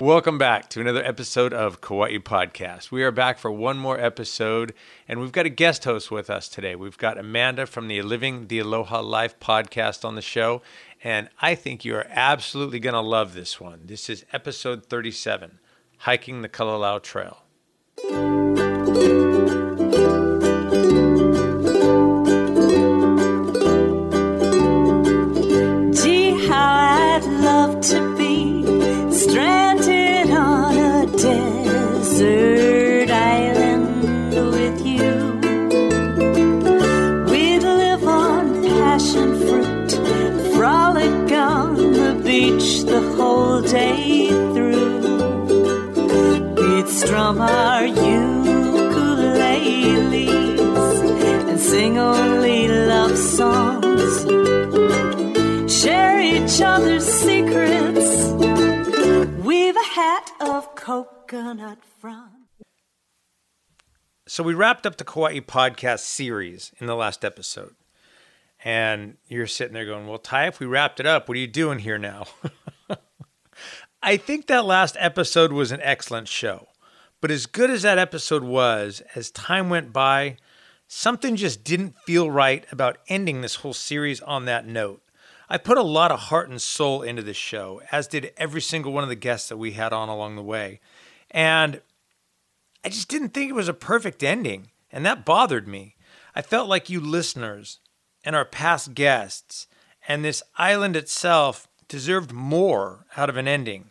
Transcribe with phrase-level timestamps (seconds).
[0.00, 2.90] Welcome back to another episode of Kauai Podcast.
[2.90, 4.72] We are back for one more episode,
[5.06, 6.74] and we've got a guest host with us today.
[6.74, 10.62] We've got Amanda from the Living the Aloha Life podcast on the show,
[11.04, 13.82] and I think you are absolutely going to love this one.
[13.84, 15.58] This is episode 37
[15.98, 17.42] Hiking the Kalalau Trail.
[64.28, 67.74] So we wrapped up the Kauai podcast series in the last episode.
[68.62, 71.46] And you're sitting there going, Well, Ty, if we wrapped it up, what are you
[71.46, 72.26] doing here now?
[74.02, 76.68] I think that last episode was an excellent show.
[77.20, 80.36] But as good as that episode was, as time went by,
[80.88, 85.02] something just didn't feel right about ending this whole series on that note.
[85.48, 88.92] I put a lot of heart and soul into this show, as did every single
[88.92, 90.80] one of the guests that we had on along the way.
[91.30, 91.80] And
[92.84, 95.96] I just didn't think it was a perfect ending, and that bothered me.
[96.34, 97.78] I felt like you listeners
[98.24, 99.66] and our past guests
[100.08, 103.90] and this island itself deserved more out of an ending.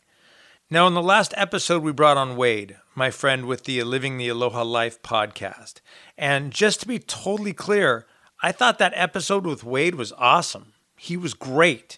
[0.71, 4.29] Now, in the last episode, we brought on Wade, my friend with the Living the
[4.29, 5.81] Aloha Life podcast.
[6.17, 8.05] And just to be totally clear,
[8.41, 10.73] I thought that episode with Wade was awesome.
[10.95, 11.97] He was great.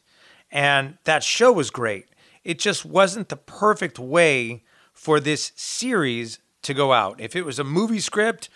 [0.52, 2.06] And that show was great.
[2.44, 4.64] It just wasn't the perfect way
[5.02, 7.20] for this series to go out.
[7.20, 8.50] If it was a movie script,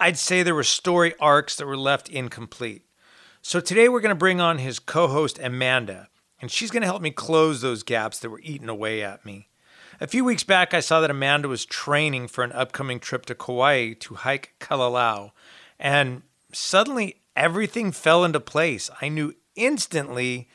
[0.00, 2.86] I'd say there were story arcs that were left incomplete.
[3.40, 6.08] So today we're going to bring on his co host, Amanda,
[6.42, 9.46] and she's going to help me close those gaps that were eating away at me.
[10.00, 13.36] A few weeks back, I saw that Amanda was training for an upcoming trip to
[13.36, 15.30] Kauai to hike Kalalau,
[15.78, 18.90] and suddenly everything fell into place.
[19.00, 20.48] I knew instantly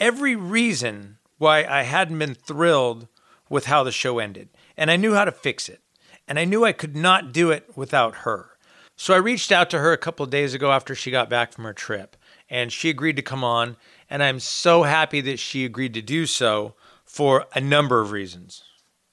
[0.00, 3.06] every reason why I hadn't been thrilled
[3.48, 5.80] with how the show ended, and I knew how to fix it.
[6.26, 8.50] And I knew I could not do it without her.
[8.96, 11.64] So I reached out to her a couple days ago after she got back from
[11.64, 12.16] her trip,
[12.50, 13.76] and she agreed to come on.
[14.10, 18.64] And I'm so happy that she agreed to do so for a number of reasons.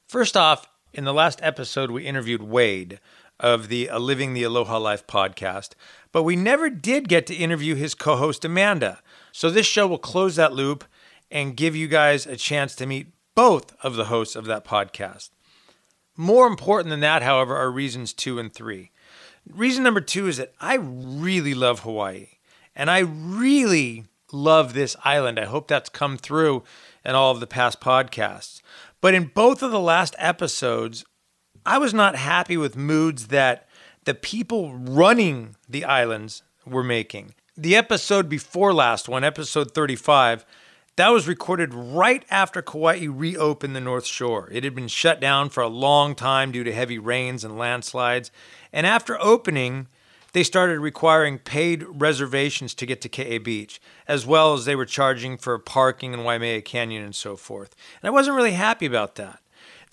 [0.08, 3.00] First off, in the last episode, we interviewed Wade
[3.40, 5.72] of the Living the Aloha Life podcast,
[6.12, 9.02] but we never did get to interview his co host, Amanda.
[9.32, 10.86] So this show will close that loop
[11.30, 15.30] and give you guys a chance to meet both of the hosts of that podcast.
[16.18, 18.92] More important than that, however, are reasons two and three.
[19.48, 22.30] Reason number two is that I really love Hawaii
[22.76, 25.40] and I really love this island.
[25.40, 26.64] I hope that's come through
[27.04, 28.62] in all of the past podcasts.
[29.02, 31.06] But in both of the last episodes,
[31.66, 33.68] I was not happy with moods that
[34.06, 37.36] the people running the islands were making.
[37.58, 40.46] The episode before last one, episode 35,
[40.98, 44.48] that was recorded right after Kauai reopened the North Shore.
[44.52, 48.32] It had been shut down for a long time due to heavy rains and landslides.
[48.72, 49.88] And after opening,
[50.32, 54.86] they started requiring paid reservations to get to Ke'e Beach, as well as they were
[54.86, 57.76] charging for parking in Waimea Canyon and so forth.
[58.02, 59.40] And I wasn't really happy about that.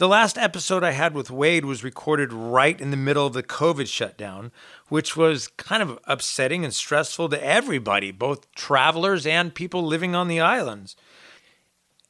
[0.03, 3.43] The last episode I had with Wade was recorded right in the middle of the
[3.45, 4.51] COVID shutdown,
[4.89, 10.27] which was kind of upsetting and stressful to everybody, both travelers and people living on
[10.27, 10.97] the islands.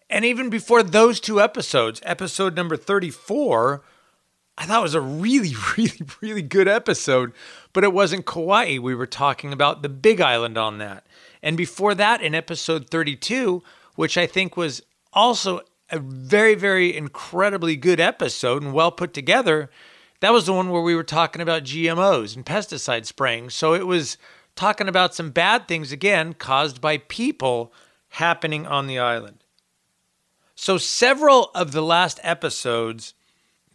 [0.09, 3.83] And even before those two episodes, episode number 34,
[4.57, 7.35] I thought was a really, really, really good episode,
[7.75, 8.79] but it wasn't Kauai.
[8.79, 11.07] We were talking about the big island on that.
[11.43, 13.63] And before that, in episode 32,
[13.97, 14.81] which I think was
[15.13, 15.61] also
[15.93, 19.71] a very, very incredibly good episode and well put together,
[20.21, 23.51] that was the one where we were talking about GMOs and pesticide spraying.
[23.51, 24.17] So it was
[24.57, 27.73] talking about some bad things again caused by people
[28.09, 29.45] happening on the island.
[30.55, 33.15] So several of the last episodes,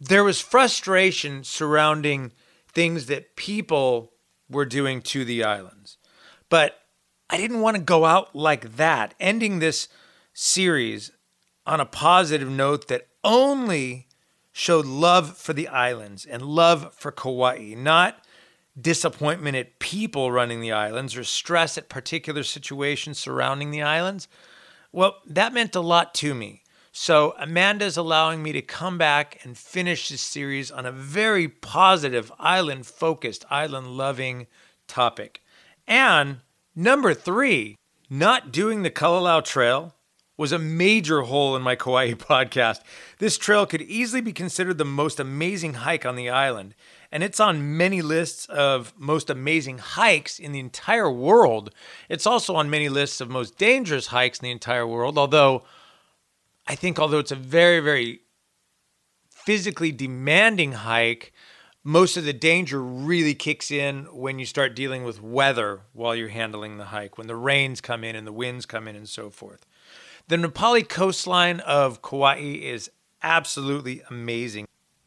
[0.00, 2.32] there was frustration surrounding
[2.72, 4.12] things that people
[4.48, 5.98] were doing to the islands.
[6.48, 6.80] But
[7.30, 9.88] I didn't want to go out like that, ending this
[10.32, 11.10] series
[11.68, 14.08] on a positive note that only
[14.52, 18.24] showed love for the islands and love for Kauai, not
[18.80, 24.28] disappointment at people running the islands or stress at particular situations surrounding the islands.
[24.92, 26.62] Well, that meant a lot to me.
[26.90, 32.32] So, Amanda's allowing me to come back and finish this series on a very positive,
[32.38, 34.46] island focused, island loving
[34.88, 35.42] topic.
[35.86, 36.38] And
[36.74, 37.76] number three,
[38.08, 39.94] not doing the Kalalau Trail
[40.38, 42.80] was a major hole in my Kauai podcast.
[43.18, 46.74] This trail could easily be considered the most amazing hike on the island,
[47.12, 51.74] and it's on many lists of most amazing hikes in the entire world.
[52.08, 55.64] It's also on many lists of most dangerous hikes in the entire world, although
[56.66, 58.20] I think although it's a very, very
[59.28, 61.32] physically demanding hike,
[61.82, 66.28] most of the danger really kicks in when you start dealing with weather while you're
[66.28, 69.30] handling the hike, when the rains come in and the winds come in and so
[69.30, 69.64] forth.
[70.28, 72.90] The Na Pali coastline of Kauai is
[73.22, 74.66] absolutely amazing.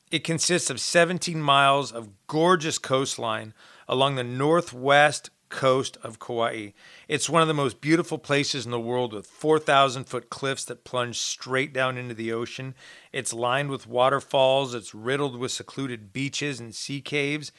[0.09, 3.53] It consists of 17 miles of gorgeous coastline
[3.87, 6.69] along the northwest coast of Kauai.
[7.07, 10.85] It's one of the most beautiful places in the world with 4,000 foot cliffs that
[10.85, 12.73] plunge straight down into the ocean.
[13.13, 17.51] It's lined with waterfalls, it's riddled with secluded beaches and sea caves.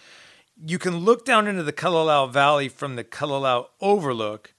[0.60, 4.52] You can look down into the Kalalau Valley from the Kalalau Overlook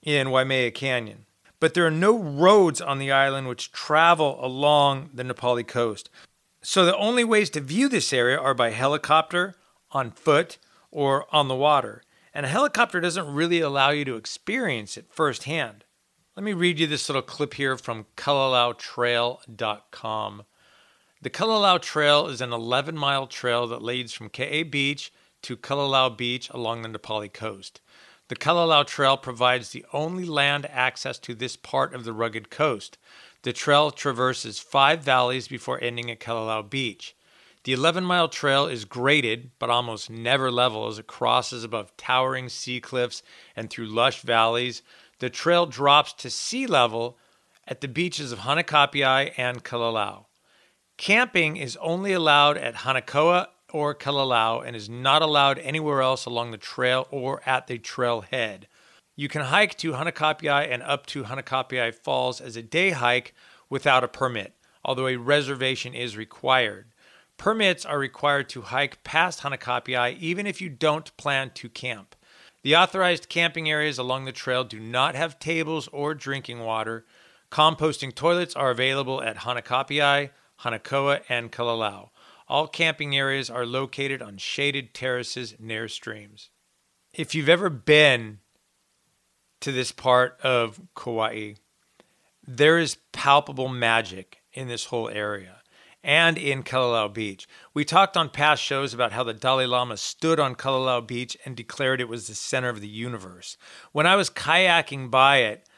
[0.00, 1.25] in Waimea Canyon.
[1.60, 6.10] But there are no roads on the island which travel along the Na Pali coast.
[6.62, 9.54] So the only ways to view this area are by helicopter,
[9.92, 10.58] on foot,
[10.90, 12.02] or on the water
[12.36, 15.86] and a helicopter doesn't really allow you to experience it firsthand.
[16.36, 20.42] Let me read you this little clip here from KalalauTrail.com.
[21.22, 25.10] The Kalalau Trail is an 11 mile trail that leads from Ke'e Beach
[25.44, 27.80] to Kalalau Beach along the Na Pali coast.
[28.28, 32.98] The Kalalau Trail provides the only land access to this part of the rugged coast.
[33.42, 37.14] The trail traverses five valleys before ending at Kalalau Beach.
[37.62, 42.48] The 11 mile trail is graded, but almost never level as it crosses above towering
[42.48, 43.22] sea cliffs
[43.54, 44.82] and through lush valleys.
[45.20, 47.18] The trail drops to sea level
[47.68, 50.26] at the beaches of Hanakapiai and Kalalau.
[50.96, 56.50] Camping is only allowed at Hanakoa or Kalalau and is not allowed anywhere else along
[56.50, 58.64] the trail or at the trailhead.
[59.16, 63.34] You can hike to Hanakapiai and up to Hanakapiai Falls as a day hike
[63.68, 64.54] without a permit,
[64.84, 66.86] although a reservation is required.
[67.38, 72.14] Permits are required to hike past Hanakapiai even if you don't plan to camp.
[72.62, 77.04] The authorized camping areas along the trail do not have tables or drinking water.
[77.50, 80.30] Composting toilets are available at Hanakapiai,
[80.60, 82.08] Hanakoa, and Kalalau.
[82.48, 86.50] All camping areas are located on shaded terraces near streams.
[87.12, 88.38] If you've ever been
[89.60, 91.54] to this part of Kauai,
[92.46, 95.62] there is palpable magic in this whole area
[96.04, 97.48] and in Kalalau Beach.
[97.74, 101.56] We talked on past shows about how the Dalai Lama stood on Kalalau Beach and
[101.56, 103.56] declared it was the center of the universe.
[103.90, 105.68] When I was kayaking by it,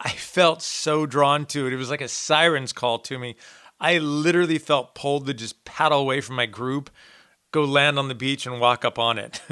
[0.00, 1.72] I felt so drawn to it.
[1.72, 3.36] It was like a siren's call to me.
[3.84, 6.88] I literally felt pulled to just paddle away from my group,
[7.50, 9.42] go land on the beach, and walk up on it.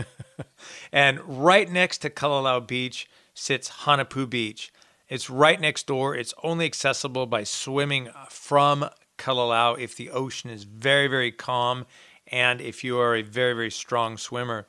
[0.92, 4.72] and right next to Kalalau Beach sits Honopu Beach.
[5.06, 6.16] It's right next door.
[6.16, 8.88] It's only accessible by swimming from
[9.18, 11.84] Kalalau if the ocean is very, very calm
[12.26, 14.66] and if you are a very, very strong swimmer.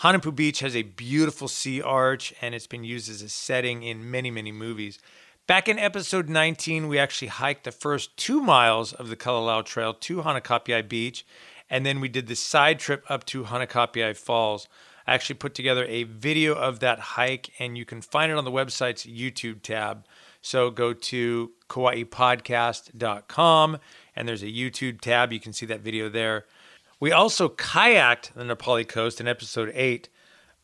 [0.00, 4.10] Honopu Beach has a beautiful sea arch and it's been used as a setting in
[4.10, 4.98] many, many movies.
[5.46, 9.94] Back in episode 19, we actually hiked the first two miles of the Kalalau Trail
[9.94, 11.24] to Hanakapiai Beach,
[11.70, 14.66] and then we did the side trip up to Hanakapiai Falls.
[15.06, 18.44] I actually put together a video of that hike, and you can find it on
[18.44, 20.04] the website's YouTube tab.
[20.42, 23.78] So go to kauaipodcast.com
[24.16, 25.32] and there's a YouTube tab.
[25.32, 26.46] You can see that video there.
[26.98, 30.08] We also kayaked the Na Pali coast in episode 8,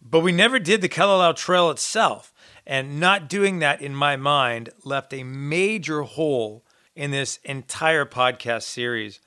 [0.00, 2.31] but we never did the Kalalau Trail itself.
[2.66, 6.64] And not doing that, in my mind, left a major hole
[6.94, 9.20] in this entire podcast series.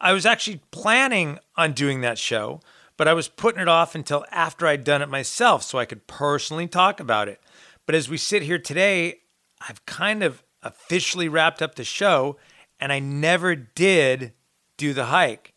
[0.00, 2.60] I was actually planning on doing that show,
[2.96, 6.06] but I was putting it off until after I'd done it myself so I could
[6.06, 7.40] personally talk about it.
[7.86, 9.20] But as we sit here today,
[9.66, 12.36] I've kind of officially wrapped up the show
[12.80, 14.32] and I never did
[14.76, 15.51] do the hike.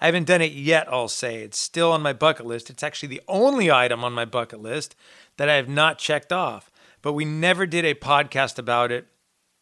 [0.00, 1.42] I haven't done it yet, I'll say.
[1.42, 2.70] It's still on my bucket list.
[2.70, 4.94] It's actually the only item on my bucket list
[5.36, 6.70] that I have not checked off.
[7.02, 9.06] But we never did a podcast about it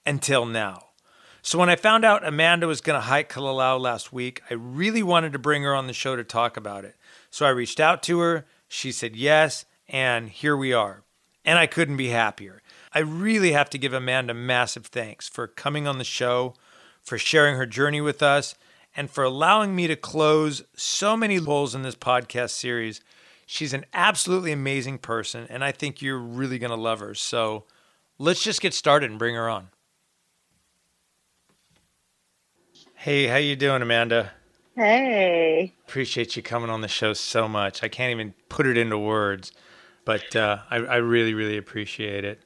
[0.07, 0.87] until now.
[1.43, 5.03] So when I found out Amanda was going to hike Kalalau last week, I really
[5.03, 6.97] wanted to bring her on the show to talk about it.
[7.31, 8.47] So I reached out to her.
[8.67, 11.03] She said yes, and here we are.
[11.45, 12.63] And I couldn't be happier.
[12.95, 16.55] I really have to give Amanda massive thanks for coming on the show,
[17.03, 18.55] for sharing her journey with us,
[18.97, 23.01] and for allowing me to close so many holes in this podcast series.
[23.47, 27.15] She's an absolutely amazing person, and I think you're really going to love her.
[27.15, 27.65] So
[28.19, 29.69] let's just get started and bring her on.
[32.95, 34.33] Hey, how you doing, Amanda?
[34.75, 35.75] Hey.
[35.87, 37.83] Appreciate you coming on the show so much.
[37.83, 39.53] I can't even put it into words,
[40.05, 42.41] but uh, I, I really, really appreciate it.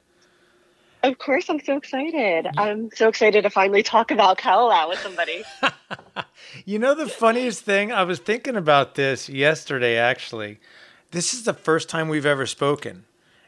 [1.01, 2.47] Of course, I'm so excited.
[2.57, 5.43] I'm so excited to finally talk about Kalalau with somebody.
[6.65, 10.59] you know, the funniest thing, I was thinking about this yesterday, actually.
[11.11, 13.05] This is the first time we've ever spoken.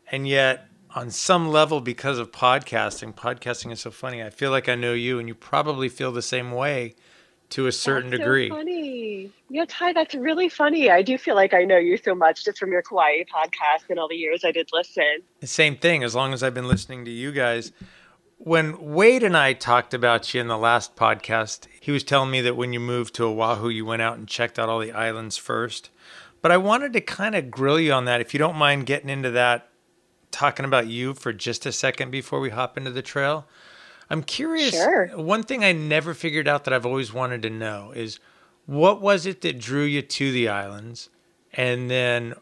[0.10, 4.24] And yet, on some level, because of podcasting, podcasting is so funny.
[4.24, 6.96] I feel like I know you, and you probably feel the same way
[7.52, 8.50] to a certain that's degree.
[8.50, 9.32] So funny.
[9.50, 10.90] Yeah, Ty, that's really funny.
[10.90, 14.00] I do feel like I know you so much just from your Kauai podcast and
[14.00, 15.20] all the years I did listen.
[15.40, 17.72] The same thing, as long as I've been listening to you guys.
[18.38, 22.42] When Wade and I talked about you in the last podcast, he was telling me
[22.42, 25.38] that when you moved to Oahu, you went out and checked out all the islands
[25.38, 25.92] first.
[26.42, 28.20] But I wanted to kind of grill you on that.
[28.20, 29.70] If you don't mind getting into that,
[30.32, 33.46] talking about you for just a second before we hop into the trail.
[34.12, 34.72] I'm curious.
[34.72, 35.08] Sure.
[35.16, 38.20] One thing I never figured out that I've always wanted to know is
[38.66, 41.10] what was it that drew you to the islands?
[41.54, 42.34] And then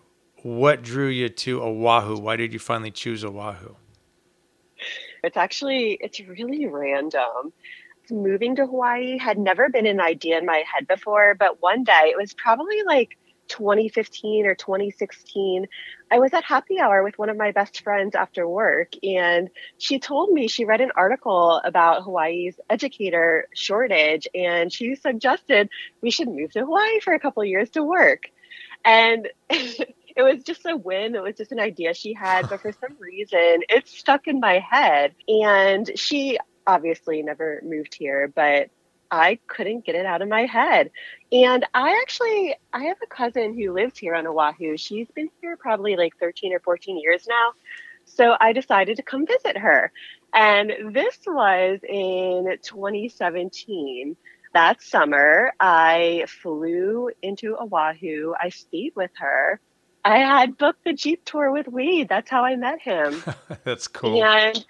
[0.41, 2.17] what drew you to Oahu?
[2.17, 3.75] Why did you finally choose Oahu?
[5.23, 7.53] It's actually it's really random.
[8.09, 12.05] Moving to Hawaii had never been an idea in my head before, but one day
[12.05, 13.15] it was probably like
[13.49, 15.67] 2015 or 2016,
[16.11, 19.99] I was at happy hour with one of my best friends after work, and she
[19.99, 25.69] told me she read an article about Hawaii's educator shortage, and she suggested
[26.01, 28.31] we should move to Hawaii for a couple years to work.
[28.85, 31.15] And it was just a win.
[31.15, 34.59] It was just an idea she had, but for some reason, it stuck in my
[34.59, 35.15] head.
[35.27, 38.69] And she obviously never moved here, but
[39.11, 40.91] I couldn't get it out of my head.
[41.31, 44.77] And I actually I have a cousin who lives here on Oahu.
[44.77, 47.51] She's been here probably like 13 or 14 years now.
[48.05, 49.91] So I decided to come visit her.
[50.33, 54.15] And this was in 2017.
[54.53, 58.33] That summer, I flew into Oahu.
[58.39, 59.59] I stayed with her.
[60.03, 62.09] I had booked the Jeep tour with Wade.
[62.09, 63.23] That's how I met him.
[63.63, 64.23] That's cool.
[64.23, 64.65] And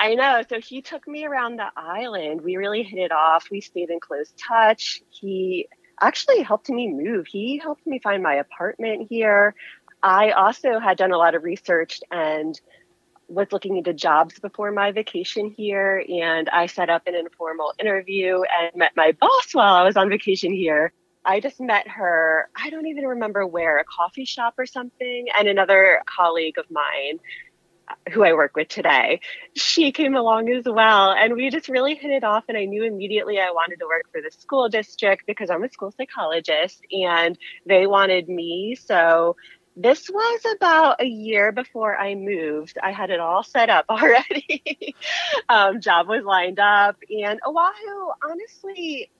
[0.00, 0.42] I know.
[0.48, 2.40] So he took me around the island.
[2.40, 3.48] We really hit it off.
[3.50, 5.02] We stayed in close touch.
[5.10, 5.68] He
[6.00, 7.26] actually helped me move.
[7.26, 9.54] He helped me find my apartment here.
[10.02, 12.58] I also had done a lot of research and
[13.28, 16.02] was looking into jobs before my vacation here.
[16.08, 20.08] And I set up an informal interview and met my boss while I was on
[20.08, 20.94] vacation here.
[21.26, 25.46] I just met her, I don't even remember where, a coffee shop or something, and
[25.46, 27.20] another colleague of mine
[28.12, 29.20] who I work with today,
[29.54, 31.10] she came along as well.
[31.12, 32.44] And we just really hit it off.
[32.48, 35.70] And I knew immediately I wanted to work for the school district because I'm a
[35.70, 38.76] school psychologist and they wanted me.
[38.76, 39.36] So
[39.76, 42.78] this was about a year before I moved.
[42.82, 44.94] I had it all set up already.
[45.48, 46.96] um, job was lined up.
[47.10, 49.10] And Oahu, honestly,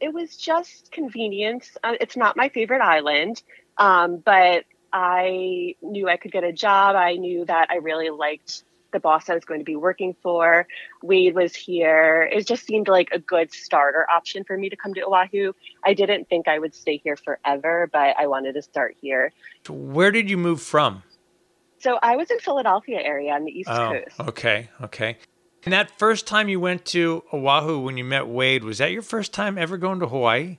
[0.00, 1.76] it was just convenience.
[1.82, 3.42] Uh, it's not my favorite island,
[3.76, 6.96] um, but I knew I could get a job.
[6.96, 10.66] I knew that I really liked the boss I was going to be working for.
[11.02, 12.28] Wade was here.
[12.32, 15.52] It just seemed like a good starter option for me to come to Oahu.
[15.84, 19.32] I didn't think I would stay here forever, but I wanted to start here.
[19.68, 21.02] Where did you move from?
[21.78, 24.20] So I was in Philadelphia area on the East oh, Coast.
[24.28, 25.16] Okay, okay.
[25.64, 29.02] And that first time you went to Oahu when you met Wade, was that your
[29.02, 30.58] first time ever going to Hawaii?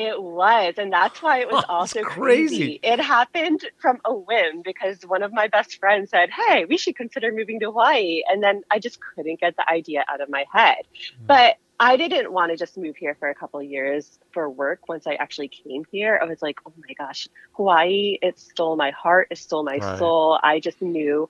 [0.00, 2.56] It was, and that's why it was Oh, also crazy.
[2.56, 2.80] crazy.
[2.82, 6.96] It happened from a whim because one of my best friends said, "Hey, we should
[6.96, 10.44] consider moving to Hawaii," and then I just couldn't get the idea out of my
[10.52, 10.82] head.
[11.22, 11.26] Mm.
[11.26, 14.80] But I didn't want to just move here for a couple of years for work.
[14.88, 18.18] Once I actually came here, I was like, "Oh my gosh, Hawaii!
[18.22, 19.28] It stole my heart.
[19.30, 19.98] It stole my Right.
[19.98, 21.28] soul." I just knew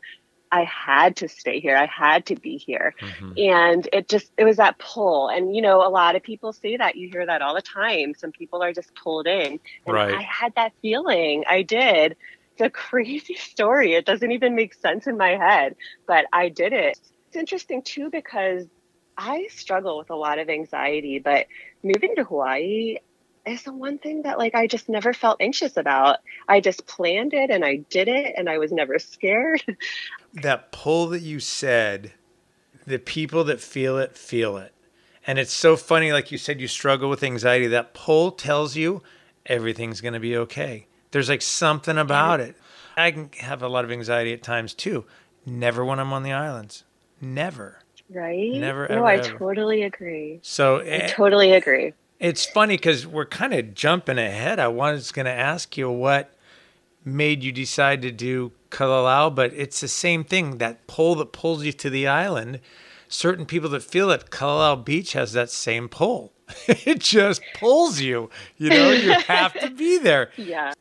[0.52, 1.76] I had to stay here.
[1.76, 2.94] I had to be here.
[3.00, 3.34] Mhm.
[3.50, 5.28] and it just it was that pull.
[5.28, 6.96] And you know a lot of people say that.
[6.96, 8.14] You hear that all the time.
[8.14, 9.60] Some people are just pulled in.
[9.86, 10.10] And Right.
[10.12, 11.44] i had that feeling.
[11.48, 12.16] I did.
[12.52, 15.76] It's a crazy story it doesn't even make sense in my head
[16.06, 16.98] but i did it.
[17.28, 18.66] It's interesting too because
[19.16, 21.46] i struggle with a lot of anxiety but
[21.82, 22.96] moving to hawaii
[23.46, 26.18] is the one thing that like i just never felt anxious about
[26.48, 29.62] i just planned it and i did it and i was never scared
[30.32, 32.12] that pull that you said,
[32.86, 34.74] the people that feel it feel it.
[35.26, 37.66] And it's so funny, like you said, you struggle with anxiety.
[37.66, 39.02] That pull tells you
[39.46, 40.86] everything's going to be okay.
[41.10, 42.56] There's like something about it.
[42.96, 45.04] I can have a lot of anxiety at times too.
[45.44, 46.84] Never when I'm on the islands.
[47.20, 47.80] Never.
[48.10, 49.38] right Never, no ever, i ever.
[49.38, 51.92] totally agree So I eh, totally agree.
[52.20, 54.60] It's funny because we're kind of jumping ahead.
[54.60, 56.32] I was going to ask you what
[57.02, 61.64] made you decide to do Kalalau, but it's the same thing that pull that pulls
[61.64, 62.60] you to the island.
[63.08, 66.32] certain people that feel that Kalalau Beach has that same pull.
[66.68, 68.30] it just pulls you.
[68.56, 70.30] You know, you have to be there.
[70.36, 70.74] Yeah.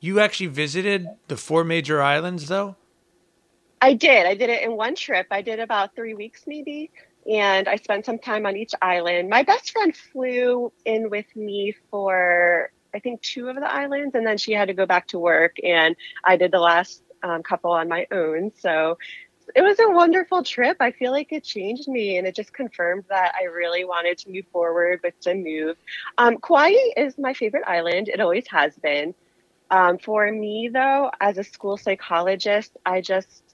[0.00, 2.76] You actually visited the four major islands, though?
[3.80, 4.26] I did.
[4.26, 5.26] I did it in one trip.
[5.30, 6.90] I did about three weeks, maybe.
[7.30, 9.28] And I spent some time on each island.
[9.28, 14.16] My best friend flew in with me for, I think, two of the islands.
[14.16, 15.56] And then she had to go back to work.
[15.62, 15.94] And
[16.24, 18.50] I did the last um, couple on my own.
[18.58, 18.98] So
[19.54, 20.76] it was a wonderful trip.
[20.80, 24.30] I feel like it changed me and it just confirmed that I really wanted to
[24.30, 25.76] move forward with the move.
[26.18, 28.08] Um, Kauai is my favorite island.
[28.08, 29.14] It always has been.
[29.70, 33.49] Um, for me, though, as a school psychologist, I just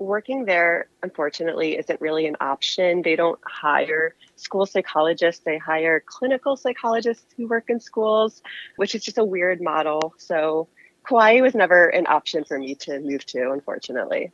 [0.00, 3.02] working there, unfortunately, isn't really an option.
[3.02, 8.42] They don't hire school psychologists, they hire clinical psychologists who work in schools,
[8.76, 10.14] which is just a weird model.
[10.16, 10.68] So,
[11.06, 14.32] Kauai was never an option for me to move to, unfortunately.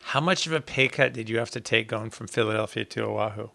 [0.00, 3.04] How much of a pay cut did you have to take going from Philadelphia to
[3.04, 3.48] Oahu?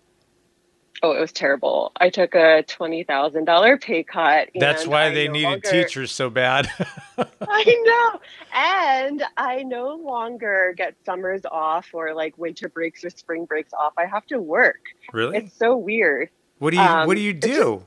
[1.03, 1.91] Oh, it was terrible.
[1.97, 4.49] I took a twenty thousand dollar pay cut.
[4.53, 6.69] That's why I they no needed longer- teachers so bad.
[7.17, 8.19] I know,
[8.53, 13.93] and I no longer get summers off or like winter breaks or spring breaks off.
[13.97, 14.79] I have to work.
[15.11, 15.37] really?
[15.37, 16.29] It's so weird.
[16.59, 17.83] What do you um, What do you it's do?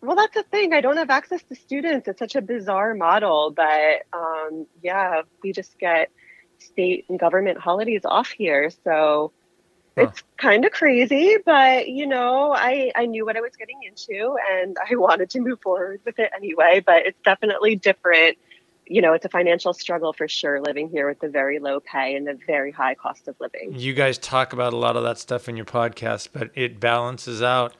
[0.00, 0.72] Well, that's the thing.
[0.72, 2.08] I don't have access to students.
[2.08, 6.10] It's such a bizarre model, but um, yeah, we just get
[6.58, 8.70] state and government holidays off here.
[8.84, 9.32] So
[9.96, 10.04] Huh.
[10.08, 14.36] it's kind of crazy, but you know, I, I knew what I was getting into
[14.52, 16.82] and I wanted to move forward with it anyway.
[16.84, 18.36] But it's definitely different.
[18.86, 22.14] You know, it's a financial struggle for sure living here with the very low pay
[22.16, 23.72] and the very high cost of living.
[23.74, 27.40] You guys talk about a lot of that stuff in your podcast, but it balances
[27.40, 27.74] out.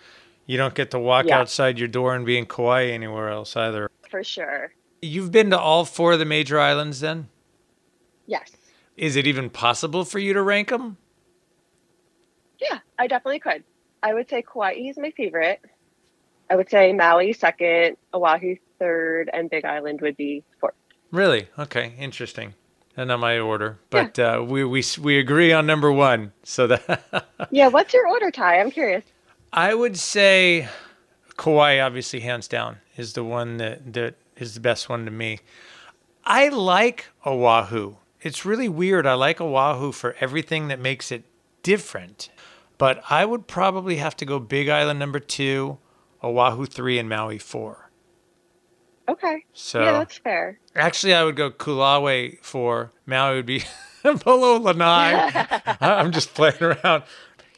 [0.46, 1.40] You don't get to walk Yeah.
[1.40, 3.90] outside your door and be in Kauai anywhere else either.
[4.08, 4.72] For sure.
[5.02, 7.28] You've been to all four of the major islands then?
[8.26, 8.52] Yes.
[8.96, 10.96] Is it even possible for you to rank them?
[12.70, 13.62] Yeah, I definitely could.
[14.02, 15.60] I would say Kauai is my favorite.
[16.50, 20.74] I would say Maui second, Oahu third, and Big Island would be fourth.
[21.10, 21.48] Really?
[21.58, 22.54] Okay, interesting.
[22.96, 26.32] And not my order, but uh, we, we we agree on number one.
[26.44, 28.60] So that Yeah, what's your order, Ty?
[28.60, 29.04] I'm curious.
[29.52, 30.68] I would say
[31.36, 35.40] Kauai, obviously, hands down, is the one that, that is the best one to me.
[36.24, 37.96] I like Oahu.
[38.20, 39.06] It's really weird.
[39.06, 41.24] I like Oahu for everything that makes it
[41.62, 42.30] different.
[42.78, 45.78] But I would probably have to go Big Island number two,
[46.22, 47.90] Oahu three, and Maui four.
[49.08, 49.44] Okay.
[49.52, 50.58] So yeah, that's fair.
[50.74, 52.92] actually, I would go Kahoolawe four.
[53.06, 53.62] Maui would be
[54.24, 55.46] below Lanai.
[55.80, 57.04] I'm just playing around.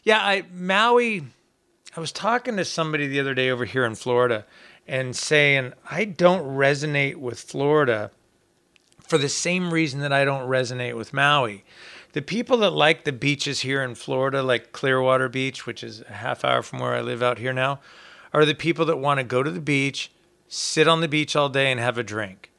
[0.03, 1.25] Yeah, I Maui.
[1.97, 4.45] I was talking to somebody the other day over here in Florida
[4.87, 8.11] and saying I don't resonate with Florida
[9.01, 11.65] for the same reason that I don't resonate with Maui.
[12.13, 16.15] The people that like the beaches here in Florida, like Clearwater Beach, which is a
[16.15, 17.81] half hour from where I live out here now,
[18.33, 20.11] are the people that want to go to the beach,
[20.49, 22.51] sit on the beach all day, and have a drink.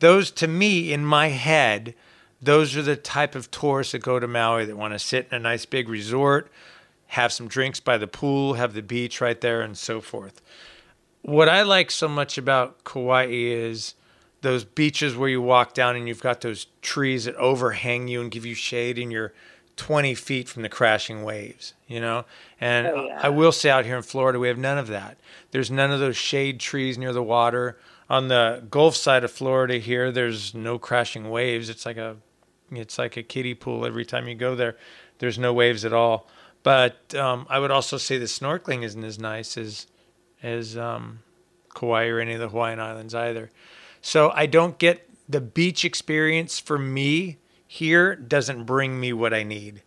[0.00, 1.94] Those, to me, in my head,
[2.40, 5.36] those are the type of tourists that go to Maui that want to sit in
[5.36, 6.50] a nice big resort,
[7.08, 10.42] have some drinks by the pool, have the beach right there, and so forth.
[11.22, 13.94] What I like so much about Kauai is
[14.46, 18.30] those beaches where you walk down and you've got those trees that overhang you and
[18.30, 19.32] give you shade and you're
[19.76, 22.24] 20 feet from the crashing waves, you know?
[22.60, 23.18] And Oh, yeah.
[23.20, 25.18] I will say out here in Florida, we have none of that.
[25.50, 27.76] There's none of those shade trees near the water.
[28.08, 31.68] On the Gulf side of Florida here, there's no crashing waves.
[31.68, 32.16] It's like a
[32.70, 34.76] it's like a kiddie pool every time you go there.
[35.18, 36.28] There's no waves at all.
[36.62, 39.88] But um, I would also say the snorkeling isn't as nice as
[40.40, 41.18] as um,
[41.74, 43.50] Kauai or any of the Hawaiian Islands either.
[44.06, 49.42] So I don't get the beach experience for me here doesn't bring me what I
[49.42, 49.82] need.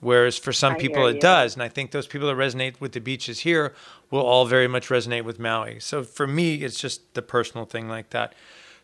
[0.00, 1.20] Whereas for some I people it you.
[1.20, 1.54] does.
[1.54, 3.72] And I think those people that resonate with the beaches here
[4.10, 5.78] will all very much resonate with Maui.
[5.78, 8.34] So for me, it's just the personal thing like that.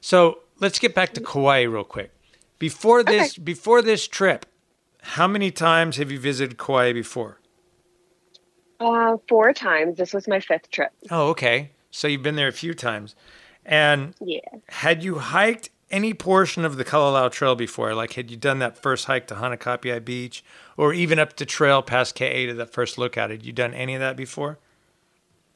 [0.01, 2.13] So let's get back to Kauai real quick.
[2.61, 4.47] Before this before this trip,
[5.03, 7.41] how many times have you visited Kauai before?
[8.79, 9.97] Uh, four times.
[9.97, 10.93] This was my fifth trip.
[11.11, 11.73] Oh, okay.
[11.91, 13.17] So you've been there a few times.
[13.69, 14.41] And Yeah.
[14.71, 17.95] had you hiked any portion of the Kalalau Trail before?
[17.95, 20.43] Like, had you done that first hike to Hanakapiai Beach
[20.77, 23.31] or even up the trail past K8 to that first lookout?
[23.31, 24.59] Had you done any of that before?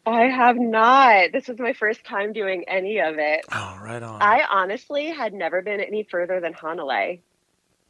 [0.05, 1.33] I have not.
[1.33, 3.45] This was my first time doing any of it.
[3.53, 4.21] Oh, right on.
[4.21, 7.21] I honestly had never been any further than Hanalei.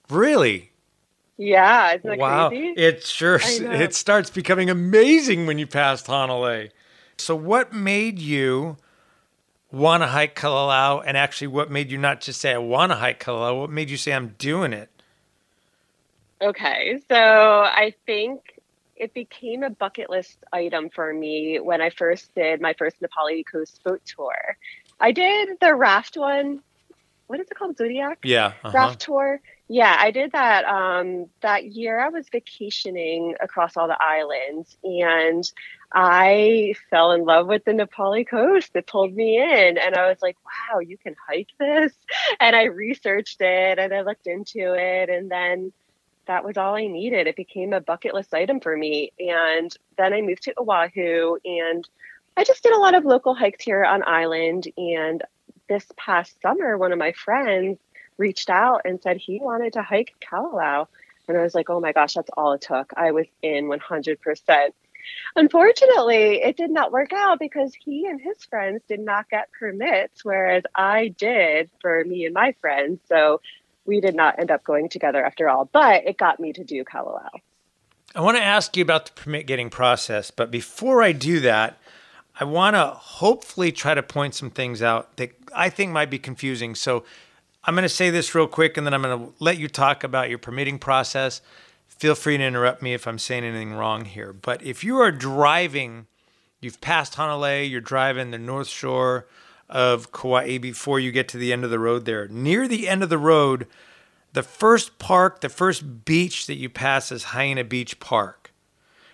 [0.08, 0.70] really?
[1.38, 2.48] Yeah, isn't that wow.
[2.48, 2.74] crazy?
[2.76, 6.68] It sure it starts becoming amazing when you pass Honolulu.
[7.16, 8.76] So what made you
[9.72, 12.96] want to hike Kalalau and actually what made you not just say I want to
[12.96, 13.60] hike Kalalau?
[13.60, 14.90] What made you say I'm doing it?
[16.40, 18.60] Okay, so I think
[18.96, 23.08] it became a bucket list item for me when I first did my first Na
[23.12, 24.56] Pali coast boat tour.
[25.00, 26.60] I did the raft one.
[27.26, 27.76] What is it called?
[27.78, 28.18] Zodiac?
[28.24, 28.52] Yeah.
[28.62, 28.72] uh-huh.
[28.74, 29.40] Raft tour.
[29.68, 31.98] Yeah, I did that um, that year.
[31.98, 35.50] I was vacationing across all the islands, and
[35.94, 38.70] I fell in love with the Na Pali coast.
[38.74, 41.92] It pulled me in, and I was like, "Wow, you can hike this!"
[42.40, 45.72] And I researched it, and I looked into it, and then
[46.26, 47.26] that was all I needed.
[47.26, 51.88] It became a bucket list item for me, and then I moved to Oahu, and
[52.36, 54.68] I just did a lot of local hikes here on island.
[54.76, 55.22] And
[55.68, 57.78] this past summer, one of my friends
[58.18, 60.86] reached out and said he wanted to hike Kalalau.
[61.28, 62.92] And I was like, oh my gosh, that's all it took.
[62.96, 64.72] I was in 100%.
[65.36, 70.24] Unfortunately, it did not work out because he and his friends did not get permits,
[70.24, 73.00] whereas I did for me and my friends.
[73.08, 73.40] So
[73.84, 76.84] we did not end up going together after all, but it got me to do
[76.84, 77.30] Kalalau.
[78.14, 81.78] I want to ask you about the permit getting process, but before I do that,
[82.38, 86.18] I want to hopefully try to point some things out that I think might be
[86.18, 86.74] confusing.
[86.74, 87.04] So
[87.64, 90.04] I'm going to say this real quick and then I'm going to let you talk
[90.04, 91.40] about your permitting process.
[92.02, 94.32] Feel free to interrupt me if I'm saying anything wrong here.
[94.32, 96.08] But if you are driving,
[96.60, 99.28] you've passed Hanalei, you're driving the North Shore
[99.68, 102.26] of Kauai before you get to the end of the road there.
[102.26, 103.68] Near the end of the road,
[104.32, 108.52] the first park, the first beach that you pass is Haena Beach Park.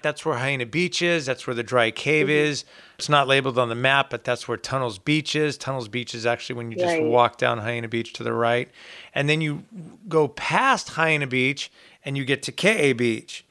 [0.01, 1.27] That's where Haena Beach is.
[1.27, 2.51] That's where the dry cave mm-hmm.
[2.51, 2.65] is.
[2.99, 5.59] It's not labeled on the map, but that's where Tunnels Beach is.
[5.59, 7.05] Tunnels Beach is actually when you just Right.
[7.05, 8.71] walk down Haena Beach to the right.
[9.15, 9.65] And then you
[10.09, 11.71] go past Haena Beach
[12.05, 13.45] and you get to Ke'e Beach.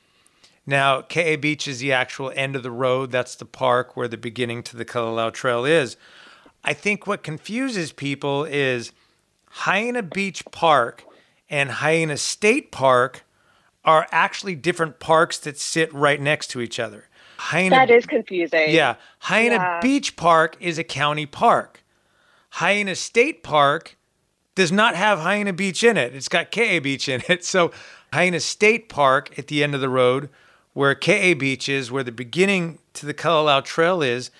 [0.65, 3.11] Now, Ke'e Beach is the actual end of the road.
[3.11, 5.95] That's the park where the beginning to the Kalalau Trail is.
[6.63, 8.91] I think what confuses people is
[9.63, 11.05] Haena Beach Park
[11.49, 13.23] and Haena State Park
[13.85, 17.05] are actually different parks that sit right next to each other.
[17.51, 18.71] Haena That is confusing.
[18.71, 18.95] yeah.
[19.23, 19.79] Haena Yeah.
[19.79, 21.83] Beach Park is a county park.
[22.55, 23.95] Haena State Park
[24.55, 26.13] does not have Haena Beach in it.
[26.15, 27.45] It's got Ke'e Beach in it.
[27.45, 27.71] So
[28.17, 30.29] Haena State Park at the end of the road,
[30.73, 34.31] where Ke'e Beach is, where the beginning to the Kalalau Trail is,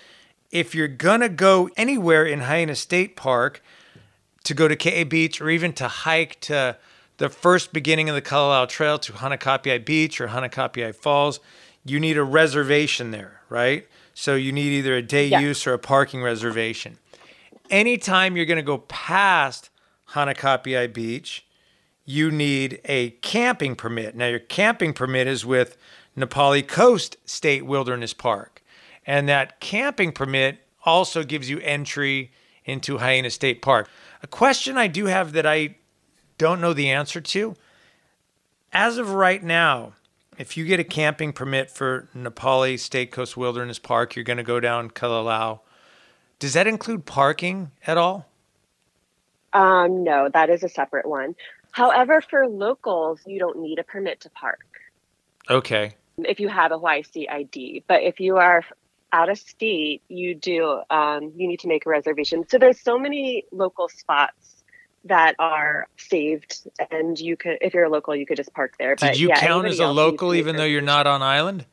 [0.52, 3.62] if you're gonna go anywhere in Haena State Park
[4.46, 6.76] to go to Ke'e Beach or even to hike to
[7.18, 11.40] the first beginning of the Kalalau Trail to Hanakapiai Beach or Hanakapiai Falls,
[11.86, 13.88] you need a reservation there, right?
[14.16, 15.40] So you need either a day Yeah.
[15.40, 16.98] use or a parking reservation.
[17.70, 19.70] Anytime you're going to go past
[20.14, 21.44] Hanakapiai Beach,
[22.08, 24.16] you need a camping permit.
[24.16, 25.78] Now, your camping permit is with
[26.16, 28.64] Na Pali Coast State Wilderness Park.
[29.06, 32.32] And that camping permit also gives you entry
[32.66, 33.88] into Haena State Park.
[34.24, 35.76] A question I do have that I
[36.40, 37.56] don't know the answer to
[38.74, 39.94] as of right now,
[40.38, 44.38] if you get a camping permit for Na Pali State Coast Wilderness Park, you're going
[44.38, 45.62] to go down Kalalau.
[46.40, 48.28] Does that include parking at all?
[49.54, 51.36] Um, no, that is a separate one.
[51.82, 54.66] However, for locals, you don't need a permit to park
[55.48, 55.94] Okay.
[56.18, 57.84] if you have a YC ID.
[57.88, 58.64] But if you are
[59.14, 60.82] out of state, you do.
[60.90, 62.50] Um, you need to make a reservation.
[62.50, 64.64] So there's so many local spots
[65.06, 68.96] that are saved, and you could, if you're a local, you could just park there.
[68.96, 71.06] Did But, you yeah, count as a else needs to local even though you're not
[71.06, 71.64] on island?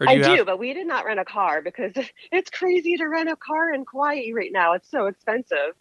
[0.00, 1.92] Or I do, have- but we did not rent a car because
[2.30, 4.74] it's crazy to rent a car in Kauai right now.
[4.74, 5.74] It's so expensive.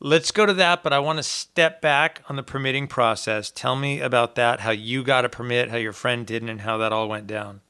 [0.00, 3.50] Let's go to that, but I want to step back on the permitting process.
[3.50, 6.76] Tell me about that, how you got a permit, how your friend didn't, and how
[6.78, 7.62] that all went down.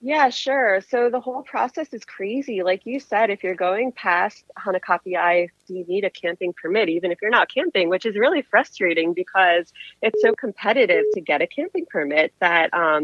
[0.00, 0.82] Yeah, sure.
[0.90, 2.62] So the whole process is crazy.
[2.62, 7.22] Like you said, if you're going past Hanakapiai, you need a camping permit, even if
[7.22, 9.72] you're not camping, which is really frustrating because
[10.02, 13.02] it's so competitive to get a camping permit that um,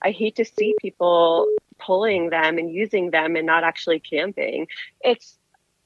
[0.00, 4.68] I hate to see people pulling them and using them and not actually camping.
[5.02, 5.38] It's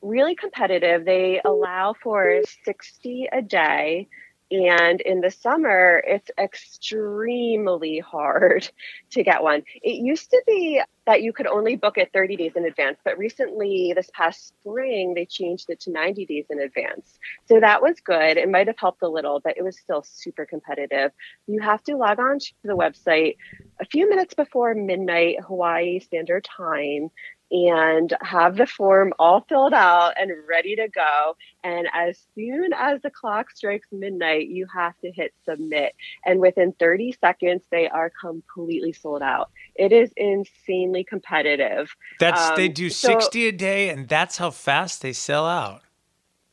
[0.03, 1.05] really competitive.
[1.05, 4.09] They allow for 60 a day.
[4.51, 8.69] And in the summer, it's extremely hard
[9.13, 9.63] to get one.
[9.83, 13.19] It used to be that you could only book it 30 days in advance, but
[13.19, 17.19] recently, this past spring, they changed it to 90 days in advance.
[17.47, 18.37] So that was good.
[18.37, 21.13] It might have helped a little, but it was still super competitive.
[21.47, 23.37] You have to log on to the website
[23.81, 27.11] a few minutes before midnight Hawaii Standard Time
[27.53, 31.37] and have the form all filled out and ready to go.
[31.63, 35.95] And as soon as the clock strikes midnight, you have to hit submit.
[36.25, 39.51] And within 30 seconds, they are completely sold out.
[39.75, 41.95] It is insanely competitive.
[42.19, 45.83] That's they Um, do so- 60 a day, and that's how fast they sell out.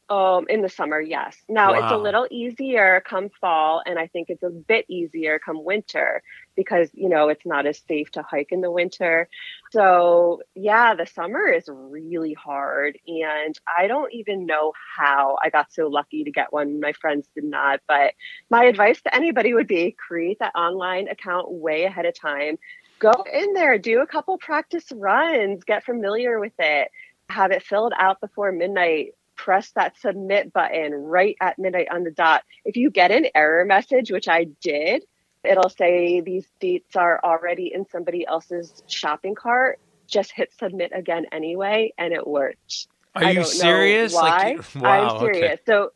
[0.10, 1.38] Um, in the summer, yes.
[1.48, 5.64] Now it's a little easier come fall, and I think it's a bit easier come
[5.64, 6.24] winter
[6.60, 9.30] because you know it's not as safe to hike in the winter.
[9.72, 15.72] So yeah, the summer is really hard, and I don't even know how I got
[15.72, 16.82] so lucky to get one.
[16.82, 18.14] My friends did not, but
[18.50, 22.60] my advice to anybody would be create that online account way ahead of time.
[23.00, 26.92] Go in there, do a couple practice runs, get familiar with it,
[27.30, 32.12] have it filled out before midnight press that submit button right at midnight on the
[32.12, 32.44] dot.
[32.66, 35.06] If you get an error message, which I did,
[35.44, 39.80] it'll say these dates are already in somebody else's shopping cart.
[40.08, 42.88] Just hit submit again anyway, and it worked.
[43.16, 44.14] Are I you serious?
[44.14, 44.56] Why.
[44.58, 45.18] Like, wow.
[45.18, 45.44] I'm serious.
[45.44, 45.58] Okay.
[45.66, 45.92] So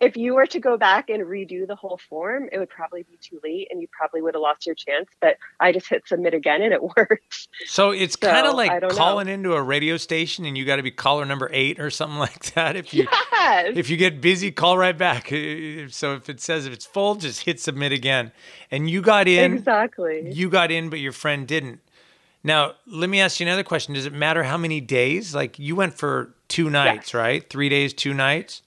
[0.00, 3.18] if you were to go back and redo the whole form, it would probably be
[3.20, 5.08] too late and you probably would have lost your chance.
[5.20, 7.48] But I just hit submit again and it worked.
[7.66, 8.96] So it's kind of like don't know.
[8.96, 12.18] calling into a radio station, and you got to be caller number eight or something
[12.28, 12.76] like that.
[12.76, 13.72] If you Yes.
[13.76, 15.32] if you get busy, call right back.
[15.90, 18.30] So if it says if it's full, just hit submit again.
[18.70, 19.54] And you got in.
[19.54, 20.30] exactly.
[20.32, 21.80] You got in, but your friend didn't.
[22.44, 23.94] Now, let me ask you another question.
[23.94, 25.34] Does it matter how many days?
[25.34, 27.14] Like you went for two nights, Yes.
[27.14, 27.50] right?
[27.50, 28.62] Three days, two nights.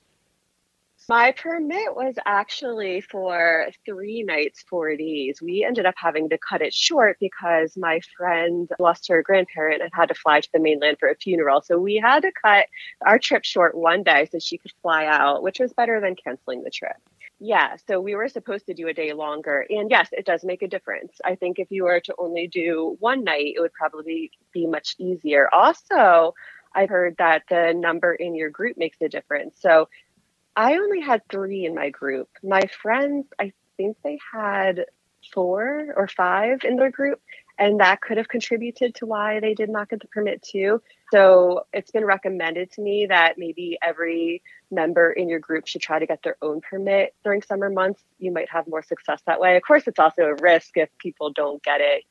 [1.11, 5.41] My permit was actually for three nights, four days.
[5.41, 9.91] We ended up having to cut it short because my friend lost her grandparent and
[9.93, 11.63] had to fly to the mainland for a funeral.
[11.63, 12.67] So we had to cut
[13.05, 16.63] our trip short one day so she could fly out, which was better than canceling
[16.63, 16.95] the trip.
[17.41, 19.65] Yeah, so we were supposed to do a day longer.
[19.69, 21.11] And yes, it does make a difference.
[21.25, 24.95] I think if you were to only do one night, it would probably be much
[24.97, 25.49] easier.
[25.53, 26.35] Also,
[26.73, 29.57] I've heard that the number in your group makes a difference.
[29.59, 29.89] So
[30.55, 32.29] I only had three in my group.
[32.43, 34.85] My friends, I think they had
[35.33, 37.21] four or five in their group,
[37.57, 40.81] and that could have contributed to why they did not get the permit too.
[41.11, 45.99] So it's been recommended to me that maybe every member in your group should try
[45.99, 48.01] to get their own permit during summer months.
[48.19, 49.55] You might have more success that way.
[49.57, 52.03] Of course, it's also a risk if people don't get it,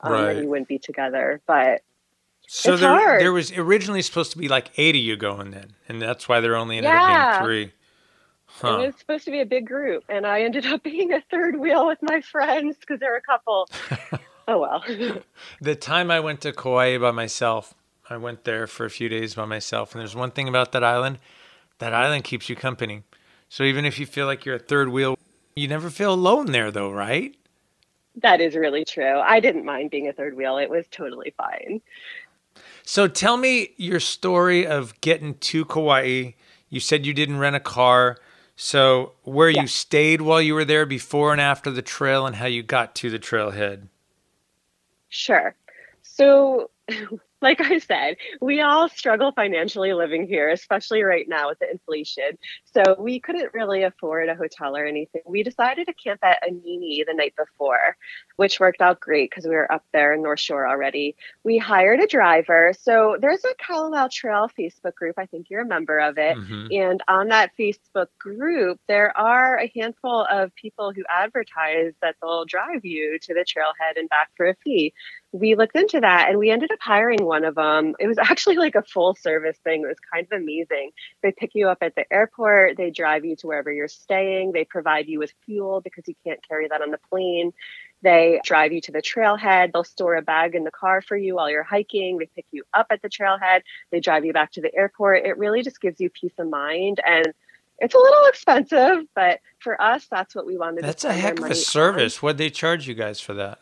[0.00, 0.36] um, Right.
[0.36, 1.40] and you wouldn't be together.
[1.46, 1.82] But
[2.46, 3.20] So It's there, hard.
[3.20, 6.40] there was originally supposed to be like eight of you going then, and that's why
[6.40, 7.00] there only ended Yeah.
[7.32, 7.72] up being three.
[8.46, 8.78] Huh.
[8.78, 11.56] It was supposed to be a big group, and I ended up being a third
[11.56, 13.68] wheel with my friends because there were a couple.
[14.48, 14.84] oh well.
[15.60, 17.74] The time I went to Kauai by myself,
[18.08, 20.84] I went there for a few days by myself, and there's one thing about that
[20.84, 21.18] island,
[21.78, 23.02] that island keeps you company.
[23.48, 25.18] So even if you feel like you're a third wheel,
[25.56, 27.34] you never feel alone there, though, right?
[28.22, 29.18] that is really true.
[29.18, 31.82] I didn't mind being a third wheel; it was totally fine.
[32.86, 36.30] So tell me your story of getting to Kauai.
[36.70, 38.16] You said you didn't rent a car.
[38.54, 39.62] So where Yeah.
[39.62, 42.94] you stayed while you were there before and after the trail and how you got
[42.96, 43.88] to the trailhead.
[45.08, 45.56] Sure.
[46.02, 46.70] So,
[47.42, 52.38] like I said, we all struggle financially living here, especially right now with the inflation.
[52.64, 55.22] So, we couldn't really afford a hotel or anything.
[55.26, 57.96] We decided to camp at Anini the night before,
[58.36, 61.16] which worked out great because we were up there in North Shore already.
[61.44, 62.72] We hired a driver.
[62.78, 65.16] So, there's a Kalalau Trail Facebook group.
[65.18, 66.36] I think you're a member of it.
[66.36, 66.90] Mhm.
[66.90, 72.44] And on that Facebook group, there are a handful of people who advertise that they'll
[72.44, 74.92] drive you to the trailhead and back for a fee.
[75.38, 77.94] We looked into that and we ended up hiring one of them.
[78.00, 79.82] It was actually like a full service thing.
[79.82, 80.90] It was kind of amazing.
[81.22, 84.64] They pick you up at the airport, they drive you to wherever you're staying, they
[84.64, 87.52] provide you with fuel because you can't carry that on the plane.
[88.02, 89.72] They drive you to the trailhead.
[89.72, 92.18] They'll store a bag in the car for you while you're hiking.
[92.18, 93.62] They pick you up at the trailhead.
[93.90, 95.26] They drive you back to the airport.
[95.26, 97.00] It really just gives you peace of mind.
[97.06, 97.26] And
[97.78, 101.26] it's a little expensive, but for us, that's what we wanted That's to a spend
[101.26, 101.64] our heck of a money on.
[101.64, 102.22] service.
[102.22, 103.60] What'd they charge you guys for that?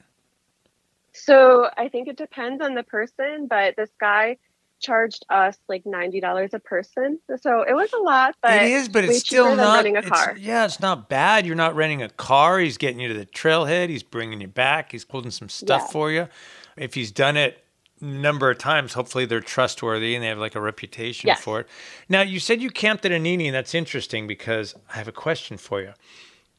[1.14, 4.36] So I think it depends on the person, but this guy
[4.80, 7.18] charged us like ninety dollars a person.
[7.40, 9.76] So it was a lot, but it is, but it's still not.
[9.76, 11.46] renting a it's- yeah, it's not bad.
[11.46, 12.58] You're not renting a car.
[12.58, 13.88] He's getting you to the trailhead.
[13.88, 14.92] He's bringing you back.
[14.92, 15.92] He's holding some stuff Yeah.
[15.92, 16.28] for you.
[16.76, 17.64] If he's done it
[18.02, 21.40] a number of times, hopefully they're trustworthy and they have like a reputation Yes.
[21.40, 21.68] for it.
[22.08, 25.56] Now, you said you camped at Anini, and that's interesting because I have a question
[25.56, 25.92] for you.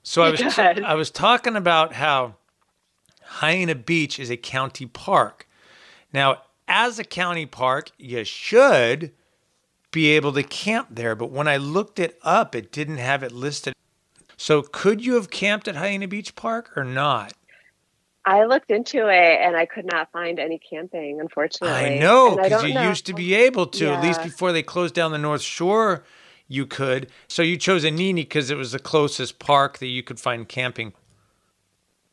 [0.02, 0.42] So I was.
[0.58, 2.36] I was talking about how
[3.40, 5.48] Haena Beach is a county park.
[6.14, 9.12] Now, as a county park, you should
[9.92, 13.32] be able to camp there, but when I looked it up, it didn't have it
[13.32, 13.74] listed.
[14.38, 17.34] So, could you have camped at Haena Beach Park or not?
[18.26, 21.76] I looked into it and I could not find any camping, unfortunately.
[21.76, 22.90] I know because you know.
[22.90, 26.04] used to be able to, at least before they closed down the North Shore,
[26.48, 27.10] you could.
[27.28, 30.94] So, you chose Anini because it was the closest park that you could find camping.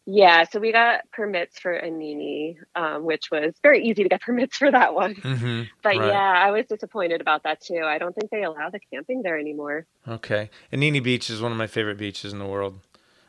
[0.05, 4.57] Yeah, so we got permits for Anini, um, which was very easy to get permits
[4.57, 5.15] for that one.
[5.15, 5.62] Mm-hmm.
[5.83, 6.09] But Right.
[6.09, 7.83] yeah, I was disappointed about that too.
[7.85, 9.87] I don't think they allow the camping there anymore.
[10.09, 10.51] Okay.
[10.73, 12.81] Anini Beach is one of my favorite beaches in the world.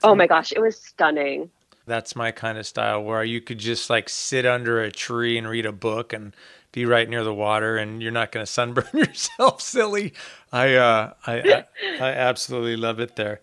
[0.02, 1.50] Oh my gosh, it was stunning.
[1.86, 5.48] That's my kind of style where you could just like sit under a tree and
[5.48, 6.36] read a book and
[6.72, 10.14] be right near the water and you're not going to sunburn yourself silly.
[10.52, 11.66] I, uh, I, I,
[12.00, 13.42] I absolutely love it there.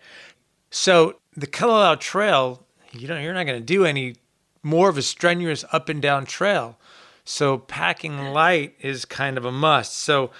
[0.70, 4.16] So the Kalalau Trail, you know, you're not going to do any
[4.62, 6.78] more of a strenuous up and down trail.
[7.24, 9.96] So packing light is kind of a must.
[9.96, 10.30] So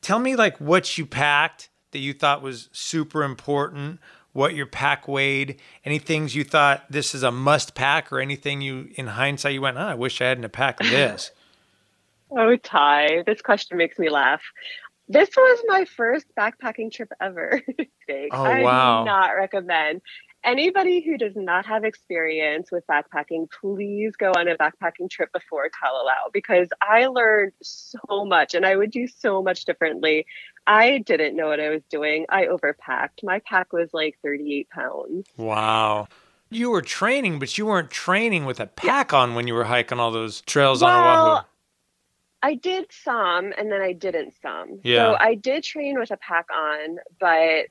[0.00, 4.00] tell me like what you packed that you thought was super important,
[4.32, 8.60] what your pack weighed, any things you thought this is a must pack or anything
[8.60, 11.30] you in hindsight you went, oh, I wish I hadn't packed this.
[12.30, 14.42] Oh, Ty, this question makes me laugh.
[15.08, 17.62] This was my first backpacking trip ever.
[18.32, 19.02] Oh, I wow.
[19.02, 20.00] do not recommend
[20.44, 25.68] anybody who does not have experience with backpacking, please go on a backpacking trip before
[25.68, 30.26] Kalalau because I learned so much and I would do so much differently.
[30.66, 32.26] I didn't know what I was doing.
[32.28, 33.22] I overpacked.
[33.22, 35.26] My pack was like 38 pounds.
[35.36, 36.08] wow.
[36.50, 40.00] You were training, but you weren't training with a pack on when you were hiking
[40.00, 41.04] all those trails on Oahu.
[41.04, 41.46] Well,
[42.42, 44.80] I did some and then I didn't some.
[44.82, 45.12] Yeah.
[45.12, 47.66] So I did train with a pack on, but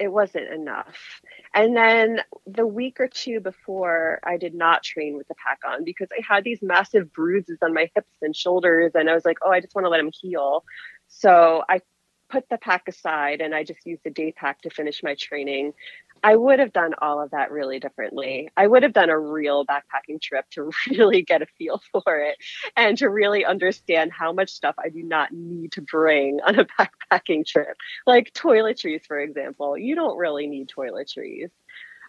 [0.00, 1.20] it wasn't enough.
[1.54, 5.84] And then the week or two before, I did not train with the pack on
[5.84, 8.92] because I had these massive bruises on my hips and shoulders.
[8.94, 10.64] And I was like, oh, I just want to let them heal.
[11.08, 11.82] So I
[12.30, 15.74] put the pack aside and I just used the day pack to finish my training.
[16.22, 18.50] I would have done all of that really differently.
[18.56, 22.36] I would have done a real backpacking trip to really get a feel for it
[22.76, 26.64] and to really understand how much stuff I do not need to bring on a
[27.12, 27.76] backpacking trip.
[28.06, 29.76] Like toiletries, for example.
[29.78, 31.50] You don't really need toiletries.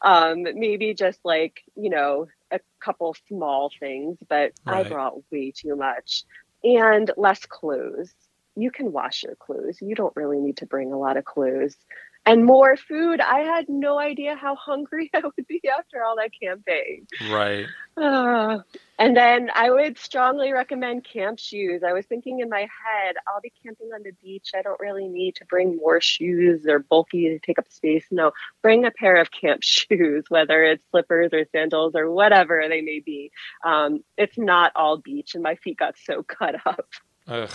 [0.01, 5.75] Um, maybe just like, you know, a couple small things, but I brought way too
[5.75, 6.23] much.
[6.63, 8.13] And less clothes.
[8.55, 9.77] You can wash your clothes.
[9.81, 11.75] You don't really need to bring a lot of clothes.
[12.23, 13.19] And more food.
[13.19, 17.07] I had no idea how hungry I would be after all that camping.
[17.31, 17.65] Right.
[17.97, 18.59] Uh,
[18.99, 21.81] and then I would strongly recommend camp shoes.
[21.83, 24.51] I was thinking in my head, I'll be camping on the beach.
[24.55, 26.61] I don't really need to bring more shoes.
[26.63, 28.05] They're bulky to take up space.
[28.11, 28.31] No,
[28.61, 32.99] bring a pair of camp shoes, whether it's slippers or sandals or whatever they may
[32.99, 33.31] be.
[33.65, 36.87] Um, it's not all beach, and my feet got so cut up.
[37.27, 37.49] Ugh.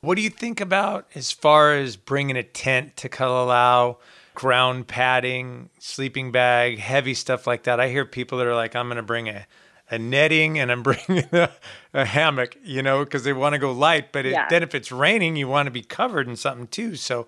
[0.00, 3.96] What do you think about as far as bringing a tent to Kalalau,
[4.34, 7.80] ground padding, sleeping bag, heavy stuff like that?
[7.80, 9.46] I hear people that are like, I'm going to bring a,
[9.90, 11.50] a netting and I'm bringing a,
[11.92, 14.12] a hammock, you know, because they want to go light.
[14.12, 14.46] But it, Yeah.
[14.48, 16.94] then if it's raining, you want to be covered in something too.
[16.94, 17.26] So,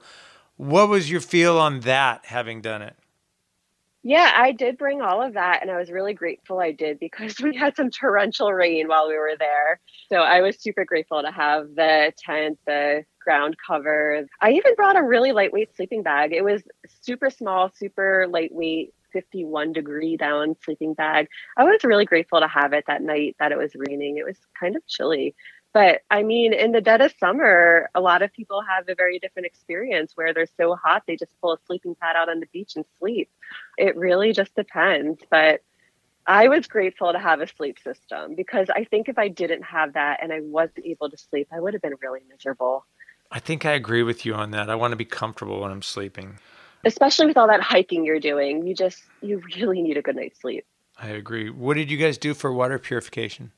[0.56, 2.94] what was your feel on that having done it?
[4.02, 7.38] Yeah, I did bring all of that, and I was really grateful I did because
[7.42, 9.80] we had some torrential rain while we were there.
[10.10, 14.24] So I was super grateful to have the tent, the ground cover.
[14.40, 16.32] I even brought a really lightweight sleeping bag.
[16.32, 16.62] It was
[17.02, 21.28] super small, super lightweight, 51 degree down sleeping bag.
[21.58, 24.16] I was really grateful to have it that night that it was raining.
[24.16, 25.34] It was kind of chilly.
[25.72, 29.18] But I mean, in the dead of summer, a lot of people have a very
[29.18, 32.46] different experience where they're so hot they just pull a sleeping pad out on the
[32.52, 33.30] beach and sleep.
[33.78, 35.20] It really just depends.
[35.30, 35.62] But
[36.26, 39.94] I was grateful to have a sleep system because I think if I didn't have
[39.94, 42.84] that and I wasn't able to sleep, I would have been really miserable,
[43.30, 44.68] I think I agree with you on that.
[44.68, 46.38] I want to be comfortable when I'm sleeping.
[46.84, 48.66] especially with all that hiking you're doing.
[48.66, 50.64] You just, you really need a good night's sleep.
[50.98, 51.48] I agree.
[51.50, 53.52] What did you guys do for water purification?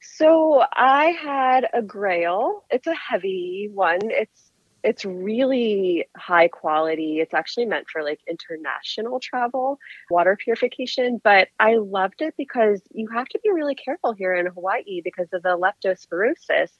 [0.00, 2.60] So I had a Grayl.
[2.70, 3.98] It's a heavy one.
[4.04, 7.18] It's it's really high quality.
[7.20, 11.20] It's actually meant for like international travel, water purification.
[11.22, 15.28] But I loved it because you have to be really careful here in Hawaii because
[15.32, 16.70] of the leptospirosis.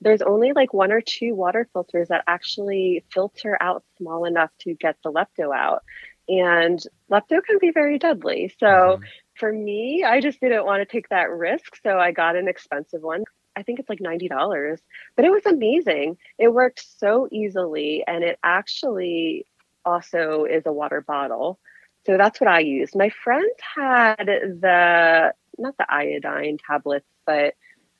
[0.00, 4.74] There's only like one or two water filters that actually filter out small enough to
[4.74, 5.82] get the lepto out.
[6.28, 6.80] And
[7.10, 8.48] lepto can be very deadly.
[8.58, 9.04] So Mhm.
[9.34, 11.76] For me, I just didn't want to take that risk.
[11.82, 13.24] So I got an expensive one.
[13.56, 14.78] I think it's like $90,
[15.14, 16.16] but it was amazing.
[16.38, 18.02] It worked so easily.
[18.06, 19.46] And it actually
[19.84, 21.58] also is a water bottle.
[22.06, 22.96] So that's what I used.
[22.96, 27.54] My friends had the, not the iodine tablets, but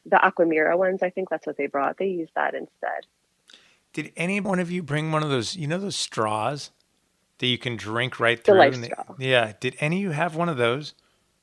[0.07, 1.03] the Aquamira ones.
[1.03, 1.99] I think that's what they brought.
[1.99, 3.07] They used that instead.
[3.93, 6.71] Did any one of you bring one of those, you know, those straws
[7.39, 8.55] that you can drink right through?
[8.55, 9.15] The life straw.
[9.19, 9.53] yeah.
[9.61, 10.95] Did any of you have one of those?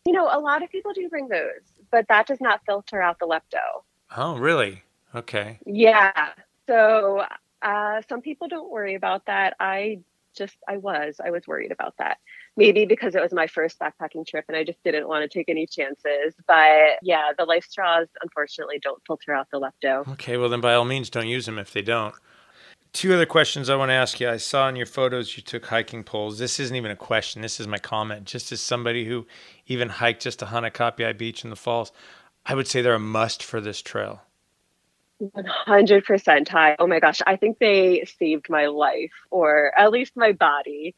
[0.09, 3.19] You know, a lot of people do bring those, but that does not filter out
[3.19, 3.83] the lepto.
[4.17, 4.81] Oh, really?
[5.13, 5.59] Okay.
[5.67, 6.29] Yeah.
[6.65, 7.25] So
[7.61, 9.55] uh, some people don't worry about that.
[9.59, 9.99] I
[10.35, 12.17] just, I was, I was worried about that.
[12.59, 15.49] maybe because it was my first backpacking trip and I just didn't want to take
[15.49, 16.33] any chances.
[16.45, 20.07] But yeah, the life straws unfortunately don't filter out the lepto.
[20.13, 22.13] Okay, well then by all means don't use them if they don't.
[22.91, 24.27] Two other questions I want to ask you.
[24.29, 26.39] I saw in your photos you took hiking poles.
[26.39, 27.41] This isn't even a question.
[27.41, 28.25] This is my comment.
[28.25, 29.27] Just as somebody who
[29.67, 31.91] even hiked just to Hanakapiai Beach in the falls,
[32.45, 34.21] I would say they're a must for this trail.
[35.21, 36.75] 100% Ty.
[36.79, 40.95] Oh my gosh, I think they saved my life or at least my body.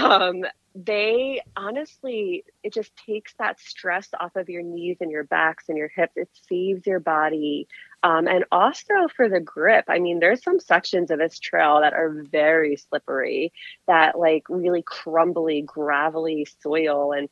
[0.00, 5.68] Um, they honestly, it just takes that stress off of your knees and your backs
[5.68, 6.12] and your hips.
[6.16, 7.68] It saves your body.
[8.02, 11.92] Um, and also for the grip, I mean, there's some sections of this trail that
[11.92, 13.52] are very slippery,
[13.86, 17.12] that like really crumbly, gravelly soil.
[17.12, 17.28] And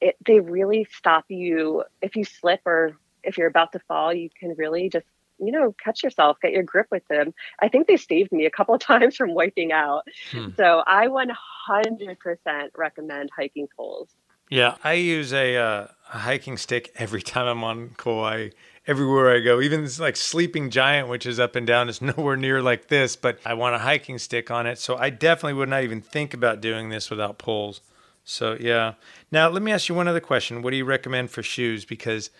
[0.00, 4.30] it, they really stop you if you slip or if you're about to fall, you
[4.40, 5.06] can really just
[5.40, 7.32] you know, catch yourself, get your grip with them.
[7.60, 10.02] I think they saved me a couple of times from wiping out.
[10.32, 10.48] Hmm.
[10.56, 14.08] So I 100% recommend hiking poles.
[14.50, 18.50] Yeah, I use a, uh, a hiking stick every time I'm on Kauai.
[18.88, 22.36] Everywhere I go, even this like Sleeping Giant, which is up and down, is nowhere
[22.36, 24.78] near like this, but I want a hiking stick on it.
[24.78, 27.82] So I definitely would not even think about doing this without poles.
[28.24, 28.94] So yeah.
[29.30, 30.62] Now let me ask you one other question.
[30.62, 31.84] What do you recommend for shoes?
[31.84, 32.30] Because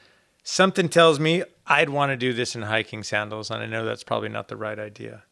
[0.43, 4.05] something tells me I'd want to do this in hiking sandals, and I know that's
[4.05, 5.25] probably not the right idea.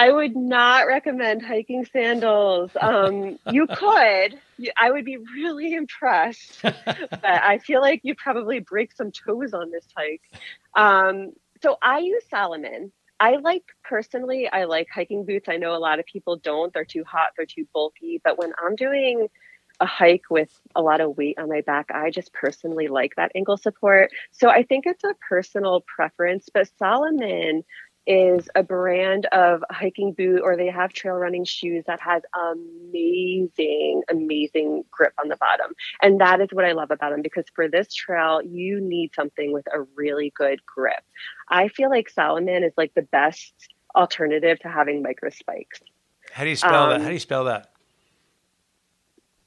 [0.00, 2.70] I would not recommend hiking sandals.
[2.80, 4.40] Um, you could.
[4.78, 9.70] I would be really impressed, but I feel like you'd probably break some toes on
[9.70, 10.22] this hike.
[10.74, 11.32] Um,
[11.62, 12.92] so I use Salomon.
[13.20, 15.50] I like personally, I like hiking boots.
[15.50, 16.72] I know a lot of people don't.
[16.72, 18.22] They're too hot, they're too bulky.
[18.24, 19.28] But when I'm doing
[19.80, 21.90] a hike with a lot of weight on my back.
[21.90, 24.10] I just personally like that ankle support.
[24.30, 27.64] So I think it's a personal preference, but Salomon
[28.06, 34.02] is a brand of hiking boot or they have trail running shoes that has amazing
[34.08, 35.72] amazing grip on the bottom
[36.02, 39.52] and that is what i love about them because for this trail you need something
[39.52, 41.02] with a really good grip
[41.48, 43.52] i feel like salomon is like the best
[43.94, 45.80] alternative to having micro spikes
[46.32, 47.70] how do you spell um, that how do you spell that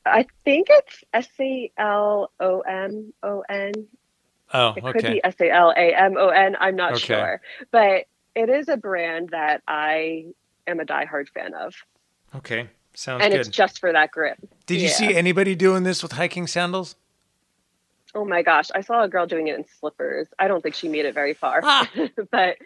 [0.05, 3.71] I think it's S A L O M O N.
[4.53, 4.91] Oh, it okay.
[4.91, 6.57] could be S A L A M O N.
[6.59, 6.99] I'm not okay.
[6.99, 7.41] sure,
[7.71, 10.25] but it is a brand that I
[10.67, 11.75] am a diehard fan of.
[12.35, 13.25] Okay, sounds good.
[13.25, 13.39] and good.
[13.41, 14.37] it's just for that grip.
[14.65, 16.95] Did you see anybody doing this with hiking sandals?
[18.15, 20.27] Oh my gosh, I saw a girl doing it in slippers.
[20.37, 21.61] I don't think she made it very far.
[21.63, 21.89] Ah.
[22.31, 22.57] but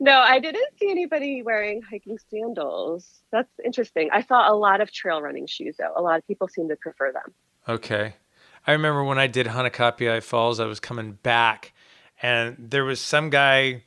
[0.00, 3.22] no, I didn't see anybody wearing hiking sandals.
[3.30, 4.10] That's interesting.
[4.12, 5.92] I saw a lot of trail running shoes though.
[5.94, 7.32] A lot of people seem to prefer them.
[7.68, 8.14] Okay.
[8.66, 11.72] I remember when I did Hanakapiai Falls, I was coming back
[12.20, 13.84] and there was some guy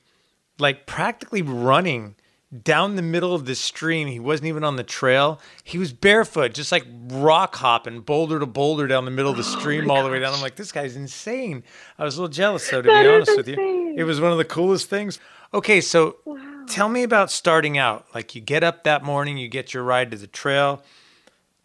[0.60, 2.16] like practically running
[2.64, 4.08] down the middle of the stream.
[4.08, 5.39] He wasn't even on the trail.
[5.64, 9.43] He was barefoot, just like rock hopping, boulder to boulder down the middle of the
[9.45, 10.34] oh stream oh all the way down.
[10.34, 11.64] I'm like, this guy's insane.
[11.97, 13.95] I was a little jealous, though, to that be honest with you.
[13.97, 15.20] It was one of the coolest things.
[15.53, 16.66] Okay, so wow.
[16.68, 18.06] tell me about starting out.
[18.14, 20.84] Like, you get up that morning, you get your ride to the trail.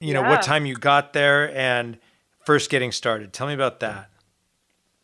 [0.01, 1.99] You know, what time you got there and
[2.45, 3.33] first getting started.
[3.33, 4.10] Tell me about that.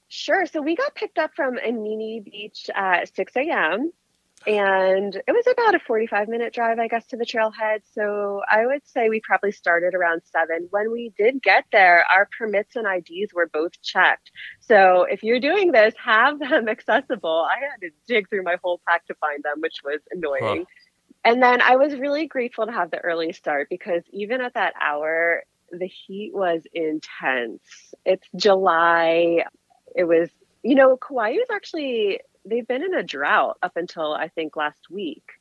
[0.08, 0.46] Sure.
[0.46, 3.90] So we got picked up from Anini Beach at 6 a.m
[4.46, 7.80] and it was about a 45 minute drive i guess to the trailhead.
[7.92, 10.68] So i would say we probably started around seven.
[10.70, 14.30] When we did get there our permits and ids were both checked.
[14.60, 17.46] So if you're doing this have them accessible.
[17.50, 20.64] I had to dig through my whole pack to find them which was annoying.
[20.64, 20.64] Huh.
[21.24, 24.74] and then i was really grateful to have the early start because even at that
[24.80, 25.42] hour
[25.72, 27.92] the heat was intense.
[28.04, 29.44] It's july
[29.96, 30.28] it was
[30.62, 34.90] you know kauai is actually they've been in a drought up until I think last
[34.90, 35.32] week.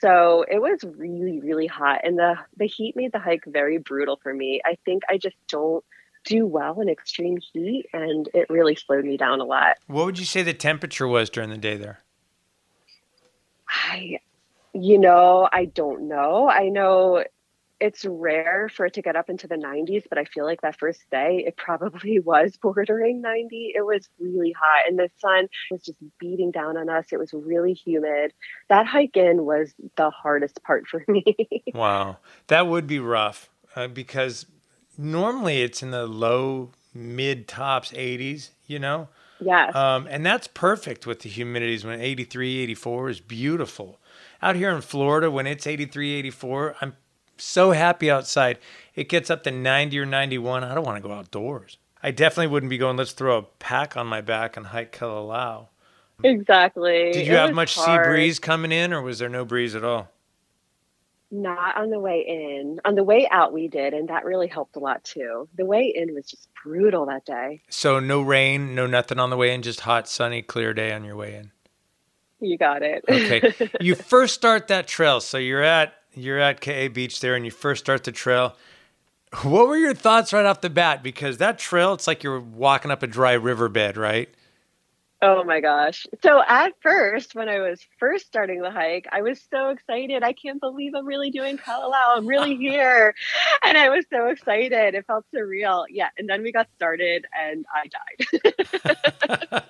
[0.00, 2.00] So it was really, really hot.
[2.02, 4.60] And the, the heat made the hike very brutal for me.
[4.64, 5.84] I think I just don't
[6.24, 9.76] do well in extreme heat and it really slowed me down a lot.
[9.86, 12.00] What would you say the temperature was during the day there?
[13.68, 14.18] I
[14.72, 16.50] you know, I don't know.
[16.50, 17.24] I know
[17.80, 20.78] it's rare for it to get up into the 90s, but I feel like that
[20.78, 23.72] first day it probably was bordering 90.
[23.74, 27.06] It was really hot and the sun was just beating down on us.
[27.12, 28.32] It was really humid.
[28.68, 31.24] That hike in was the hardest part for me.
[31.74, 32.18] wow.
[32.46, 34.46] That would be rough uh, because
[34.96, 39.08] normally it's in the low, mid tops 80s, you know?
[39.38, 39.66] Yeah.
[39.66, 44.00] Um, and that's perfect with the humidities when 83, 84 is beautiful.
[44.40, 46.96] Out here in Florida, when it's 83, 84, I'm
[47.36, 48.58] so happy outside.
[48.94, 50.64] It gets up to 90 or 91.
[50.64, 51.78] I don't want to go outdoors.
[52.02, 55.68] I definitely wouldn't be going, let's throw a pack on my back and hike Kalalau.
[56.22, 57.12] Exactly.
[57.12, 58.04] Did you it have much hard.
[58.04, 60.10] sea breeze coming in or was there no breeze at all?
[61.30, 62.80] Not on the way in.
[62.84, 65.48] On the way out, we did, and that really helped a lot too.
[65.56, 67.62] The way in was just brutal that day.
[67.68, 71.04] So no rain, no nothing on the way in, just hot, sunny, clear day on
[71.04, 71.50] your way in.
[72.38, 73.04] You got it.
[73.08, 73.70] Okay.
[73.80, 75.20] you first start that trail.
[75.20, 78.56] So you're at you're at Ke'e Beach there and you first start the trail.
[79.42, 81.02] What were your thoughts right off the bat?
[81.02, 84.28] Because that trail, it's like you're walking up a dry riverbed, right?
[85.22, 86.06] Oh my gosh.
[86.22, 90.22] So at first, when I was first starting the hike, I was so excited.
[90.22, 92.16] I can't believe I'm really doing Kalalau.
[92.16, 93.14] I'm really here.
[93.64, 94.94] and I was so excited.
[94.94, 95.86] It felt surreal.
[95.88, 96.10] Yeah.
[96.18, 99.62] And then we got started and I died.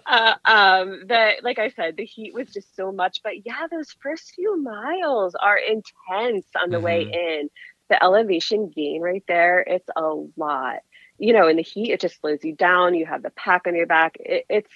[0.06, 3.20] uh, um, the, like I said, the heat was just so much.
[3.22, 6.84] But yeah, those first few miles are intense on the mm-hmm.
[6.84, 7.50] way in.
[7.90, 10.80] The elevation gain right there, it's a lot
[11.18, 12.94] you know, in the heat, it just slows you down.
[12.94, 14.16] You have the pack on your back.
[14.20, 14.70] It, it's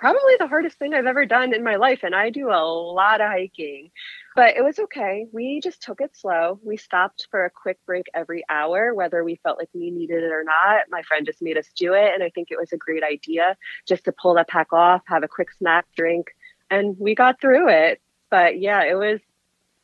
[0.00, 2.00] probably the hardest thing I've ever done in my life.
[2.02, 3.90] And I do a lot of hiking,
[4.34, 5.26] but it was okay.
[5.30, 6.58] We just took it slow.
[6.64, 10.32] We stopped for a quick break every hour, whether we felt like we needed it
[10.32, 10.86] or not.
[10.90, 12.12] My friend just made us do it.
[12.14, 13.56] And I think it was a great idea
[13.86, 16.28] just to pull that pack off, have a quick snack, drink,
[16.70, 18.00] and we got through it.
[18.30, 19.20] But yeah, it was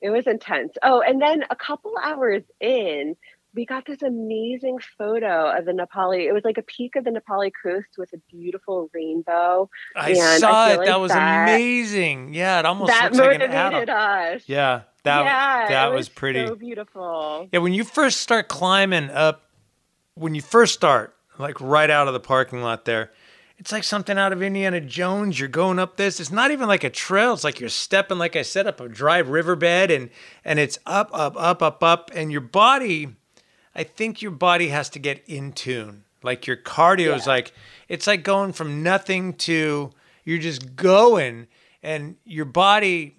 [0.01, 0.73] it was intense.
[0.83, 3.17] Oh, and then a couple hours in,
[3.57, 6.27] we got this amazing photo of the Na Pali.
[6.27, 9.71] It was like a peak of the Na Pali coast with a beautiful rainbow.
[9.97, 10.79] I and saw I it.
[10.79, 12.35] Like that was that, amazing.
[12.35, 14.43] Yeah, it almost that motivated like us.
[14.47, 17.49] Yeah, that yeah, that was, was pretty so beautiful.
[17.53, 19.43] Yeah, when you first start climbing up,
[20.15, 23.11] when you first start, like right out of the parking lot there.
[23.59, 25.41] It's like something out of Indiana Jones.
[25.41, 26.21] You're going up this.
[26.21, 27.33] It's not even like a trail.
[27.33, 30.11] It's like you're stepping, like I said, up a dry riverbed, and
[30.45, 33.17] and it's up, up, up, up, up, and your body
[33.77, 36.05] I think your body has to get in tune.
[36.23, 37.53] Like your cardio is like
[37.89, 39.91] it's like going from nothing to
[40.25, 41.47] you're just going
[41.83, 43.17] and your body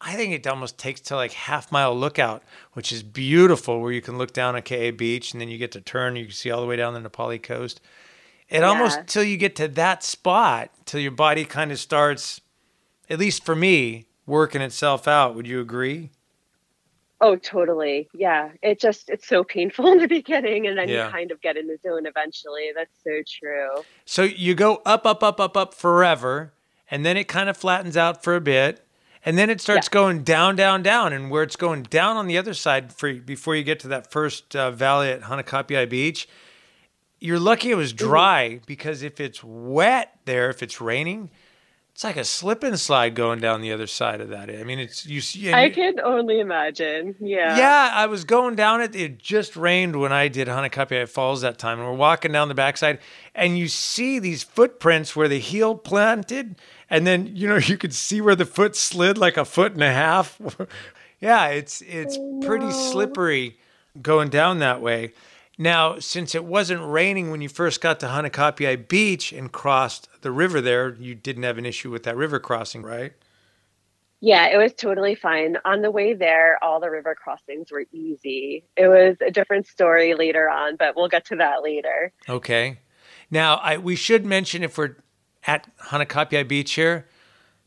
[0.00, 2.42] I think it almost takes to like half mile lookout,
[2.72, 5.72] which is beautiful where you can look down at Ke'e beach and then you get
[5.72, 7.80] to turn, you can see all the way down the Na Pali coast.
[8.48, 8.66] It yeah.
[8.66, 12.40] almost till you get to that spot, till your body kind of starts,
[13.08, 15.34] at least for me, working itself out.
[15.34, 16.10] Would you agree?
[17.20, 18.08] Oh, totally.
[18.14, 18.50] Yeah.
[18.62, 21.06] It just, it's so painful in the beginning and then yeah.
[21.06, 22.70] you kind of get in the zone eventually.
[22.74, 23.84] That's so true.
[24.04, 26.52] So you go up, up, up, up, up forever
[26.90, 28.86] and then it kind of flattens out for a bit
[29.24, 29.94] and then it starts yeah.
[29.94, 31.12] going down, down, down.
[31.12, 34.10] And where it's going down on the other side for, before you get to that
[34.10, 36.28] first uh, valley at Hanakapiai Beach,
[37.18, 38.08] you're lucky it was mm-hmm.
[38.08, 38.64] dry mm-hmm.
[38.66, 41.30] because if it's wet there, if it's raining,
[41.92, 44.48] it's like a slip and slide going down the other side of that.
[44.48, 45.52] I mean, it's you see.
[45.52, 47.14] I can only imagine.
[47.20, 47.56] Yeah.
[47.56, 48.94] Yeah, I was going down it.
[48.94, 52.54] It just rained when I did Hanakapiai Falls that time, and we're walking down the
[52.54, 53.00] backside,
[53.34, 56.56] and you see these footprints where the heel planted,
[56.88, 59.82] and then you know you could see where the foot slid like a foot and
[59.82, 60.40] a half.
[61.20, 63.58] yeah, it's it's oh, pretty slippery
[64.00, 65.12] going down that way.
[65.60, 70.30] Now, since it wasn't raining when you first got to Hanakapiai Beach and crossed the
[70.30, 73.12] river there, you didn't have an issue with that river crossing, right?
[74.22, 75.58] Yeah, it was totally fine.
[75.66, 78.64] On the way there, all the river crossings were easy.
[78.74, 82.10] It was a different story later on, but we'll get to that later.
[82.26, 82.78] Okay.
[83.30, 84.96] Now, I, we should mention if we're
[85.46, 87.06] at Hanakapiai Beach here,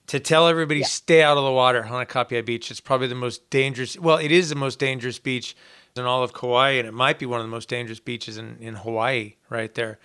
[0.07, 0.87] to tell everybody yeah.
[0.87, 2.71] stay out of the water at Hanakapiai Beach.
[2.71, 3.99] It's probably the most dangerous.
[3.99, 5.55] Well, it is the most dangerous beach
[5.95, 8.57] in all of Kauai, and it might be one of the most dangerous beaches in,
[8.59, 9.99] in Hawaii, right there.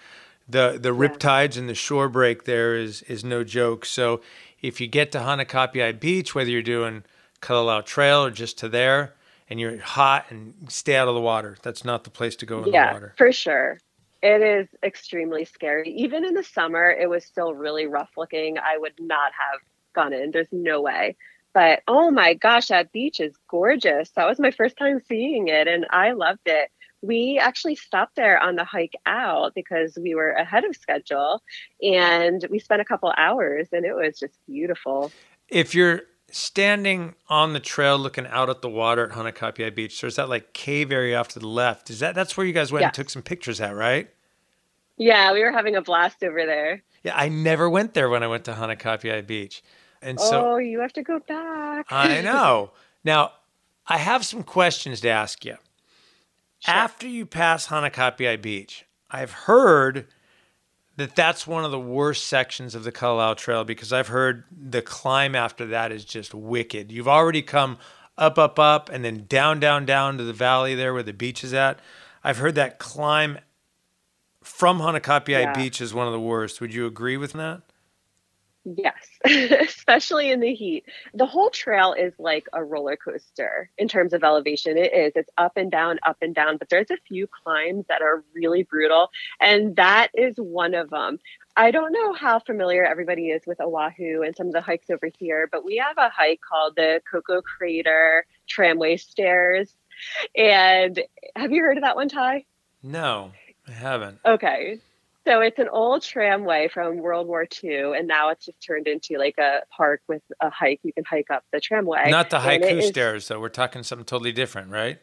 [0.48, 3.84] The the rip tides and the shore break there is is no joke.
[3.84, 4.22] So
[4.62, 7.04] if you get to Hanakapiai Beach, whether you're doing
[7.42, 9.14] Kalalau Trail or just to there,
[9.50, 11.56] and you're hot and stay out of the water.
[11.62, 13.14] That's not the place to go in yeah, the water.
[13.16, 13.78] for sure.
[14.22, 15.90] It is extremely scary.
[15.90, 18.58] Even in the summer, it was still really rough looking.
[18.58, 19.60] I would not have
[19.94, 20.32] gone in.
[20.32, 21.16] There's no way.
[21.58, 24.10] But oh my gosh, that beach is gorgeous.
[24.10, 26.70] That was my first time seeing it and I loved it.
[27.02, 31.42] We actually stopped there on the hike out because we were ahead of schedule
[31.82, 35.10] and we spent a couple hours and it was just beautiful.
[35.48, 40.14] If you're standing on the trail looking out at the water at Hanakapiai Beach, there's
[40.14, 41.90] that like cave area off to the left.
[41.90, 44.08] Is that that's where you guys went and took some pictures at, right?
[44.96, 46.84] Yeah, we were having a blast over there.
[47.02, 49.60] Yeah, I never went there when I went to Hanakapiai Beach.
[50.02, 51.86] And so Oh, you have to go back.
[51.90, 52.72] I know.
[53.04, 53.32] Now,
[53.86, 55.56] I have some questions to ask you.
[56.60, 56.74] Sure.
[56.74, 60.06] After you pass Hanakapiai Beach, I've heard
[60.96, 64.82] that that's one of the worst sections of the Kalalau Trail because I've heard the
[64.82, 66.90] climb after that is just wicked.
[66.90, 67.78] You've already come
[68.18, 71.44] up, up, up, and then down, down, down to the valley there where the beach
[71.44, 71.78] is at.
[72.24, 73.38] I've heard that climb
[74.42, 75.52] from Hanakapiai yeah.
[75.52, 76.60] Beach is one of the worst.
[76.60, 77.62] Would you agree with that?
[78.76, 79.08] Yes,
[79.60, 80.84] especially in the heat.
[81.14, 84.76] The whole trail is like a roller coaster in terms of elevation.
[84.76, 85.12] It is.
[85.14, 88.64] It's up and down, up and down, but there's a few climbs that are really
[88.64, 89.10] brutal,
[89.40, 91.18] and that is one of them.
[91.56, 95.10] I don't know how familiar everybody is with Oahu and some of the hikes over
[95.18, 99.74] here, but we have a hike called the Koko Crater Tramway Stairs.
[100.36, 101.00] And
[101.34, 102.44] have you heard of that one, Ty?
[102.82, 103.32] No,
[103.66, 104.20] I haven't.
[104.24, 104.78] Okay.
[105.28, 109.18] So it's an old tramway from World War II, and now it's just turned into
[109.18, 110.80] like a park with a hike.
[110.82, 112.10] You can hike up the tramway.
[112.10, 113.38] Not the haiku is stairs, though.
[113.38, 114.98] We're talking something totally different, right?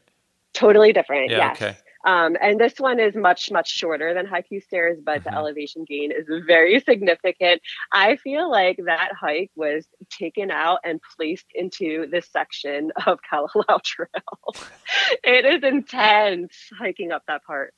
[0.55, 1.29] Totally different.
[1.29, 1.61] Yeah, yes.
[1.61, 1.77] okay.
[2.07, 5.37] Um, and this one is much, much shorter than haiku stairs, but the Mhm.
[5.37, 7.61] elevation gain is very significant.
[7.91, 13.79] I feel like that hike was taken out and placed into this section of Kalalau
[13.83, 14.09] Trail.
[15.23, 17.75] it is intense hiking up that part.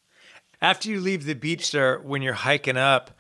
[0.62, 3.12] After you leave the beach there, when you're hiking up,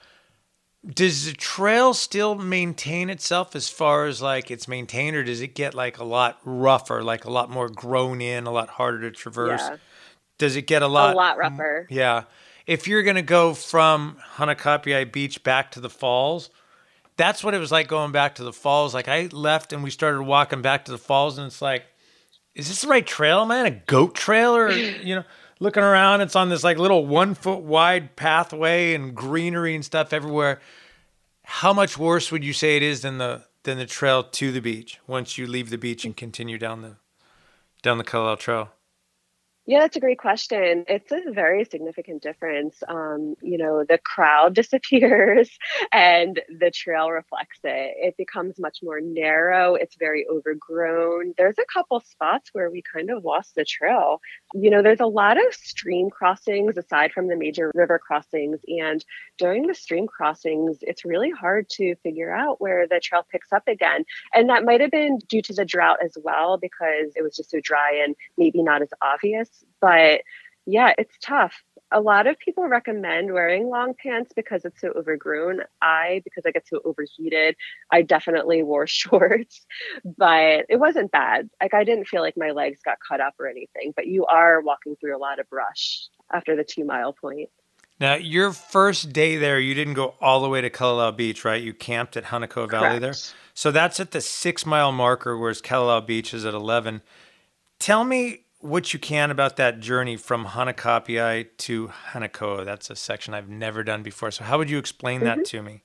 [0.85, 5.53] does the trail still maintain itself as far as like it's maintained, or does it
[5.53, 9.11] get like a lot rougher, like a lot more grown in, a lot harder to
[9.11, 9.61] traverse?
[9.61, 9.77] Yeah,
[10.37, 11.87] Does it get a lot a lot rougher.
[11.89, 12.23] Yeah.
[12.65, 16.49] If you're gonna go from Hanakapiai Beach back to the falls,
[17.17, 18.93] that's what it was like going back to the falls.
[18.93, 21.85] Like I left and we started walking back to the falls, and it's like,
[22.55, 23.65] is this the right trail, man?
[23.65, 25.23] A goat trail, or you know,
[25.59, 30.13] looking around, it's on this like little one foot wide pathway and greenery and stuff
[30.13, 30.59] everywhere.
[31.43, 34.61] How much worse would you say it is than the than the trail to the
[34.61, 36.95] beach once you leave the beach and continue down the
[37.81, 38.69] down the Kalalau Trail?
[39.69, 40.85] Yeah, that's a great question.
[40.87, 42.81] It's a very significant difference.
[42.87, 45.49] Um, you know, the crowd disappears
[45.91, 47.95] and the trail reflects it.
[47.99, 49.75] It becomes much more narrow.
[49.75, 51.33] It's very overgrown.
[51.37, 54.21] There's a couple spots where we kind of lost the trail.
[54.53, 58.61] You know, there's a lot of stream crossings aside from the major river crossings.
[58.69, 59.03] And
[59.37, 63.67] during the stream crossings, it's really hard to figure out where the trail picks up
[63.67, 64.05] again.
[64.33, 67.51] And that might have been due to the drought as well, because it was just
[67.51, 69.56] so dry and maybe not as obvious.
[69.81, 70.21] But
[70.65, 71.53] yeah, it's tough.
[71.93, 75.61] A lot of people recommend wearing long pants because it's so overgrown.
[75.81, 77.55] I, because I get so overheated,
[77.89, 79.65] I definitely wore shorts,
[80.03, 81.49] but it wasn't bad.
[81.61, 84.61] Like I didn't feel like my legs got cut up or anything, but you are
[84.61, 87.49] walking through a lot of brush after the two mile point.
[87.99, 91.61] Now, your first day there, you didn't go all the way to Kalalau Beach, right?
[91.61, 93.15] You camped at Hanakoa Valley there.
[93.55, 97.01] So that's at the six mile marker, whereas Kalalau Beach is at 11.
[97.79, 102.65] Tell me what you can about that journey from Hanakapiai to Hanakoa.
[102.65, 104.31] That's a section I've never done before.
[104.31, 105.83] So, how would you explain that to me?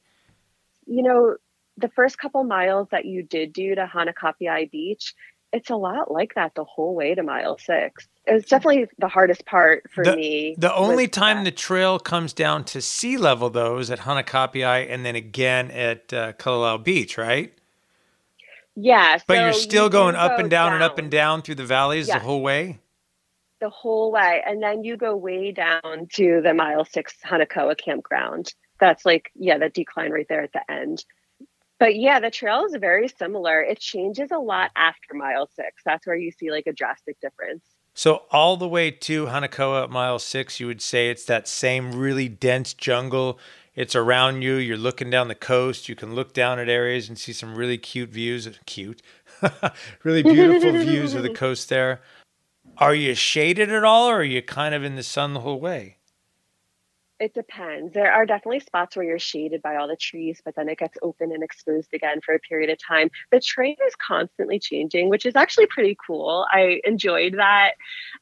[0.87, 1.37] you know,
[1.79, 5.15] the first couple miles that you did do to Hanakapiai Beach,
[5.53, 8.09] it's a lot like that the whole way to mile six.
[8.27, 10.55] It was definitely the hardest part for The- me.
[10.59, 11.45] The only time that.
[11.45, 16.13] the trail comes down to sea level, though, is at Hanakapiai and then again at
[16.13, 17.53] uh, Kalalau Beach, right?
[18.77, 21.43] Yeah, But so you're still do going up go and down, and up and down
[21.43, 22.19] through the valleys Yeah.
[22.19, 22.81] the whole way.
[23.61, 28.53] the whole way, and then you go way down to the mile six Hanakoa campground.
[28.81, 31.05] That's like yeah, that decline right there at the end.
[31.79, 33.61] But yeah, the trail is very similar.
[33.61, 35.83] It changes a lot after mile six.
[35.85, 37.65] That's where you see like a drastic difference.
[37.95, 41.93] So all the way to Hanakoa at mile six, you would say it's that same
[41.93, 43.39] really dense jungle.
[43.75, 44.57] It's around you.
[44.57, 45.89] You're looking down the coast.
[45.89, 48.49] You can look down at areas and see some really cute views.
[48.67, 49.01] Cute,
[50.03, 52.01] really beautiful views of the coast there.
[52.79, 55.61] Are you shaded at all, or are you kind of in the sun the whole
[55.61, 55.97] way?
[57.23, 57.95] It depends.
[57.95, 60.99] There are definitely spots where you're shaded by all the trees, but then it gets
[61.03, 63.11] open and exposed again for a period of time.
[63.31, 66.45] The terrain is constantly changing, which is actually pretty cool.
[66.51, 67.75] I enjoyed that.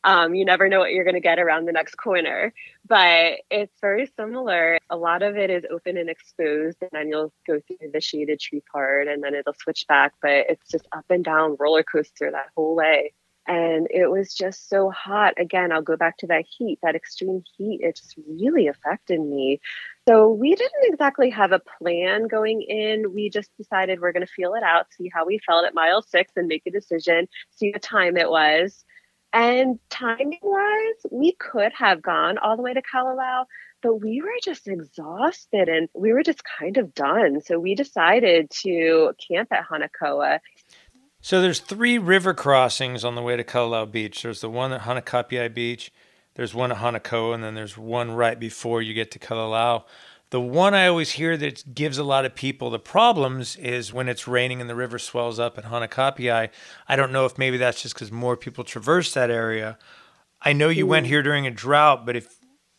[0.05, 2.53] Um, you never know what you're going to get around the next corner,
[2.87, 4.79] but it's very similar.
[4.91, 8.39] A lot of it is open and exposed, and then you'll go through the shaded
[8.39, 10.13] tree part, and then it'll switch back.
[10.21, 13.15] But it's just up and down roller coaster that whole way
[13.51, 15.35] and it was just so hot.
[15.37, 19.61] Again i'll go back to that heat that extreme heat it just really affected me.
[20.09, 23.13] So we didn't exactly have a plan going in.
[23.13, 26.03] We just decided we're going to feel it out see how we felt at mile
[26.03, 28.85] six and make a decision see what time it was.
[29.33, 33.45] And timing wise we could have gone all the way to kalalau
[33.83, 37.41] but we were just exhausted and we were just kind of done.
[37.41, 40.41] So we decided to camp at hanakoa
[41.23, 44.23] So there's three river crossings on the way to Kalalau Beach.
[44.23, 45.93] There's the one at Hanakapiai Beach,
[46.35, 49.85] there's one at Hanakoa, and then there's one right before you get to Kalalau.
[50.31, 54.09] The one I always hear that gives a lot of people the problems is when
[54.09, 56.49] it's raining and the river swells up at Hanakapiai.
[56.89, 59.77] I don't know if maybe that's just because more people traverse that area.
[60.41, 61.11] I know you went mm.
[61.11, 62.39] here during a drought, but if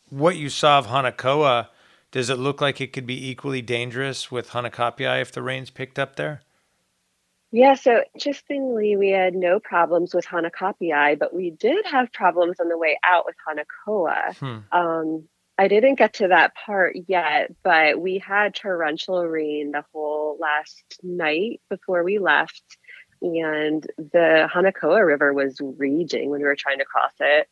[0.10, 1.68] what you saw of Hanakoa
[2.12, 5.98] Does it look like it could be equally dangerous with Hanakapiai if the rains picked
[5.98, 6.42] up there?
[7.54, 12.70] Yeah, so interestingly, we had no problems with Hanakapiai, but we did have problems on
[12.70, 14.38] the way out with Hanakoa.
[14.38, 14.78] Hmm.
[14.78, 15.28] Um,
[15.58, 20.98] I didn't get to that part yet, but we had torrential rain the whole last
[21.04, 22.64] night before we left,
[23.22, 27.50] and the Hanakoa River was raging when we were trying to cross it.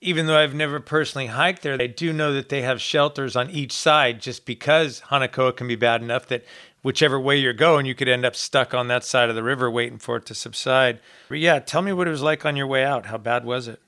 [0.00, 3.48] Even though I've never personally hiked there, I do know that they have shelters on
[3.48, 6.44] each side just because Hanakoa can be bad enough that
[6.84, 9.70] whichever way you're going, you could end up stuck on that side of the river
[9.70, 11.00] waiting for it to subside.
[11.30, 13.06] But yeah, tell me what it was like on your way out.
[13.06, 13.80] How bad was it?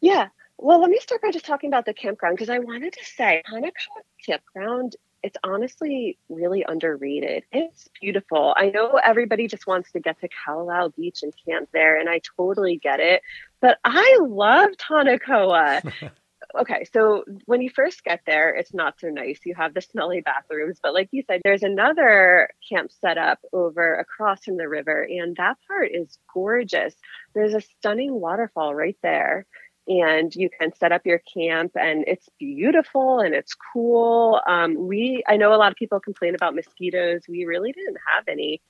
[0.00, 0.28] Yeah,
[0.58, 3.40] well, let me start by just talking about the campground because I wanted to say
[3.48, 7.44] Hanakoa Campground, it's honestly really underrated.
[7.52, 8.52] It's beautiful.
[8.56, 12.20] I know everybody just wants to get to Kalalau Beach and camp there, and I
[12.36, 13.22] totally get it.
[13.60, 15.92] But I loved Hanakoa.
[16.54, 19.40] okay, so when you first get there, it's not so nice.
[19.44, 23.94] You have the smelly bathrooms, but like you said, there's another camp set up over
[23.96, 26.94] across from the river, and that part is gorgeous.
[27.34, 29.46] There's a stunning waterfall right there
[29.88, 34.40] and you can set up your camp and it's beautiful and it's cool.
[34.46, 37.22] Um, we i know a lot of people complain about mosquitoes.
[37.28, 38.60] We really didn't have any.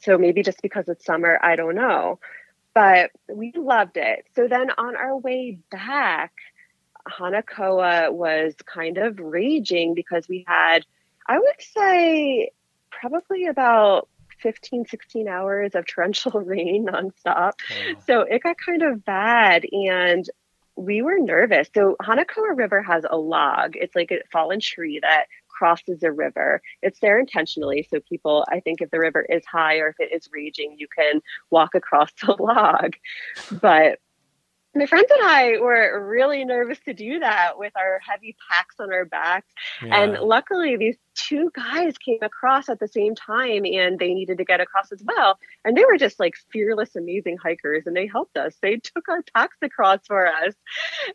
[0.00, 2.18] So maybe just because it's summer i don't know.
[2.74, 4.24] But we loved it.
[4.34, 6.32] So then on our way back
[7.08, 10.84] hanakoa was kind of raging because we had
[11.26, 12.50] i would say
[12.90, 14.08] probably about
[14.40, 18.00] 15 16 hours of torrential rain nonstop wow.
[18.06, 20.28] so it got kind of bad and
[20.76, 21.68] we were nervous.
[21.74, 23.76] So Hanakoa River has a log.
[23.76, 26.60] It's like a fallen tree that crosses a river.
[26.82, 27.86] It's there intentionally.
[27.88, 30.88] So people, I think if the river is high or if it is raging, you
[30.88, 32.94] can walk across the log.
[33.50, 34.00] But
[34.74, 38.92] my friends and I were really nervous to do that with our heavy packs on
[38.92, 39.52] our backs.
[39.82, 40.02] Yeah.
[40.02, 44.44] And luckily, these two guys came across at the same time and they needed to
[44.44, 45.38] get across as well.
[45.64, 48.54] And they were just like fearless, amazing hikers and they helped us.
[48.60, 50.54] They took our packs across for us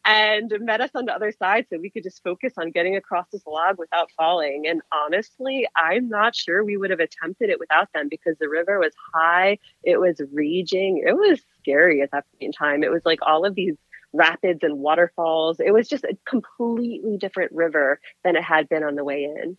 [0.05, 3.27] and met us on the other side so we could just focus on getting across
[3.31, 4.67] this log without falling.
[4.67, 8.79] And honestly, I'm not sure we would have attempted it without them because the river
[8.79, 12.83] was high, it was raging, it was scary at that point in time.
[12.83, 13.75] It was like all of these
[14.13, 15.59] rapids and waterfalls.
[15.59, 19.57] It was just a completely different river than it had been on the way in.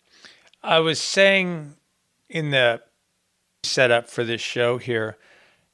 [0.63, 1.75] I was saying
[2.29, 2.81] in the
[3.63, 5.17] setup for this show here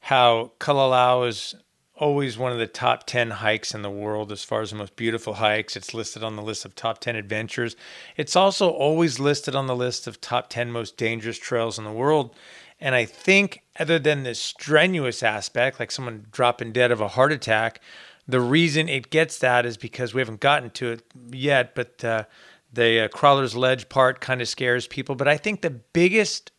[0.00, 1.54] how Kalalau is
[1.96, 4.94] always one of the top 10 hikes in the world as far as the most
[4.96, 5.76] beautiful hikes.
[5.76, 7.76] It's listed on the list of top 10 adventures.
[8.16, 11.92] It's also always listed on the list of top 10 most dangerous trails in the
[11.92, 12.34] world.
[12.80, 17.32] And I think, other than the strenuous aspect, like someone dropping dead of a heart
[17.32, 17.80] attack,
[18.28, 21.02] the reason it gets that is because we haven't gotten to it
[21.32, 22.24] yet, but uh,
[22.72, 25.14] the uh, crawler's ledge part kind of scares people.
[25.14, 26.52] But I think the biggest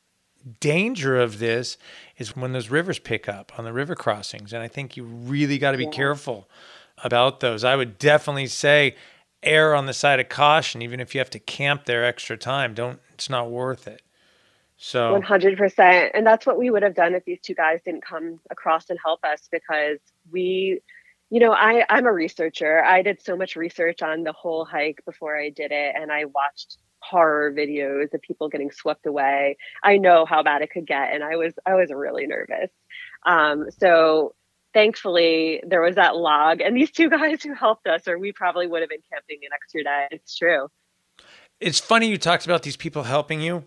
[0.59, 1.78] danger of this
[2.17, 4.51] is when those rivers pick up on the river crossings.
[4.51, 5.91] And I think you really got to be yeah.
[5.91, 6.49] careful
[7.03, 7.63] about those.
[7.63, 8.95] I would definitely say
[9.43, 12.74] err on the side of caution, even if you have to camp there extra time.
[12.74, 14.01] Don't, it's not worth it.
[14.78, 16.11] So 100%.
[16.13, 18.97] And that's what we would have done if these two guys didn't come across and
[19.03, 19.99] help us because
[20.32, 20.80] we,
[21.30, 22.84] you know, I, I'm a researcher.
[22.84, 26.26] I did so much research on the whole hike before I did it, and I
[26.26, 29.58] watched horror videos of people getting swept away.
[29.84, 32.72] I know how bad it could get, and I was I was really nervous.
[33.26, 34.34] Um, so
[34.74, 38.66] thankfully there was that log and these two guys who helped us, or we probably
[38.66, 40.08] would have been camping an extra day.
[40.12, 40.68] It's true.
[41.60, 43.66] It's funny you talked about these people helping you.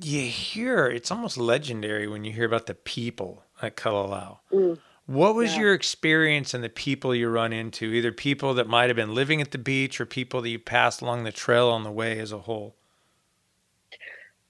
[0.00, 4.38] You hear it's almost legendary when you hear about the people at Kalalau.
[4.52, 5.60] Mm what was yeah.
[5.60, 7.86] your experience and the people you run into?
[7.86, 11.02] Either people that might have been living at the beach or people that you passed
[11.02, 12.74] along the trail on the way as a whole?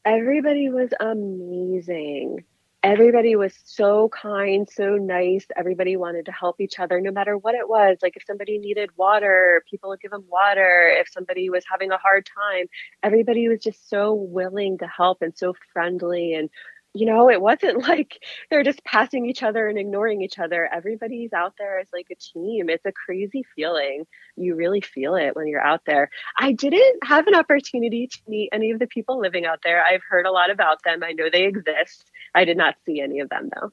[0.05, 2.45] Everybody was amazing.
[2.85, 5.47] Everybody was so kind, so nice.
[5.57, 7.97] Everybody wanted to help each other no matter what it was.
[8.03, 10.95] Like if somebody needed water, people would give them water.
[11.01, 12.67] If somebody was having a hard time,
[13.03, 16.51] everybody was just so willing to help and so friendly and
[16.95, 20.68] you know, it wasn't like they're just passing each other and ignoring each other.
[20.72, 22.70] Everybody's out there as like a team.
[22.70, 24.07] It's a crazy feeling.
[24.36, 26.09] You really feel it when you're out there.
[26.38, 29.84] I didn't have an opportunity to meet any of the people living out there.
[29.84, 31.03] I've heard a lot about them.
[31.03, 32.11] I know they exist.
[32.34, 33.72] I did not see any of them though.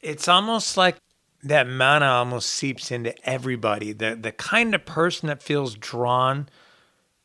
[0.00, 0.96] It's almost like
[1.44, 3.92] that mana almost seeps into everybody.
[3.92, 6.48] The the kind of person that feels drawn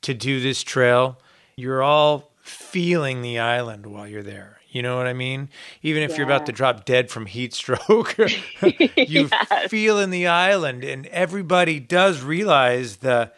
[0.02, 1.20] to do this trail,
[1.56, 4.58] you're all feeling the island while you're there.
[4.78, 5.50] You know what I mean?
[5.82, 6.18] Even if yeah.
[6.18, 8.32] you're about to drop dead from heat stroke, you
[8.96, 9.72] yes.
[9.72, 13.32] feel in the island, and everybody does realize the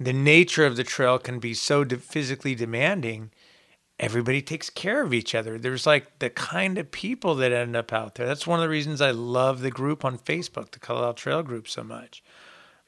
[0.00, 3.30] the nature of the trail can be so de- physically demanding
[3.98, 7.94] everybody takes care of each other there's like the kind of people that end up
[7.94, 11.16] out there that's one of the reasons i love the group on facebook the kalalau
[11.16, 12.22] trail group so much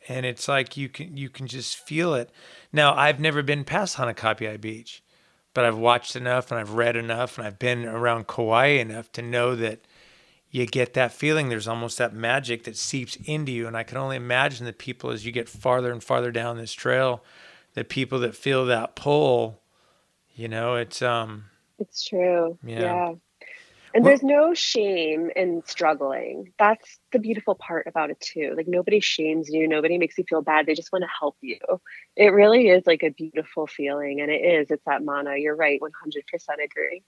[0.06, 2.30] and it's like you can you can just feel it
[2.74, 5.02] now i've never been past hanakapiai beach
[5.58, 9.20] but i've watched enough and i've read enough and i've been around kauai enough to
[9.20, 9.80] know that
[10.52, 13.98] you get that feeling there's almost that magic that seeps into you and i can
[13.98, 17.24] only imagine the people as you get farther and farther down this trail
[17.74, 19.60] the people that feel that pull
[20.36, 21.46] you know it's um
[21.80, 22.56] It's true.
[22.62, 22.78] Yeah.
[22.78, 23.12] Yeah.
[23.94, 26.52] And Well- there's no shame in struggling.
[26.58, 28.54] That's the beautiful part about it too.
[28.56, 30.66] Like nobody shames you, nobody makes you feel bad.
[30.66, 31.58] They just want to help you.
[32.16, 34.70] It really is like a beautiful feeling and it is.
[34.70, 35.36] It's that mana.
[35.36, 37.02] You're right, 100% agree.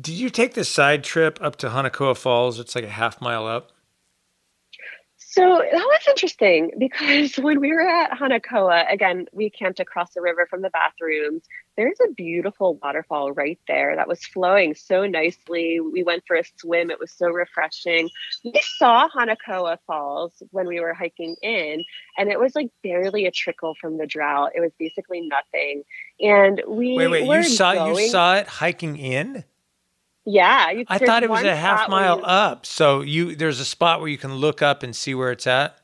[0.00, 3.44] did you take the side trip up to hanakoa falls it's like a half mile
[3.46, 3.72] up
[5.30, 10.20] So that was interesting because when we were at Hanakoa, again, we camped across the
[10.20, 11.44] river from the bathrooms.
[11.76, 15.78] There's a beautiful waterfall right there that was flowing so nicely.
[15.78, 18.10] We went for a swim, it was so refreshing.
[18.44, 21.84] We saw Hanakoa Falls when we were hiking in,
[22.18, 24.50] and it was like barely a trickle from the drought.
[24.56, 25.84] It was basically nothing.
[26.20, 29.44] And we wait wait you saw you saw it hiking in
[30.26, 30.70] Yeah.
[30.70, 34.00] You, i thought it was a half mile you- up so you there's a spot
[34.00, 35.76] where you can look up and see where it's at?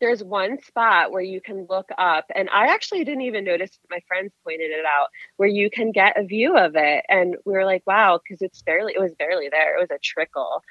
[0.00, 4.00] There's one spot where you can look up and i actually didn't even notice my
[4.08, 7.64] friends pointed it out where you can get a view of it and we were
[7.64, 10.62] like wow because it's barely it was barely there it was a trickle.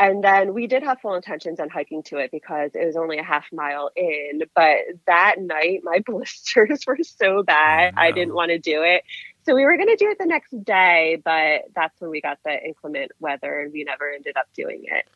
[0.00, 3.18] And then we did have full intentions on hiking to it because it was only
[3.18, 4.76] a half mile in but
[5.08, 9.02] that night my blisters were so bad Oh, i didn't want to do it
[9.48, 12.38] so we were going to do it the next day but that's when we got
[12.44, 15.06] the inclement weather and we never ended up doing it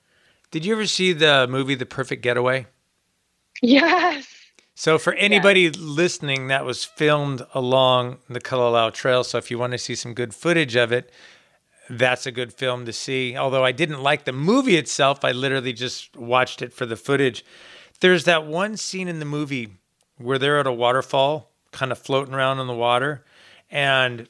[0.51, 2.67] did you ever see the movie the perfect getaway
[3.61, 4.27] yes
[4.75, 9.23] So for anybody listening, that was filmed along the Kalalau Trail.
[9.23, 11.13] So if you want to see some good footage of it,
[11.91, 13.37] that's a good film to see.
[13.37, 17.45] Although I didn't like the movie itself, I literally just watched it for the footage.
[18.01, 19.75] There's that one scene in the movie
[20.17, 23.25] where they're at a waterfall, kind of floating around in the water,
[23.73, 24.29] and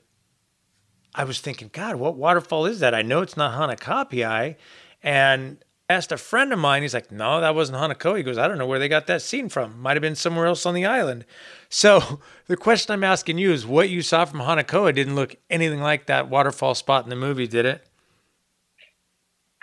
[1.15, 2.95] I was thinking, God, what waterfall is that?
[2.95, 4.57] I know it's not Hanakapiai.
[5.03, 8.17] And asked a friend of mine, he's like, No, that wasn't Hanakoa.
[8.17, 9.81] He goes, I don't know where they got that scene from.
[9.81, 11.27] Might have been somewhere else on the island.
[11.69, 15.81] So the question I'm asking you is what you saw from Hanakoa didn't look anything
[15.81, 17.85] like that waterfall spot in the movie, did it?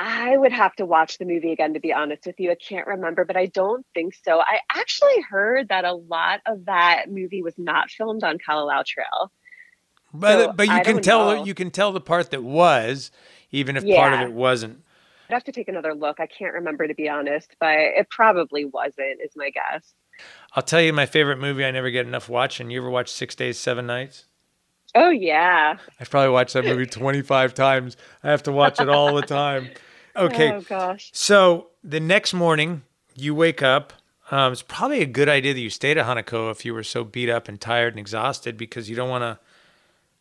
[0.01, 2.51] I would have to watch the movie again to be honest with you.
[2.51, 4.39] I can't remember, but I don't think so.
[4.39, 9.31] I actually heard that a lot of that movie was not filmed on Kalalau Trail.
[10.13, 11.45] But So, but you I can tell know.
[11.45, 13.11] you can tell the part that was,
[13.51, 14.83] even if part of it wasn't.
[15.29, 16.19] I'd have to take another look.
[16.19, 19.93] I can't remember to be honest, but it probably wasn't, is my guess.
[20.55, 22.71] I'll tell you my favorite movie I never get enough watching.
[22.71, 24.25] You ever watch Six Days, Seven Nights?
[24.95, 25.77] Oh yeah.
[25.99, 27.95] I've probably watched that movie 25 times.
[28.23, 29.69] I have to watch it all the time.
[30.15, 30.51] Okay.
[30.51, 31.11] Oh gosh.
[31.13, 32.81] So the next morning,
[33.15, 33.93] you wake up.
[34.31, 37.03] Um, it's probably a good idea that you stayed at Hanakoa if you were so
[37.05, 39.39] beat up and tired and exhausted because you don't want to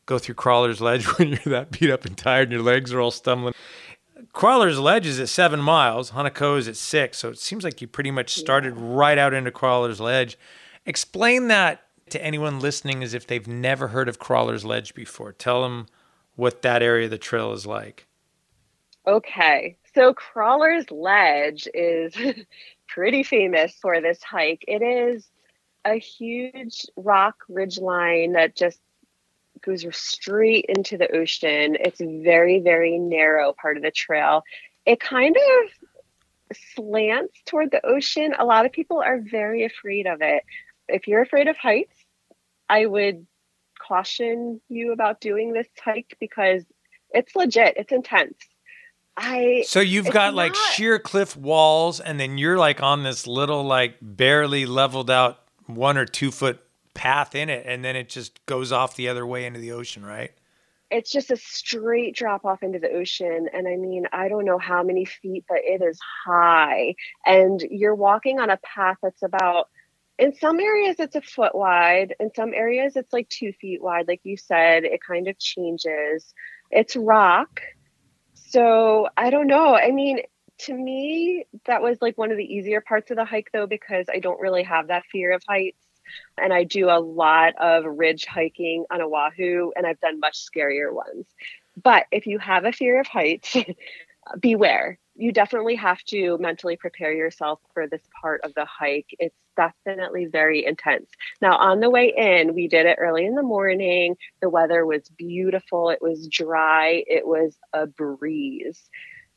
[0.08, 3.00] go through Crawler's Ledge when you're that beat up and tired and your legs are
[3.00, 3.54] all stumbling.
[4.32, 6.10] Crawler's Ledge is at seven miles.
[6.10, 7.18] Hanakoa is at six.
[7.18, 10.36] So it seems like you pretty much started right out into Crawler's Ledge.
[10.86, 15.32] Explain that to anyone listening as if they've never heard of Crawler's Ledge before.
[15.32, 15.86] Tell them
[16.34, 18.06] what that area of the trail is like.
[19.06, 19.76] Okay.
[19.94, 22.16] So Crawler's Ledge is
[22.88, 24.64] pretty famous for this hike.
[24.66, 25.28] It is
[25.84, 28.80] a huge rock ridgeline that just
[29.62, 31.76] goes straight into the ocean.
[31.80, 34.42] It's very, very narrow part of the trail.
[34.86, 38.34] It kind of slants toward the ocean.
[38.38, 40.42] A lot of people are very afraid of it.
[40.88, 41.94] If you're afraid of heights,
[42.68, 43.26] I would
[43.78, 46.64] caution you about doing this hike because
[47.10, 48.36] it's legit, it's intense.
[49.16, 53.64] I So you've got like sheer cliff walls, and then you're like on this little,
[53.64, 56.60] like barely leveled out one or two foot
[56.98, 60.04] path in it, and then it just goes off the other way into the ocean,
[60.04, 60.32] right?
[60.90, 64.58] it's just a straight drop off into the ocean and i mean i don't know
[64.58, 66.94] how many feet but it is high.
[67.26, 69.68] And you're walking on a path that's about
[70.18, 72.14] in some areas it's a foot wide.
[72.18, 76.32] In some areas it's like two feet wide like you said it kind of changes.
[76.70, 77.60] It's rock
[78.34, 79.74] so i don't know.
[79.76, 80.20] I mean
[80.60, 84.06] to me that was like one of the easier parts of the hike though because
[84.12, 85.78] i don't really have that fear of heights
[86.36, 90.92] and I do a lot of ridge hiking on Oahu, and I've done much scarier
[90.92, 91.26] ones.
[91.80, 93.56] But if you have a fear of heights,
[94.40, 94.98] beware.
[95.14, 99.08] you definitely have to mentally prepare yourself for this part of the hike.
[99.18, 101.10] It's definitely very intense.
[101.40, 104.16] Now, on the way in, we did it early in the morning.
[104.40, 108.80] The weather was beautiful, it was dry, it was a breeze.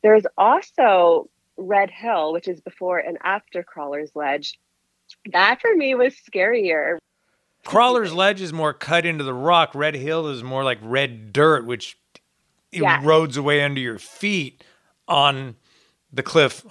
[0.02, 4.58] There's also Red Hill, which is before and after Crawler's Ledge.
[5.30, 6.98] That for me was scarier.
[7.64, 9.74] Crawler's Ledge is more cut into the rock.
[9.74, 11.96] Red Hill is more like red dirt, which
[12.72, 14.64] erodes away under your feet
[15.06, 15.56] on
[16.12, 16.64] the cliff,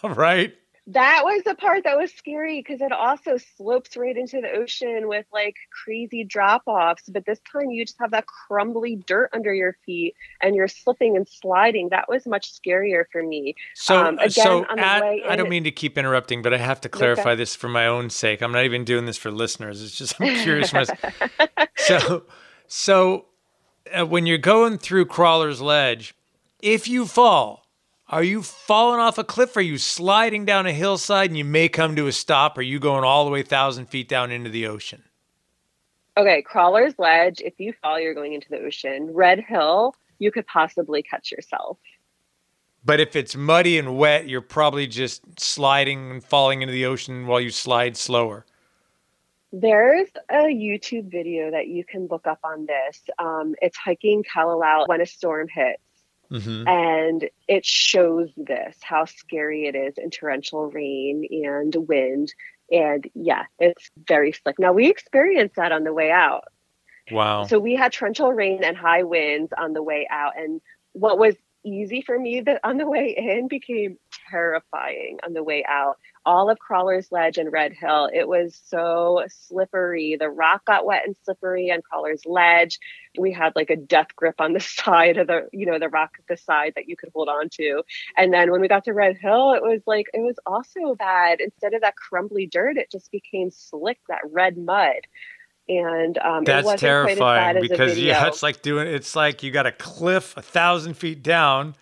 [0.02, 0.54] right?
[0.88, 5.06] That was the part that was scary because it also slopes right into the ocean
[5.06, 5.54] with like
[5.84, 7.04] crazy drop offs.
[7.08, 11.16] But this time you just have that crumbly dirt under your feet and you're slipping
[11.16, 11.90] and sliding.
[11.90, 13.54] That was much scarier for me.
[13.74, 16.52] So, Um, again, so on the add- way I don't mean to keep interrupting, but
[16.52, 18.42] I have to clarify this for my own sake.
[18.42, 19.82] I'm not even doing this for listeners.
[19.84, 20.72] It's just I'm curious.
[21.76, 22.24] so,
[22.66, 23.26] so
[23.96, 26.14] uh, when you're going through Crawler's Ledge,
[26.60, 27.61] if you fall,
[28.12, 29.56] are you falling off a cliff?
[29.56, 32.58] Are you sliding down a hillside and you may come to a stop?
[32.58, 35.02] Or are you going all the way thousand feet down into the ocean?
[36.18, 39.14] Okay, Crawler's Ledge, if you fall, you're going into the ocean.
[39.14, 41.78] Red Hill, you could possibly catch yourself.
[42.84, 47.26] But if it's muddy and wet, you're probably just sliding and falling into the ocean
[47.26, 48.44] while you slide slower.
[49.52, 53.00] There's a YouTube video that you can look up on this.
[53.18, 55.80] Um, it's hiking Kalalau when a storm hits.
[56.32, 56.66] Mm-hmm.
[56.66, 62.32] and it shows this how scary it is in torrential rain and wind
[62.70, 66.44] and yeah it's very slick now we experienced that on the way out
[67.10, 67.44] Wow.
[67.44, 70.60] so we had torrential rain and high winds on the way out and
[70.92, 73.98] what was easy for me that on the way in became
[74.32, 75.98] terrifying on the way out.
[76.24, 80.16] All of crawler's ledge and red hill it was so slippery.
[80.18, 82.78] The rock got wet and slippery on crawler's ledge.
[83.18, 86.12] We had like a death grip on the side of the you know the rock
[86.18, 87.82] at the side that you could hold on to.
[88.16, 91.40] And then when we got to red hill it was like it was also bad.
[91.40, 95.06] Instead of that crumbly dirt it just became slick that red mud.
[95.68, 98.62] And um, it That's wasn't quite as bad terrifying as the because yeah, it's like
[98.62, 101.76] doing it's like you got a cliff a thousand feet down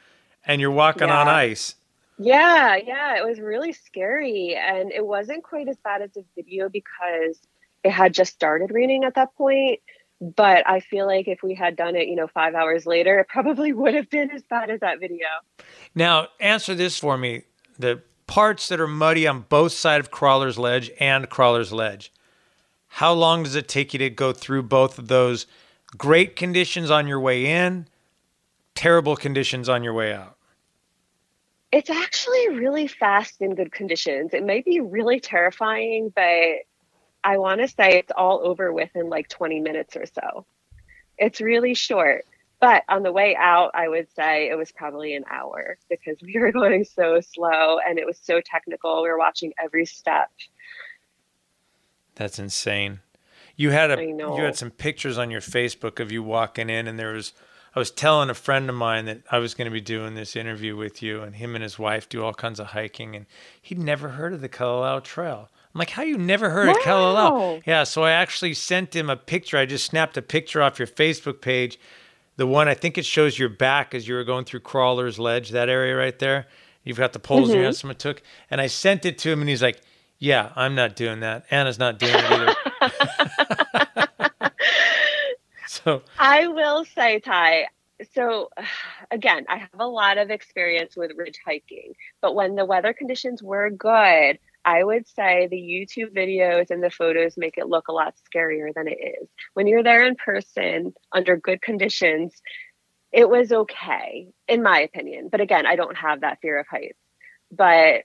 [0.44, 1.74] and you're walking on ice.
[2.22, 4.54] Yeah, yeah, it was really scary.
[4.54, 7.40] And it wasn't quite as bad as the video because
[7.82, 9.80] it had just started raining at that point.
[10.20, 13.28] But I feel like if we had done it, you know, five hours later, it
[13.28, 15.26] probably would have been as bad as that video.
[15.94, 17.44] Now, answer this for me.
[17.78, 22.12] The parts that are muddy on both sides of Crawler's Ledge and Crawler's Ledge.
[22.88, 25.46] How long does it take you to go through both of those?
[25.96, 27.88] Great conditions on your way in,
[28.74, 30.36] terrible conditions on your way out.
[31.72, 34.34] It's actually really fast in good conditions.
[34.34, 36.64] It may be really terrifying, but
[37.22, 40.46] I want to say it's all over within like 20 minutes or so.
[41.18, 42.24] It's really short.
[42.60, 46.38] But on the way out, I would say it was probably an hour because we
[46.38, 49.02] were going so slow and it was so technical.
[49.02, 50.30] We were watching every step.
[52.14, 53.00] That's insane.
[53.56, 56.98] You had a you had some pictures on your Facebook of you walking in, and
[56.98, 57.32] there was.
[57.74, 60.34] I was telling a friend of mine that I was going to be doing this
[60.34, 63.26] interview with you, and him and his wife do all kinds of hiking, and
[63.62, 65.48] he'd never heard of the Kalalau Trail.
[65.72, 67.62] I'm like, how you never heard of Kalalau?
[67.64, 69.56] Yeah, so I actually sent him a picture.
[69.56, 71.78] I just snapped a picture off your Facebook page.
[72.36, 75.50] The one I think it shows your back as you were going through Crawler's Ledge,
[75.50, 76.46] that area right there.
[76.82, 77.80] You've got the poles in your hand mm-hmm.
[77.80, 79.80] someone took, and I sent it to him, and he's like,
[80.18, 81.44] "Yeah, I'm not doing that.
[81.50, 82.56] Anna's not doing it either."
[85.84, 87.68] so I will say, Ty.
[88.12, 88.50] So,
[89.10, 93.42] again, I have a lot of experience with ridge hiking, but when the weather conditions
[93.42, 97.92] were good, I would say the YouTube videos and the photos make it look a
[97.92, 99.28] lot scarier than it is.
[99.54, 102.42] When you're there in person under good conditions,
[103.12, 105.28] it was okay, in my opinion.
[105.30, 106.98] But again, I don't have that fear of heights.
[107.52, 108.04] But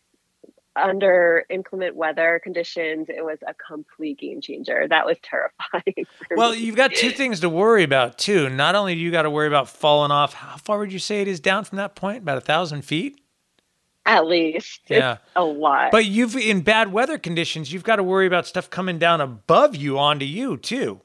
[0.75, 4.87] under inclement weather conditions, it was a complete game changer.
[4.87, 6.05] That was terrifying.
[6.35, 6.59] Well, me.
[6.59, 8.49] you've got two things to worry about too.
[8.49, 10.33] Not only do you got to worry about falling off.
[10.33, 12.19] How far would you say it is down from that point?
[12.23, 13.19] About a thousand feet.
[14.05, 14.81] At least.
[14.87, 15.13] Yeah.
[15.13, 15.91] It's a lot.
[15.91, 19.75] But you've in bad weather conditions, you've got to worry about stuff coming down above
[19.75, 21.01] you onto you too.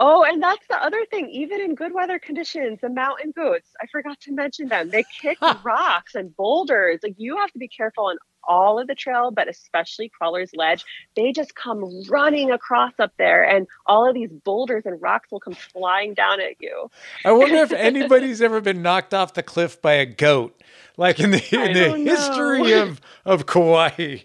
[0.00, 1.28] oh, and that's the other thing.
[1.30, 4.90] Even in good weather conditions, the mountain goats, I forgot to mention them.
[4.90, 7.00] They kick rocks and boulders.
[7.02, 8.18] Like you have to be careful on
[8.48, 10.84] all of the trail, but especially Crawler's Ledge.
[11.16, 15.40] They just come running across up there, and all of these boulders and rocks will
[15.40, 16.90] come flying down at you.
[17.24, 20.60] I wonder if anybody's ever been knocked off the cliff by a goat,
[20.96, 24.18] like in the in the history of of Kauai.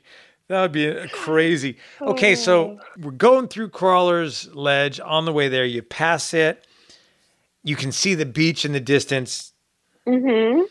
[0.47, 1.77] That would be crazy.
[2.01, 2.79] Okay, so Oh.
[2.97, 4.99] we're going through Crawler's Ledge.
[4.99, 6.65] On the way there, you pass it.
[7.63, 9.53] You can see the beach in the distance.
[10.07, 10.61] hmm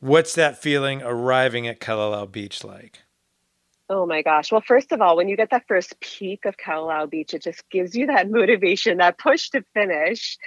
[0.00, 3.00] What's that feeling arriving at Kalalau Beach like?
[3.90, 4.50] Oh my gosh.
[4.50, 7.68] Well, first of all, when you get that first peak of Kalalau Beach, it just
[7.68, 10.38] gives you that motivation, that push to finish.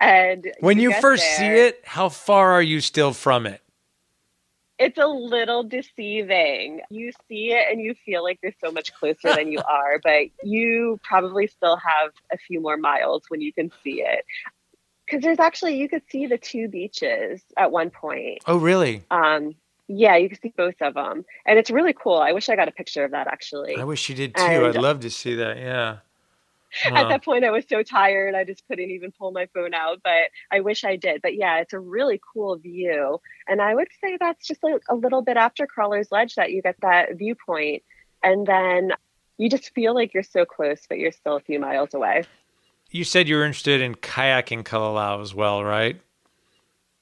[0.00, 3.62] And when you, get first see it, how far are you still from it?
[4.78, 6.80] it's a little deceiving.
[6.90, 10.26] You see it and you feel like you're so much closer than you are, but
[10.42, 14.24] you probably still have a few more miles when you can see it.
[15.06, 18.38] Because there's actually, you could see the two beaches at one point.
[18.46, 19.04] Oh, really?
[19.10, 19.54] Um,
[19.88, 21.24] yeah, you can see both of them.
[21.46, 22.16] And it's really cool.
[22.18, 23.76] I wish I got a picture of that actually.
[23.76, 24.42] I wish you did too.
[24.42, 25.58] And- I'd love to see that.
[25.58, 25.98] Yeah.
[26.84, 30.00] At that point, I was so tired, I just couldn't even pull my phone out.
[30.02, 31.22] But I wish I did.
[31.22, 34.94] But yeah, it's a really cool view, and I would say that's just like a
[34.94, 37.82] little bit after Crawler's Ledge that you get that viewpoint,
[38.22, 38.92] and then
[39.38, 42.24] you just feel like you're so close, but you're still a few miles away.
[42.90, 46.00] You said you were interested in kayaking Kalalau as well, right?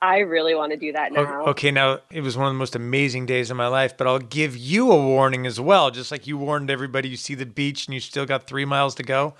[0.03, 1.45] I really want to do that now.
[1.47, 4.18] Okay, now it was one of the most amazing days of my life, but I'll
[4.18, 5.91] give you a warning as well.
[5.91, 8.95] Just like you warned everybody, you see the beach and you still got three miles
[8.97, 9.35] to go.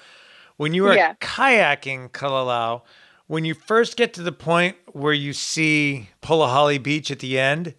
[0.57, 1.15] When you are Yeah.
[1.21, 2.83] kayaking Kalalau,
[3.27, 7.75] when you first get to the point where you see Polihale Beach at the end,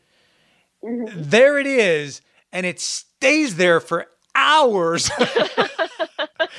[0.83, 1.09] Mhm.
[1.11, 5.09] there it is, and it stays there for hours.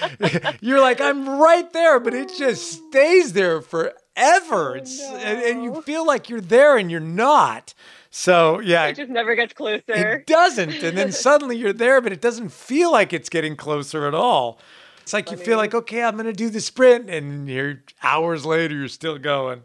[0.60, 4.76] You're like, I'm right there, but it just stays there forever.
[4.76, 7.74] It's and, and you feel like you're there and you're not.
[8.10, 9.82] So yeah, It just never gets closer.
[9.88, 10.82] it doesn't.
[10.82, 14.58] And then suddenly you're there, but it doesn't feel like it's getting closer at all.
[15.02, 18.74] It's like you feel like, okay, I'm gonna do the sprint, and you're hours later,
[18.74, 19.64] you're still going.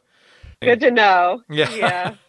[0.62, 1.42] Good to know.
[1.50, 1.70] Yeah.
[1.74, 2.16] Yeah.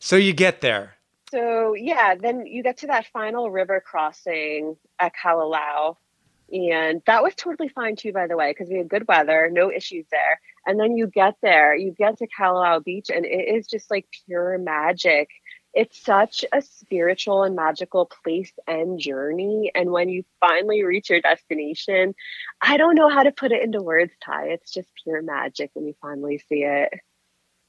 [0.00, 0.94] So you get there.
[1.32, 5.96] So yeah, then you get to that final river crossing at Kalalau.
[6.50, 9.70] And that was totally fine too, by the way, because we had good weather, no
[9.70, 10.40] issues there.
[10.66, 14.06] And then you get there, you get to Kalalau Beach, and it is just like
[14.26, 15.28] pure magic.
[15.74, 19.70] It's such a spiritual and magical place and journey.
[19.74, 22.14] And when you finally reach your destination,
[22.60, 24.46] I don't know how to put it into words, Ty.
[24.48, 26.92] It's just pure magic when you finally see it.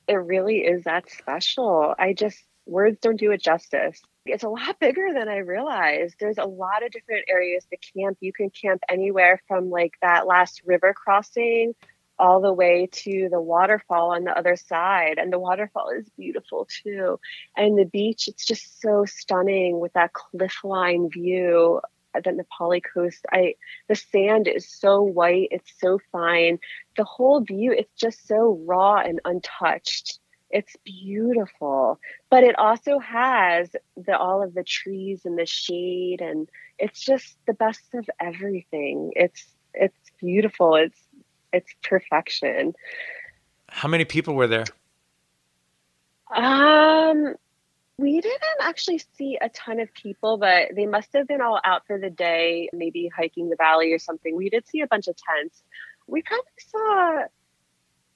[0.08, 1.94] It really is that special.
[2.00, 4.02] I just, words don't do it justice.
[4.32, 6.16] It's a lot bigger than I realized.
[6.20, 8.18] There's a lot of different areas to camp.
[8.22, 11.76] You can camp anywhere from like that last river crossing
[12.20, 15.18] all the way to the waterfall on the other side.
[15.18, 17.20] And the waterfall is beautiful too.
[17.56, 21.82] And the beach, it's just so stunning with that cliff line view.
[22.14, 23.54] The Na Pali coast, I
[23.88, 26.58] the sand is so white, it's so fine.
[26.98, 30.20] The whole view, it's just so raw and untouched.
[30.50, 36.50] It's beautiful, but it also has the all of the trees and the shade, and
[36.80, 39.12] it's just the best of everything.
[39.16, 40.76] It's it's beautiful.
[40.76, 41.00] It's
[41.54, 42.74] it's perfection.
[43.68, 44.66] How many people were there?
[46.36, 47.36] Um,
[47.98, 51.86] we didn't actually see a ton of people, but they must have been all out
[51.86, 54.36] for the day, maybe hiking the valley or something.
[54.36, 55.62] We did see a bunch of tents.
[56.08, 57.24] We probably saw,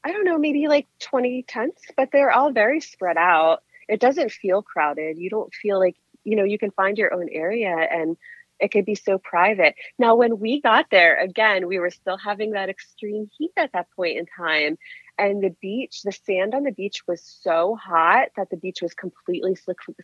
[0.03, 3.63] I don't know, maybe like 20 tents, but they're all very spread out.
[3.87, 5.17] It doesn't feel crowded.
[5.17, 8.17] You don't feel like, you know, you can find your own area and
[8.59, 9.75] it could be so private.
[9.99, 13.87] Now, when we got there, again, we were still having that extreme heat at that
[13.95, 14.77] point in time.
[15.17, 18.93] And the beach, the sand on the beach was so hot that the beach was
[18.93, 19.55] completely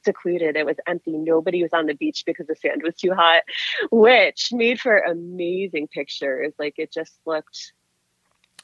[0.04, 0.56] secluded.
[0.56, 1.14] It was empty.
[1.18, 3.44] Nobody was on the beach because the sand was too hot,
[3.92, 6.54] which made for amazing pictures.
[6.60, 7.74] Like it just looked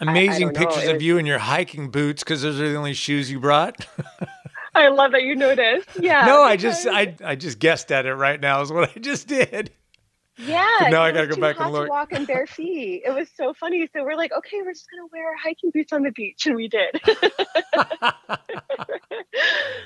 [0.02, 3.40] Amazing pictures of you in your hiking boots because those are the only shoes you
[3.40, 3.86] brought.
[4.76, 5.90] I love that you noticed.
[6.00, 6.26] Yeah.
[6.26, 9.28] no, I just I I just guessed at it right now is what I just
[9.28, 9.72] did.
[10.38, 10.68] Yeah.
[10.82, 11.90] But now I gotta go back and look.
[11.90, 13.04] Walk in bare feet.
[13.06, 13.88] It was so funny.
[13.94, 16.56] So we're like, okay, we're just gonna wear our hiking boots on the beach, and
[16.58, 17.00] we did.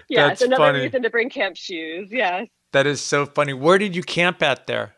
[0.09, 0.79] yes, That's another funny.
[0.81, 2.09] reason to bring camp shoes.
[2.11, 2.47] Yes.
[2.71, 3.53] That is so funny.
[3.53, 4.95] Where did you camp at there?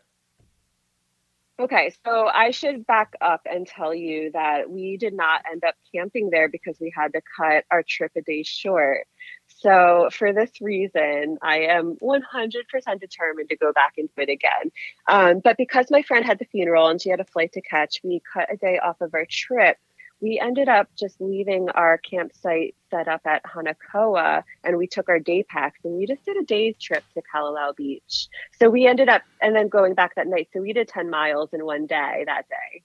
[1.60, 5.74] Okay, so I should back up and tell you that we did not end up
[5.94, 9.06] camping there because we had to cut our trip a day short.
[9.48, 14.72] So, for this reason, I am 100% determined to go back into it again.
[15.06, 18.00] Um, but because my friend had the funeral and she had a flight to catch,
[18.02, 19.76] we cut a day off of our trip.
[20.22, 25.18] We ended up just leaving our campsite set up at Hanakoa and we took our
[25.18, 28.28] day packs and we just did a day's trip to Kalalau Beach.
[28.58, 30.48] So we ended up and then going back that night.
[30.52, 32.84] So we did 10 miles in one day that day.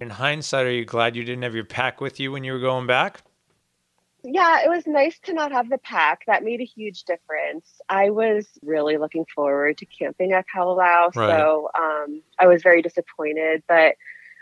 [0.00, 2.60] In hindsight, are you glad you didn't have your pack with you when you were
[2.60, 3.22] going back?
[4.22, 6.26] Yeah, it was nice to not have the pack.
[6.26, 7.80] That made a huge difference.
[7.88, 11.14] I was really looking forward to camping at Kalalau.
[11.14, 11.38] Right.
[11.38, 13.62] So um, I was very disappointed.
[13.66, 13.94] But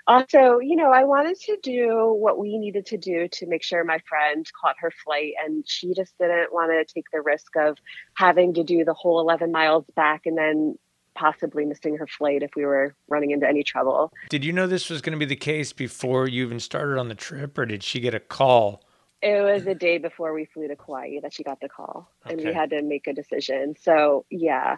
[0.07, 3.85] also, you know, I wanted to do what we needed to do to make sure
[3.85, 7.79] my friend caught her flight, and she just didn't want to take the risk of
[8.15, 10.79] having to do the whole 11 miles back and then
[11.15, 14.13] possibly missing her flight if we were running into any trouble.
[14.29, 17.09] Did you know this was going to be the case before you even started on
[17.09, 18.83] the trip, or did she get a call?
[19.23, 22.39] It was the day before we flew to Kauai that she got the call, and
[22.39, 23.75] we had to make a decision.
[23.81, 24.77] So, yeah.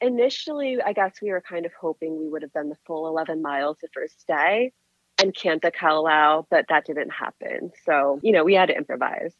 [0.00, 3.42] Initially, I guess we were kind of hoping we would have done the full 11
[3.42, 4.72] miles the first day
[5.18, 7.70] and Kanta Kalalau, but that didn't happen.
[7.84, 9.34] So, you know, we had to improvise.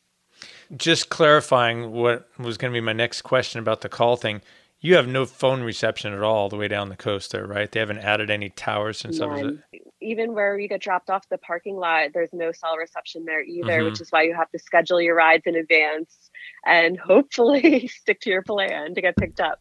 [0.76, 4.42] Just clarifying what was going to be my next question about the call thing.
[4.82, 7.70] You have no phone reception at all, all the way down the coast there, right?
[7.70, 9.42] They haven't added any towers since I was.
[9.42, 9.62] None.
[10.00, 13.80] Even where you get dropped off the parking lot, there's no cell reception there either,
[13.80, 13.84] Mhm.
[13.90, 16.30] which is why you have to schedule your rides in advance
[16.64, 19.60] and hopefully stick to your plan to get picked up.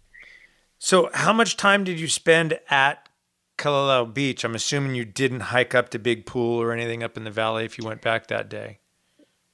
[0.81, 3.09] So, how much time did you spend at
[3.57, 4.45] Kalalau Beach?
[4.45, 7.65] I'm assuming you didn't hike up to Big Pool or anything up in the valley
[7.65, 8.79] if you went back that day.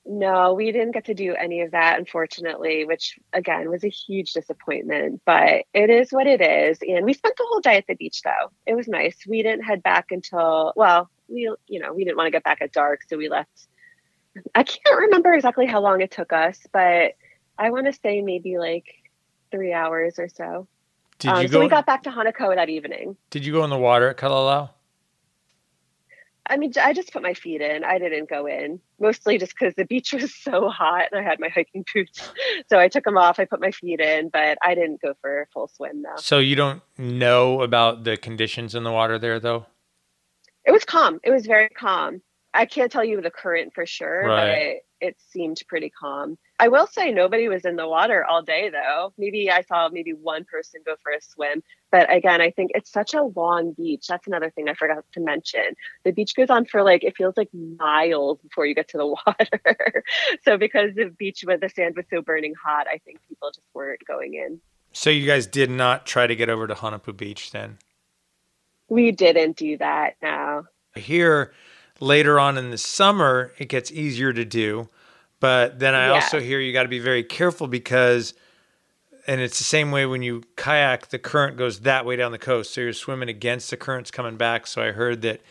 [0.06, 4.34] No, we didn't get to do any of that, unfortunately, which again was a huge
[4.34, 5.23] disappointment.
[5.26, 6.77] But it is what it is.
[6.88, 8.52] And we spent the whole day at the beach, though.
[8.68, 9.18] It was nice.
[9.27, 12.61] We didn't head back until, well, we, you know, we didn't want to get back
[12.61, 13.02] at dark.
[13.10, 13.68] So we left.
[14.53, 17.14] I can't remember exactly how long it took us, but
[17.57, 18.85] I want to say maybe like
[19.49, 20.68] three hours or so.
[21.20, 23.16] Did Um, you so we got back to Hanakoa that evening.
[23.30, 24.70] did you go in the water at Kalalau?
[26.48, 27.84] I mean, I just put my feet in.
[27.84, 31.40] I didn't go in, mostly just because the beach was so hot and I had
[31.40, 32.30] my hiking boots.
[32.70, 33.40] So I took them off.
[33.40, 36.18] I put my feet in, but I didn't go for a full swim though.
[36.22, 39.66] So you don't know about the conditions in the water there, though.
[40.66, 41.20] It was calm.
[41.24, 42.22] It was very calm.
[42.54, 44.82] I can't tell you the current for sure, Right.
[44.95, 46.38] but it seemed pretty calm.
[46.60, 49.14] I will say nobody was in the water all day though.
[49.18, 51.64] Maybe I saw maybe one person go for a swim.
[51.92, 54.08] But again, I think it's such a long beach.
[54.08, 55.76] That's another thing I forgot to mention.
[56.04, 59.06] The beach goes on for like it feels like miles before you get to the
[59.28, 60.04] water.
[60.44, 63.68] so because the beach where the sand was so burning hot, I think people just
[63.74, 64.60] weren't going in.
[64.94, 67.78] So you guys did not try to get over to Honopu Beach then.
[68.88, 70.66] We didn't do that now.
[70.96, 71.54] Here,
[72.00, 74.90] later on in the summer, it gets easier to do.
[75.40, 76.14] But then I Yeah.
[76.14, 78.34] also hear you got to be very careful because,
[79.28, 82.38] and it's the same way when you kayak, the current goes that way down the
[82.38, 82.74] coast.
[82.74, 84.68] So you're swimming against the currents coming back.
[84.68, 85.42] So I heard that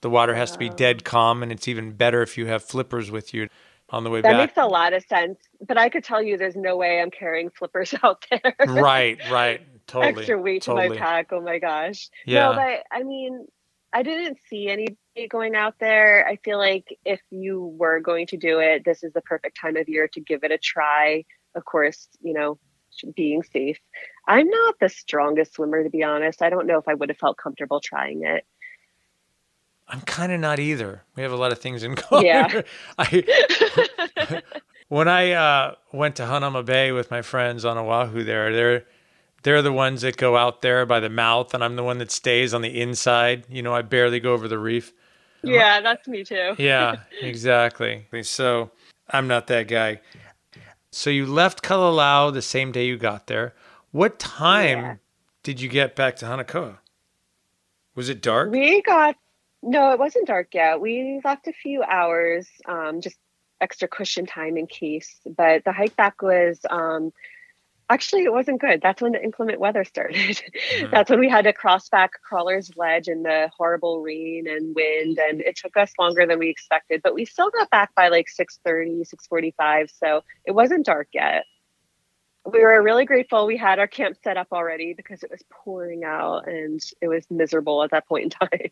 [0.00, 3.10] the water has to be dead calm, and it's even better if you have flippers
[3.10, 3.48] with you
[3.90, 4.32] on the way That back.
[4.32, 5.38] That makes a lot of sense.
[5.66, 8.54] But I could tell you there's no way I'm carrying flippers out there.
[8.66, 9.60] right, right.
[9.86, 10.08] Totally.
[10.22, 10.88] Extra weight totally.
[10.88, 11.32] to my pack.
[11.32, 12.08] Oh my gosh.
[12.24, 12.48] Yeah.
[12.48, 13.46] No, but I mean,
[13.92, 14.96] I didn't see anybody
[15.30, 16.26] going out there.
[16.26, 19.76] I feel like if you were going to do it, this is the perfect time
[19.76, 21.24] of year to give it a try.
[21.54, 22.58] Of course, you know,
[23.14, 23.78] being safe.
[24.26, 26.42] I'm not the strongest swimmer, to be honest.
[26.42, 28.44] I don't know if I would have felt comfortable trying it.
[29.86, 31.02] I'm kind of not either.
[31.14, 32.26] We have a lot of things in common.
[32.26, 32.62] Yeah.
[32.98, 34.42] I
[34.88, 38.84] when I uh, went to Hanauma Bay with my friends on Oahu, there they're
[39.42, 42.10] they're the ones that go out there by the mouth, and I'm the one that
[42.10, 43.44] stays on the inside.
[43.50, 44.92] You know, I barely go over the reef.
[45.44, 46.54] Yeah, that's me too.
[46.58, 48.06] Yeah, exactly.
[48.22, 48.70] So
[49.10, 50.00] I'm not that guy.
[50.90, 53.54] So you left Kalalau the same day you got there.
[53.90, 54.94] What time Yeah.
[55.42, 56.78] did you get back to Hanakoa?
[57.94, 58.50] Was it dark?
[58.50, 59.16] We got
[59.62, 60.80] no, it wasn't dark yet.
[60.80, 63.16] We left a few hours, um, just
[63.62, 65.20] extra cushion time in case.
[65.24, 67.12] But the hike back was um,
[67.90, 68.80] actually it wasn't good.
[68.82, 70.42] That's when the inclement weather started.
[70.74, 70.90] Mm-hmm.
[70.90, 75.18] That's when we had to cross back Crawler's Ledge in the horrible rain and wind,
[75.18, 77.00] and it took us longer than we expected.
[77.02, 81.44] But we still got back by like 6:30, 6:45, so it wasn't dark yet.
[82.44, 86.04] We were really grateful we had our camp set up already because it was pouring
[86.04, 88.70] out and it was miserable at that point in time.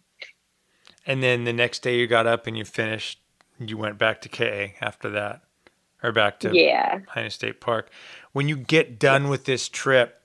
[1.06, 3.20] And then the next day you got up and you finished.
[3.58, 5.42] You went back to Ke'e after that,
[6.02, 7.00] or back to Yeah.
[7.14, 7.90] Haena State Park.
[8.32, 10.20] When you get done with this trip,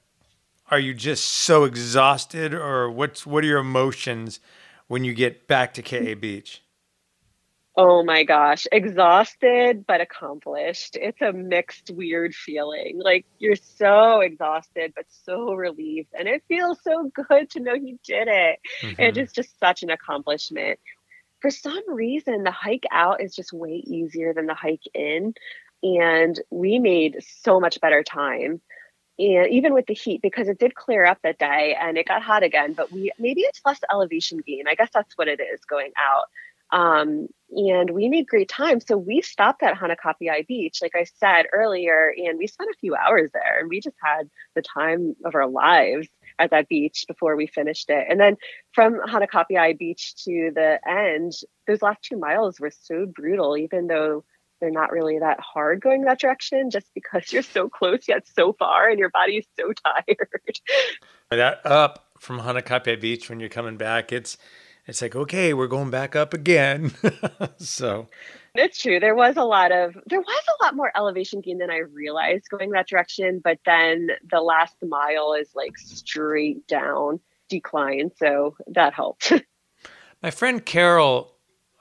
[0.70, 4.40] are you just so exhausted, or what's what are your emotions
[4.88, 6.62] when you get back to Ke'e Beach?
[7.80, 8.66] Oh my gosh.
[8.72, 10.98] Exhausted but accomplished.
[11.00, 13.00] It's a mixed, weird feeling.
[13.00, 16.10] Like you're so exhausted but so relieved.
[16.18, 18.60] And it feels so good to know you did it.
[18.98, 19.18] It Mhm.
[19.18, 20.80] is just such an accomplishment.
[21.40, 25.36] For some reason, the hike out is just way easier than the hike in.
[25.84, 28.62] And we made so much better time.
[29.20, 32.22] And even with the heat, because it did clear up that day and it got
[32.22, 34.68] hot again, but we maybe it's less elevation gain.
[34.68, 36.26] I guess that's what it is going out.
[36.72, 38.80] Um, and we made great time.
[38.82, 42.94] So we stopped at Hanakapiai Beach, like I said earlier, and we spent a few
[42.96, 46.10] hours there and we just had the time of our lives
[46.40, 48.06] at that beach before we finished it.
[48.10, 48.38] And then
[48.74, 51.34] from Hanakapiai Beach to the end,
[51.66, 54.26] those last two miles were so brutal, even though
[54.60, 58.54] they're not really that hard going that direction, just because you're so close yet so
[58.54, 60.60] far and your body's so tired.
[61.30, 64.38] That up from Hanakapiai Beach when you're coming back, it's
[64.86, 66.94] it's like okay, we're going back up again.
[67.58, 68.08] so
[68.56, 69.00] it's true.
[69.00, 72.50] There was a lot of there was a lot more elevation gain than I realized
[72.50, 77.20] going that direction, but then the last mile is like straight down
[77.50, 79.34] decline, so that helped.
[80.24, 81.37] My friend Carol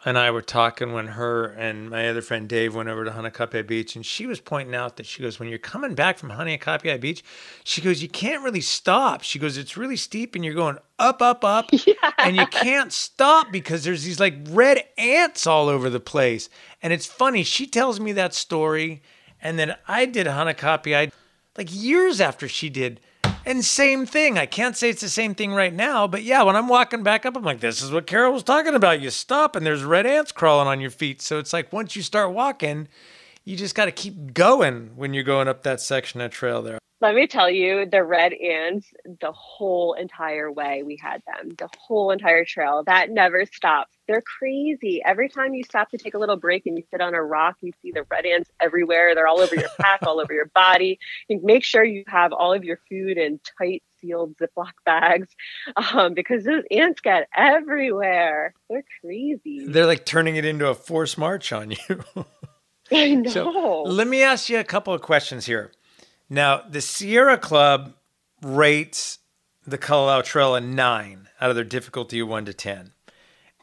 [0.07, 3.67] and I were talking when her and my other friend Dave went over to Hanakapiai
[3.67, 7.01] Beach, and she was pointing out that she goes, when you're coming back from Hanakapiai
[7.01, 7.25] Beach,
[7.65, 9.25] she goes, you can't really stop.
[9.25, 12.13] She goes, it's really steep, and you're going up, up, up, yeah.
[12.19, 16.49] and you can't stop because there's these like red ants all over the place.
[16.81, 17.43] And it's funny.
[17.43, 19.03] She tells me that story,
[19.43, 21.11] and then I did Hanakapiai
[21.59, 23.01] like years after she did.
[23.47, 24.39] And same thing.
[24.39, 27.25] I can't say it's the same thing right now, but yeah, when I'm walking back
[27.25, 29.01] up, I'm like, this is what Carol was talking about.
[29.01, 31.23] You stop and there's red ants crawling on your feet.
[31.23, 32.89] So it's like once you start walking,
[33.45, 36.81] you just got to keep going when you're going up that section of trail there.
[37.03, 41.69] Let me tell you, the red ants, the whole entire way we had them, the
[41.79, 43.93] whole entire trail, that never stops.
[44.09, 45.03] They're crazy.
[45.05, 47.57] Every time you stop to take a little break and you sit on a rock,
[47.61, 49.15] you see the red ants everywhere.
[49.15, 50.99] They're all over your pack, all over your body.
[51.29, 55.29] You make sure you have all of your food in tight, sealed Ziploc bags
[55.77, 58.55] um, because those ants get everywhere.
[58.71, 59.67] They're crazy.
[59.67, 62.05] They're like turning it into a forced march on you.
[62.91, 63.31] I know.
[63.31, 65.73] So, let me ask you a couple of questions here.
[66.29, 67.95] Now, the Sierra Club
[68.43, 69.19] rates
[69.67, 72.93] the Kalalau Trail a nine out of their difficulty of one to 10.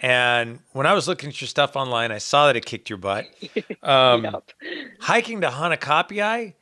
[0.02, 2.98] And when I was looking at your stuff online, I saw that it kicked your
[2.98, 3.26] butt.
[3.84, 4.50] Um, yep.
[5.02, 6.54] Hiking to Hanakapiai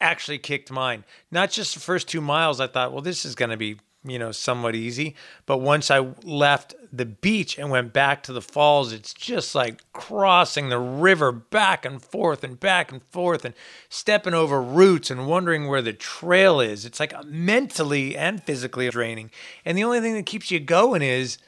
[0.00, 1.02] actually kicked mine.
[1.32, 4.18] Not just the first two miles, I thought, well, this is going to be you
[4.18, 5.14] know, somewhat easy.
[5.46, 9.82] But once I left the beach and went back to the falls, it's just like
[9.92, 13.54] crossing the river back and forth and back and forth and
[13.88, 16.84] stepping over roots and wondering where the trail is.
[16.84, 19.30] It's like mentally and physically draining.
[19.64, 21.38] And the only thing that keeps you going is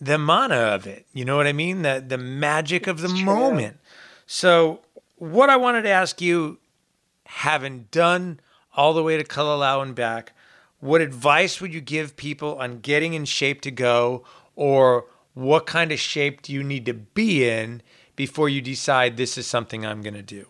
[0.00, 1.06] the mana of it.
[1.12, 1.82] You know what I mean?
[1.82, 3.78] The the magic of the moment.
[4.26, 4.80] So
[5.16, 6.58] what I wanted to ask you,
[7.24, 8.40] having done
[8.76, 10.32] all the way to Kalalau and back,
[10.80, 14.24] what advice would you give people on getting in shape to go
[14.54, 17.82] or what kind of shape do you need to be in
[18.14, 20.46] before you decide this is something I'm going to do?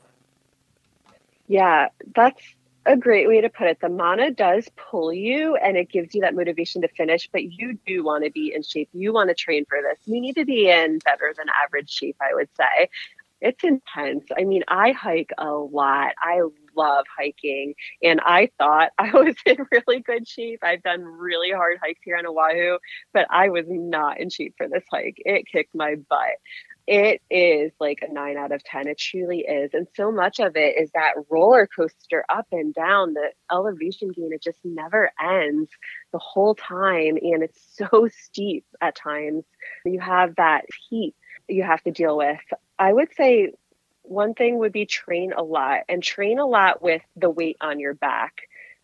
[1.49, 2.41] Yeah, that's
[2.87, 3.81] a great way to put it.
[3.81, 7.79] The mana does pull you and it gives you that motivation to finish, but you
[7.87, 8.89] do want to be in shape.
[8.93, 9.99] You want to train for this.
[10.07, 12.89] You need to be in better than average shape, I would say.
[13.41, 14.25] It's intense.
[14.39, 16.15] I mean, I hike a lot.
[16.23, 16.43] I
[16.77, 17.75] love hiking.
[18.03, 20.61] And I thought I was in really good shape.
[20.63, 22.79] I've done really hard hikes here on Oahu,
[23.13, 25.17] but I was not in shape for this hike.
[25.19, 26.37] It kicked my butt.
[26.89, 28.87] It is like a nine out of 10.
[28.87, 29.75] It truly is.
[29.75, 34.31] And so much of it is that roller coaster up and down, the elevation gain.
[34.33, 35.69] It just never ends
[36.13, 37.17] the whole time.
[37.21, 39.45] And it's so steep at times.
[39.85, 41.17] You have that heat
[41.49, 42.41] you have to deal with.
[42.79, 43.53] I would say
[44.09, 47.81] one thing would be train a lot and train a lot with the weight on
[47.81, 48.43] your back.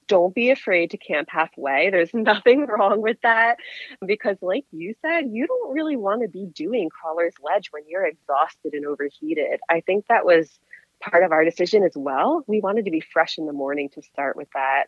[0.09, 1.91] Don't be afraid to camp halfway.
[1.91, 3.59] There's nothing wrong with that
[4.05, 8.07] because, like you said, you don't really want to be doing crawler's ledge when you're
[8.07, 9.61] exhausted and overheated.
[9.69, 10.59] I think that was
[11.01, 12.45] part of our decision as well.
[12.47, 14.87] We wanted to be fresh in the morning to start with that.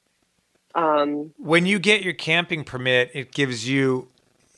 [0.75, 4.09] Um, when you get your camping permit, it gives you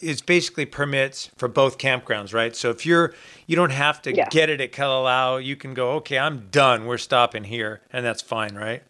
[0.00, 2.54] it's basically permits for both campgrounds, right?
[2.54, 3.14] So if you're
[3.46, 4.28] you don't have to yeah.
[4.30, 6.86] get it at Kalalau, you can go, okay, I'm done.
[6.86, 8.82] We're stopping here, and that's fine, right?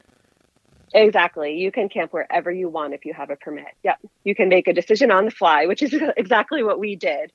[0.94, 1.54] Exactly.
[1.54, 3.66] You can camp wherever you want if you have a permit.
[3.82, 3.98] Yep.
[4.24, 7.32] You can make a decision on the fly, which is exactly what we did.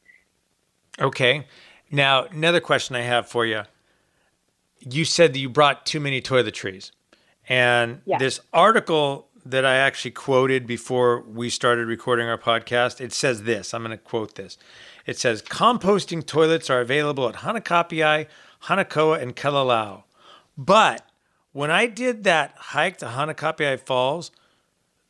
[1.00, 1.46] Okay.
[1.92, 3.64] Now, another question I have for you.
[4.80, 6.92] You said that you brought too many toiletries.
[7.48, 8.18] And yeah.
[8.18, 13.02] this article that I actually quoted before we started recording our podcast.
[13.02, 14.58] It says this I'm going to quote this.
[15.06, 18.28] It says composting toilets are available at Hanakapiai,
[18.64, 20.04] Hanakoa, and Kalalau.
[20.58, 21.06] But
[21.54, 24.32] when I did that hike to Hanakapiai Falls,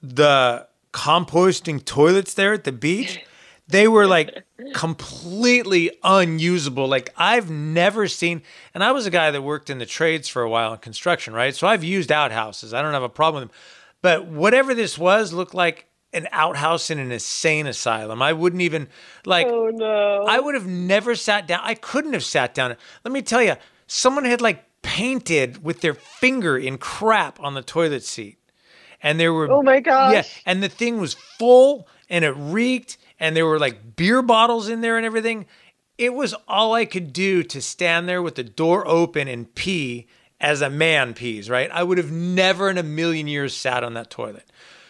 [0.01, 3.19] the composting toilets there at the beach,
[3.67, 4.43] they were like
[4.73, 6.87] completely unusable.
[6.87, 8.41] Like I've never seen,
[8.73, 11.33] and I was a guy that worked in the trades for a while in construction,
[11.33, 11.55] right?
[11.55, 12.73] So I've used outhouses.
[12.73, 13.57] I don't have a problem with them
[14.01, 18.21] but whatever this was looked like an outhouse in an insane asylum.
[18.21, 18.87] I wouldn't even
[19.25, 19.47] like.
[19.47, 20.25] Oh no.
[20.27, 21.61] I would have never sat down.
[21.63, 22.75] I couldn't have sat down.
[23.03, 23.55] Let me tell you,
[23.87, 28.37] someone had like painted with their finger in crap on the toilet seat.
[29.01, 30.13] And there were Oh my gosh.
[30.13, 34.69] Yeah, and the thing was full and it reeked and there were like beer bottles
[34.69, 35.45] in there and everything.
[35.97, 40.07] It was all I could do to stand there with the door open and pee
[40.41, 41.69] as a man pees, right?
[41.71, 44.45] I would have never in a million years sat on that toilet.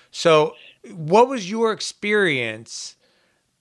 [0.09, 0.55] So,
[0.95, 2.95] what was your experience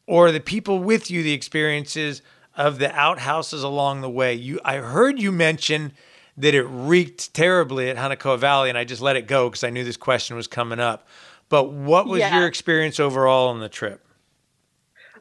[0.07, 2.23] or the people with you the experiences
[2.57, 4.35] of the outhouses along the way?
[4.35, 5.93] You I heard you mention
[6.37, 9.71] that it reeked terribly at Hanakoa Valley and I just let it go because I
[9.71, 11.07] knew this question was coming up.
[11.51, 12.39] But what was Yeah.
[12.39, 14.07] your experience overall on the trip?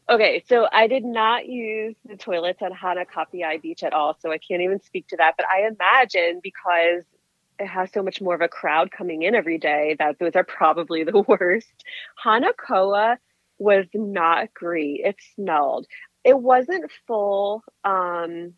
[0.10, 4.40] Okay, so I did not use the toilets at Hanakapiai Beach at all, so I
[4.40, 5.36] can't even speak to that.
[5.38, 7.04] But I imagine because
[7.60, 10.44] it has so much more of a crowd coming in every day that those are
[10.44, 11.86] probably the worst.
[12.26, 13.18] Hanakoa
[13.60, 15.02] was not great.
[15.04, 15.86] It smelled.
[16.24, 18.54] It wasn't full, um,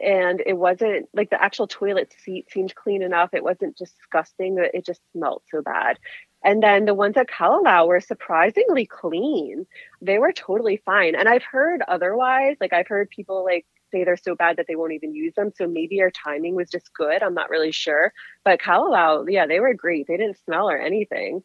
[0.00, 3.30] and it wasn't like the actual toilet seat seemed clean enough.
[3.34, 4.56] It wasn't disgusting.
[4.58, 5.98] It just smelled so bad.
[6.46, 9.66] And then the ones at Kalalau were surprisingly clean
[10.00, 11.16] they were totally fine.
[11.16, 12.56] And I've heard otherwise.
[12.60, 15.50] Like I've heard people like say they're so bad that they won't even use them.
[15.56, 17.20] So maybe our timing was just good.
[17.20, 18.12] I'm not really sure.
[18.44, 20.06] But Kalalau, yeah, they were great.
[20.06, 21.42] They didn't smell or anything.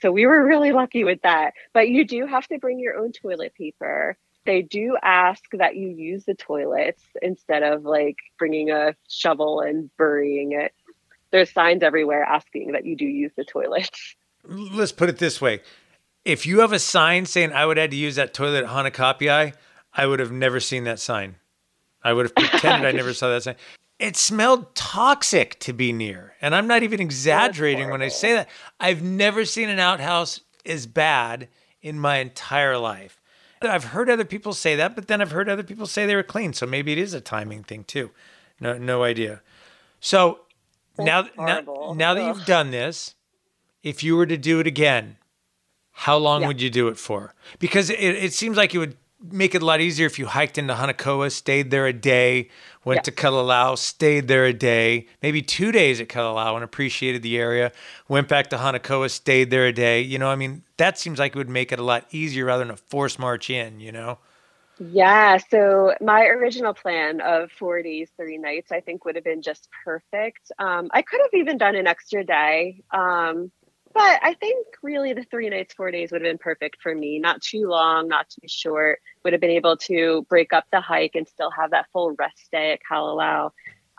[0.00, 1.54] So we were really lucky with that.
[1.74, 4.16] But you do have to bring your own toilet paper.
[4.46, 9.90] They do ask that you use the toilets instead of like bringing a shovel and
[9.96, 10.72] burying it.
[11.32, 14.14] There's signs everywhere asking that you do use the toilets.
[14.44, 15.60] Let's put it this way.
[16.24, 19.54] If you have a sign saying I would have to use that toilet at Hanakapiai,
[19.92, 21.36] I would have never seen that sign.
[22.02, 23.56] I would have pretended I never saw that sign.
[23.98, 26.34] It smelled toxic to be near.
[26.40, 28.48] And I'm not even exaggerating when I say that.
[28.78, 31.48] I've never seen an outhouse as bad
[31.82, 33.20] in my entire life.
[33.62, 36.22] I've heard other people say that, but then I've heard other people say they were
[36.22, 36.54] clean.
[36.54, 38.10] So maybe it is a timing thing too.
[38.58, 39.42] No, no idea.
[40.00, 40.40] So
[40.98, 43.14] now, now, now that you've done this,
[43.82, 45.16] if you were to do it again,
[45.92, 46.46] how long Yeah.
[46.46, 47.34] would you do it for?
[47.58, 50.58] Because it, it seems like it would make it a lot easier if you hiked
[50.58, 52.48] into Hanakoa, stayed there a day,
[52.84, 53.04] went Yeah.
[53.04, 57.72] to Kalalau, stayed there a day, maybe two days at Kalalau and appreciated the area,
[58.08, 60.00] went back to Hanakoa, stayed there a day.
[60.00, 62.64] You know, I mean, that seems like it would make it a lot easier rather
[62.64, 64.18] than a forced march in, you know?
[64.78, 69.42] Yeah, so my original plan of four days, three nights, I think would have been
[69.42, 70.50] just perfect.
[70.58, 73.52] Um, I could have even done an extra day, um,
[73.92, 77.18] but I think really the three nights, four days would have been perfect for me.
[77.18, 79.00] Not too long, not too short.
[79.24, 82.50] Would have been able to break up the hike and still have that full rest
[82.52, 83.50] day at Kalalau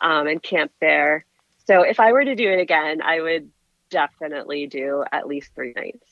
[0.01, 1.25] um, and camp there.
[1.67, 3.49] So if I were to do it again, I would
[3.89, 6.07] definitely do at least three nights.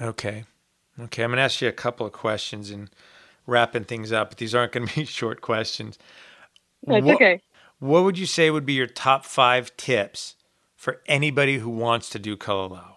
[0.00, 0.44] Okay.
[1.00, 1.22] Okay.
[1.22, 2.90] I'm going to ask you a couple of questions and
[3.46, 5.98] wrapping things up, but these aren't going to be short questions.
[6.86, 7.40] That's What- okay.
[7.80, 10.36] What would you say would be your top five tips
[10.76, 12.94] for anybody who wants to do Kalalau?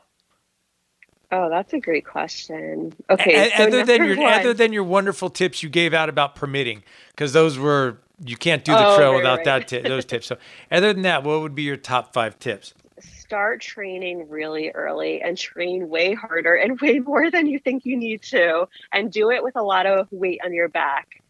[1.32, 2.94] Oh, that's a great question.
[3.10, 6.08] Okay, A- so other than your one- other than your wonderful tips you gave out
[6.10, 9.46] about permitting, because those were you can't do the Oh, trail right, without right.
[9.46, 10.26] that ti- those tips.
[10.28, 10.38] So,
[10.72, 12.74] other than that, what would be your top five tips?
[13.00, 17.98] start training really early and train way harder and way more than you think you
[17.98, 21.22] need to and do it with a lot of weight on your back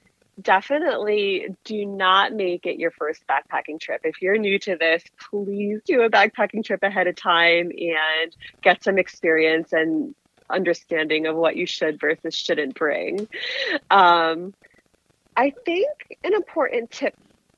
[0.42, 4.02] definitely do not make it your first backpacking trip.
[4.04, 8.84] If you're new to this please do a backpacking trip ahead of time and get
[8.84, 10.16] some experience and
[10.50, 13.28] understanding of what you should versus shouldn't bring.
[13.90, 14.54] Um,
[15.36, 15.88] i think
[16.24, 17.16] an important tip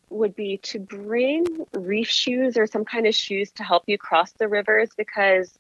[0.10, 4.32] would be to bring reef shoes or some kind of shoes to help you cross
[4.34, 5.58] the rivers because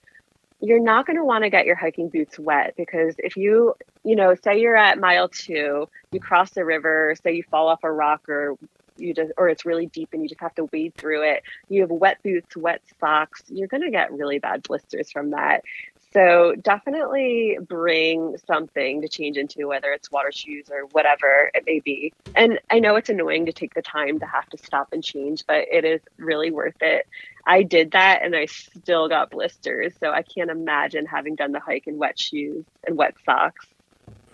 [0.61, 3.73] you're not going to want to get your hiking boots wet because if you
[4.03, 7.83] you know say you're at mile two you cross the river say you fall off
[7.83, 8.57] a rock or
[8.97, 11.81] you just or it's really deep and you just have to wade through it you
[11.81, 15.63] have wet boots wet socks you're going to get really bad blisters from that
[16.11, 21.79] so definitely bring something to change into, whether it's water shoes or whatever it may
[21.79, 22.13] be.
[22.35, 25.45] And I know it's annoying to take the time to have to stop and change,
[25.45, 27.07] but it is really worth it.
[27.45, 29.93] I did that and I still got blisters.
[29.99, 33.67] So I can't imagine having done the hike in wet shoes and wet socks.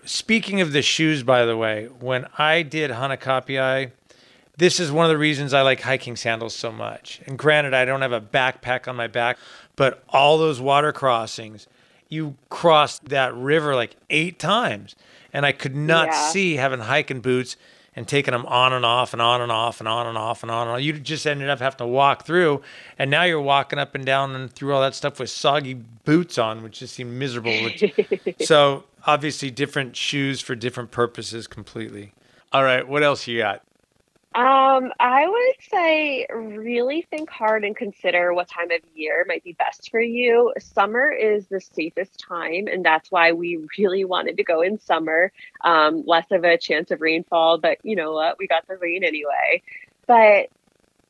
[0.04, 3.90] Speaking of the shoes, by the way, when I did Hanakapiai,
[4.56, 7.20] this is one of the reasons I like hiking sandals so much.
[7.26, 9.36] And granted, I don't have a backpack on my back,
[9.76, 11.66] but all those water crossings,
[12.08, 14.96] you crossed that river like eight times.
[15.32, 16.28] And I could not Yeah.
[16.30, 17.56] see having hiking boots
[17.94, 20.50] and taking them on and off and on and off and on and off and
[20.50, 20.82] on and on.
[20.82, 22.62] You just ended up having to walk through,
[22.98, 26.36] and now you're walking up and down and through all that stuff with soggy boots
[26.38, 27.52] on, which just seemed miserable.
[27.64, 27.84] Which,
[28.40, 32.12] so obviously, different shoes for different purposes completely.
[32.52, 33.62] All right, what else you got?
[34.36, 39.54] Um, I would say really think hard and consider what time of year might be
[39.54, 40.52] best for you.
[40.58, 45.32] Summer is the safest time, and that's why we really wanted to go in summer.
[45.64, 48.36] Um, less of a chance of rainfall, but you know what?
[48.38, 49.62] We got the rain anyway.
[50.06, 50.50] But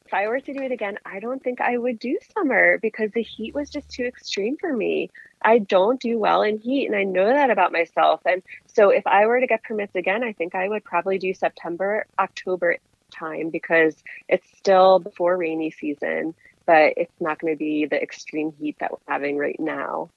[0.05, 3.11] if I were to do it again, I don't think I would do summer because
[3.11, 5.11] the heat was just too extreme for me.
[5.43, 8.21] I don't do well in heat, and I know that about myself.
[8.25, 11.35] And so, if I were to get permits again, I think I would probably do
[11.35, 12.77] September, October
[13.19, 13.95] time because
[14.29, 16.35] it's still before rainy season,
[16.67, 20.11] but it's not going to be the extreme heat that we're having right now.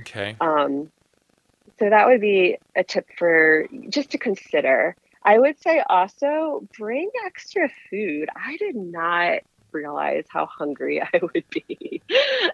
[0.00, 0.36] Okay.
[0.40, 0.90] Um,
[1.78, 4.96] so that would be a tip for just to consider.
[5.22, 8.28] I would say also bring extra food.
[8.34, 9.40] I did not
[9.72, 12.02] realize how hungry I would be.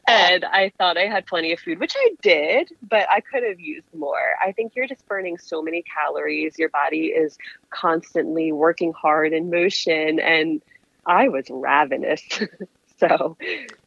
[0.09, 3.61] and I thought I had plenty of food, which I did, but I could have
[3.61, 4.37] used more.
[4.45, 6.59] I think you're just burning so many calories.
[6.59, 7.39] Your body is
[7.71, 10.21] constantly working hard in motion.
[10.21, 10.63] And
[11.07, 12.23] I was ravenous.
[12.99, 13.37] so,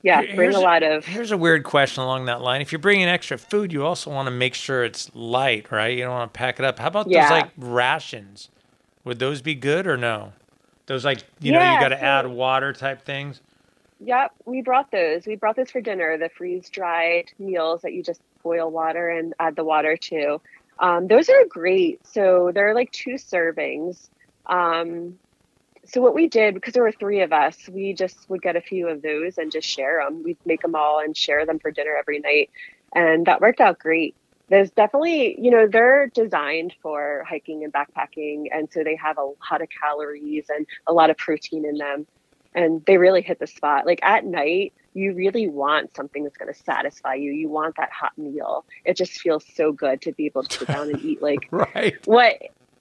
[0.01, 1.05] yeah, Here- bring a lot of.
[1.05, 2.61] Here's a weird question along that line.
[2.61, 5.97] If you're bringing extra food, you also want to make sure it's light, right?
[5.97, 6.79] You don't want to pack it up.
[6.79, 7.23] How about Yeah.
[7.29, 8.49] those like rations?
[9.03, 10.33] Would those be good or no?
[10.87, 13.41] Those like you know you got to so- add water type things.
[14.01, 15.25] Yep, we brought those.
[15.25, 19.33] We brought those for dinner, the freeze dried meals that you just boil water and
[19.39, 20.41] add the water to.
[20.79, 22.05] Um, those are great.
[22.05, 24.09] So they're like two servings.
[24.45, 25.17] Um,
[25.85, 28.61] so what we did, because there were three of us, we just would get a
[28.61, 30.23] few of those and just share them.
[30.23, 32.49] We'd make them all and share them for dinner every night.
[32.93, 34.15] And that worked out great.
[34.49, 38.45] There's definitely, you know, they're designed for hiking and backpacking.
[38.51, 42.05] And so they have a lot of calories and a lot of protein in them
[42.53, 43.85] and they really hit the spot.
[43.85, 47.31] Like at night, you really want something that's going to satisfy you.
[47.31, 48.63] You want that hot meal.
[48.85, 51.95] It just feels so good to be able to sit down and eat like Right.
[52.05, 52.35] what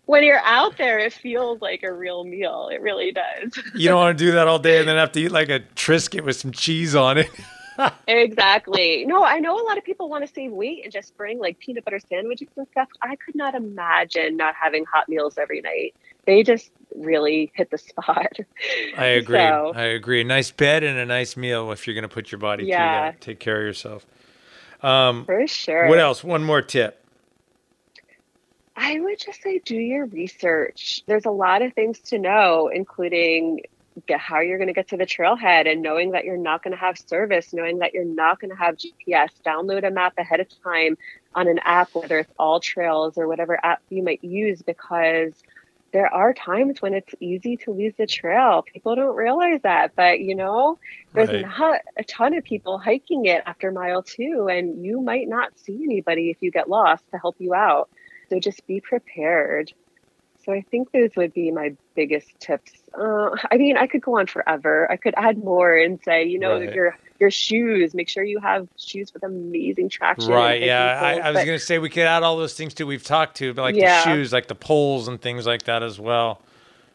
[0.06, 2.68] when you're out there it feels like a real meal.
[2.72, 3.58] It really does.
[3.74, 5.60] You don't want to do that all day and then have to eat like a
[5.74, 7.30] Triscuit with some cheese on it.
[8.06, 9.04] exactly.
[9.06, 11.58] No, I know a lot of people want to save weight and just bring like
[11.58, 12.88] peanut butter sandwiches and stuff.
[13.02, 15.94] I could not imagine not having hot meals every night.
[16.26, 18.32] They just really hit the spot.
[18.96, 19.38] I agree.
[19.38, 20.20] So- I agree.
[20.20, 22.76] A nice bed and a nice meal if you're going to put your body Yeah.
[23.10, 23.20] through that.
[23.20, 24.06] Take care of yourself.
[24.82, 25.88] Um, For sure.
[25.88, 26.22] what else?
[26.22, 27.00] One more tip.
[28.76, 31.02] I would just say do your research.
[31.06, 33.60] There's a lot of things to know, including
[34.06, 36.72] get how you're going to get to the trailhead and knowing that you're not going
[36.72, 39.30] to have service, knowing that you're not going to have GPS.
[39.46, 40.96] Download a map ahead of time
[41.34, 45.32] on an app, whether it's All Trails or whatever app you might use, because
[45.92, 48.64] there are times when it's easy to lose the trail.
[48.72, 50.78] People don't realize that, but you know,
[51.14, 51.34] there's Right.
[51.34, 55.80] not a ton of people hiking it after mile two, and you might not see
[55.84, 57.88] anybody if you get lost to help you out.
[58.30, 59.70] So just be prepared.
[60.44, 62.72] So I think those would be my biggest tips.
[62.98, 64.90] Uh, I mean, I could go on forever.
[64.90, 66.72] I could add more and say, you know, Right.
[66.74, 67.94] your your shoes.
[67.94, 70.30] Make sure you have shoes with amazing traction.
[70.32, 70.60] Right.
[70.62, 71.00] Yeah.
[71.02, 71.24] I, poles.
[71.24, 72.86] I was going to say we could add all those things too.
[72.86, 74.04] We've talked to, but like Yeah.
[74.04, 76.40] the shoes, like the poles and things like that as well.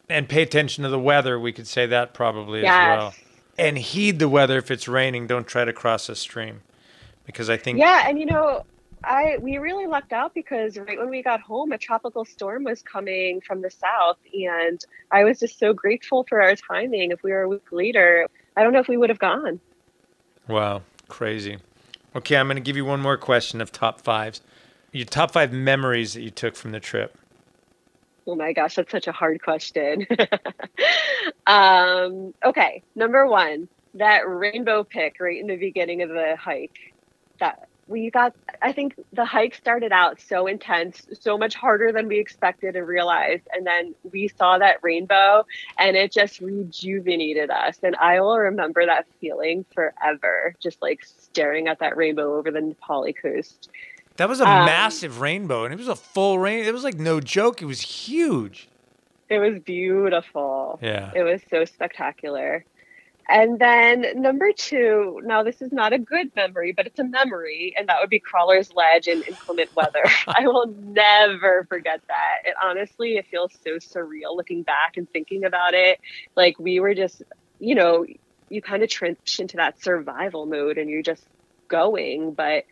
[0.09, 1.39] And pay attention to the weather.
[1.39, 3.13] We could say that probably as well.
[3.15, 3.19] Yes.
[3.57, 5.25] And heed the weather if it's raining.
[5.27, 6.61] Don't try to cross a stream
[7.25, 8.65] because I think Yeah, and you know,
[9.03, 12.81] I we really lucked out because right when we got home, a tropical storm was
[12.81, 17.11] coming from the south, and I was just so grateful for our timing.
[17.11, 18.27] If we were a week later,
[18.57, 19.59] I don't know if we would have gone.
[20.47, 21.59] Wow, crazy.
[22.15, 24.41] Okay, I'm going to give you one more question of top fives.
[24.91, 27.17] Your top five memories that you took from the trip.
[28.25, 30.05] Oh my gosh, that's such a hard question.
[31.47, 36.77] um, okay, number one, that rainbow pick right in the beginning of the hike.
[37.39, 42.07] That we got, I think the hike started out so intense, so much harder than
[42.07, 43.47] we expected and realized.
[43.51, 45.45] And then we saw that rainbow
[45.77, 47.79] and it just rejuvenated us.
[47.81, 52.61] And I will remember that feeling forever, just like staring at that rainbow over the
[52.61, 53.69] Na Pali coast.
[54.17, 56.65] That was a Um, massive rainbow, and it was a full rain.
[56.65, 57.61] It was like no joke.
[57.61, 58.67] It was huge.
[59.29, 60.77] It was beautiful.
[60.81, 61.11] Yeah.
[61.15, 62.65] It was so spectacular.
[63.29, 67.75] And then number two, now this is not a good memory, but it's a memory,
[67.77, 70.03] and that would be Crawler's Ledge in inclement weather.
[70.27, 72.37] I will never forget that.
[72.45, 75.99] It honestly, it feels so surreal looking back and thinking about it.
[76.35, 77.21] Like we were just,
[77.59, 78.05] you know,
[78.49, 81.23] you kind of transition to that survival mode and you're just
[81.67, 82.65] going, but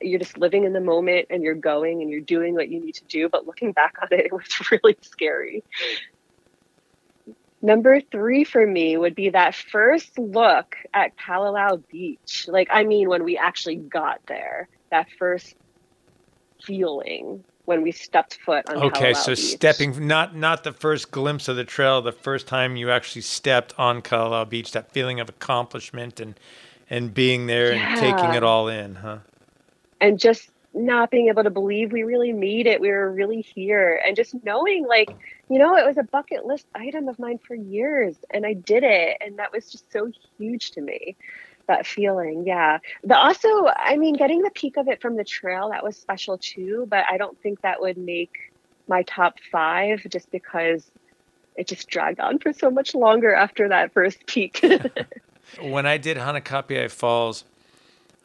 [0.00, 2.94] you're just living in the moment and you're going and you're doing what you need
[2.94, 3.28] to do.
[3.28, 5.64] But looking back on it, it was really scary.
[7.62, 12.46] Number three for me would be that first look at Kalalau Beach.
[12.48, 15.54] Like, I mean, when we actually got there, that first
[16.62, 19.38] feeling when we stepped foot on Okay, Kalalau so Beach.
[19.38, 23.72] stepping not not the first glimpse of the trail, the first time you actually stepped
[23.78, 26.38] on Kalalau Beach, that feeling of accomplishment and
[26.90, 29.18] and being there and taking it all in, huh?
[30.02, 32.80] and just not being able to believe we really made it.
[32.80, 34.00] We were really here.
[34.06, 35.10] And just knowing, like,
[35.48, 38.82] you know, it was a bucket list item of mine for years and I did
[38.82, 39.18] it.
[39.20, 41.16] And that was just so huge to me.
[41.68, 42.78] That feeling, yeah.
[43.04, 46.36] But also, I mean, getting the peak of it from the trail, that was special
[46.36, 46.86] too.
[46.88, 48.52] But I don't think that would make
[48.88, 50.90] my top five just because
[51.54, 54.64] it just dragged on for so much longer after that first peak.
[55.60, 57.44] When I did Hanakapiai Falls,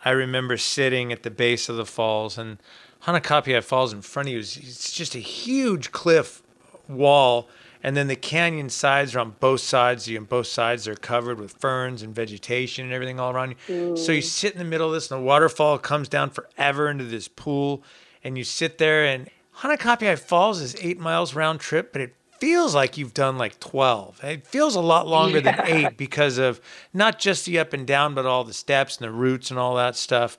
[0.05, 2.57] I remember sitting at the base of the falls, and
[3.03, 6.41] Hanakapiai Falls in front of you is it's just a huge cliff
[6.87, 7.47] wall,
[7.83, 10.07] and then the canyon sides are on both sides.
[10.07, 13.55] of You and both sides are covered with ferns and vegetation and everything all around
[13.67, 13.95] you.
[13.97, 14.25] So you mm.
[14.25, 17.83] sit in the middle of this, and the waterfall comes down forever into this pool,
[18.23, 19.05] and you sit there.
[19.05, 19.29] And
[19.59, 24.23] Hanakapiai Falls is eight miles round trip, but it feels like you've done like 12.
[24.23, 26.61] It feels a lot longer than eight because of
[26.93, 29.75] not just the up and down, but all the steps and the roots and all
[29.75, 30.37] that stuff.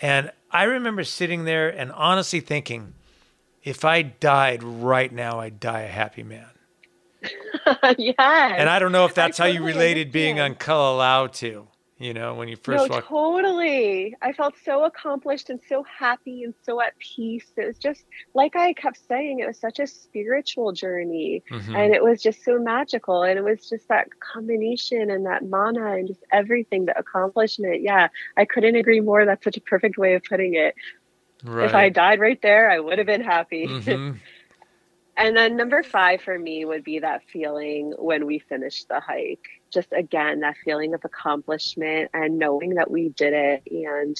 [0.00, 2.94] And I remember sitting there and honestly thinking,
[3.62, 6.46] if I died right now, I'd die a happy man.
[7.98, 8.54] yeah.
[8.56, 10.70] And I don't know if that's how you totally related being on understand.
[10.70, 11.66] Kalalau too,
[11.98, 13.08] you know, when you first no, walked.
[13.08, 14.14] totally.
[14.22, 17.46] I felt so accomplished and so happy and so at peace.
[17.56, 18.04] It was just
[18.34, 21.76] like I kept saying, it was such a spiritual journey Mhm.
[21.76, 23.24] and it was just so magical.
[23.24, 27.82] And it was just that combination and that mana and just everything, the accomplishment.
[27.82, 29.24] Yeah, I couldn't agree more.
[29.24, 30.74] That's such a perfect way of putting it.
[31.44, 33.66] If I died right there, I would have been happy.
[33.68, 34.18] Mhm.
[35.16, 39.48] And then number five for me would be that feeling when we finished the hike.
[39.72, 43.62] Just again, that feeling of accomplishment and knowing that we did it.
[43.70, 44.16] And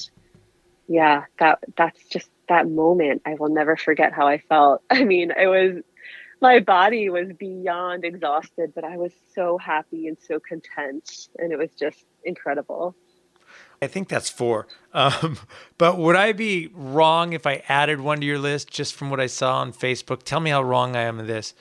[0.87, 3.21] yeah, that that's just that moment.
[3.25, 4.81] I will never forget how I felt.
[4.89, 5.83] I mean, it was
[6.41, 11.29] my body was beyond exhausted, but I was so happy and so content.
[11.37, 12.95] And it was just incredible.
[13.81, 14.67] I think that's four.
[14.91, 15.37] Um,
[15.77, 19.19] but would I be wrong if I added one to your list just from what
[19.19, 20.23] I saw on Facebook?
[20.23, 21.53] Tell me how wrong I am in this.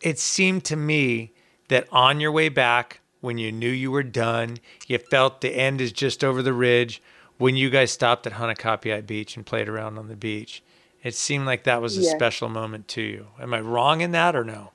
[0.00, 1.32] It seemed to me
[1.68, 5.80] that on your way back, when you knew you were done, you felt the end
[5.80, 7.02] is just over the ridge,
[7.38, 10.62] when you guys stopped at Hanakapiai Beach and played around on the beach.
[11.02, 12.10] It seemed like that was a Yeah.
[12.16, 13.26] special moment to you.
[13.40, 14.72] Am I wrong in that or no?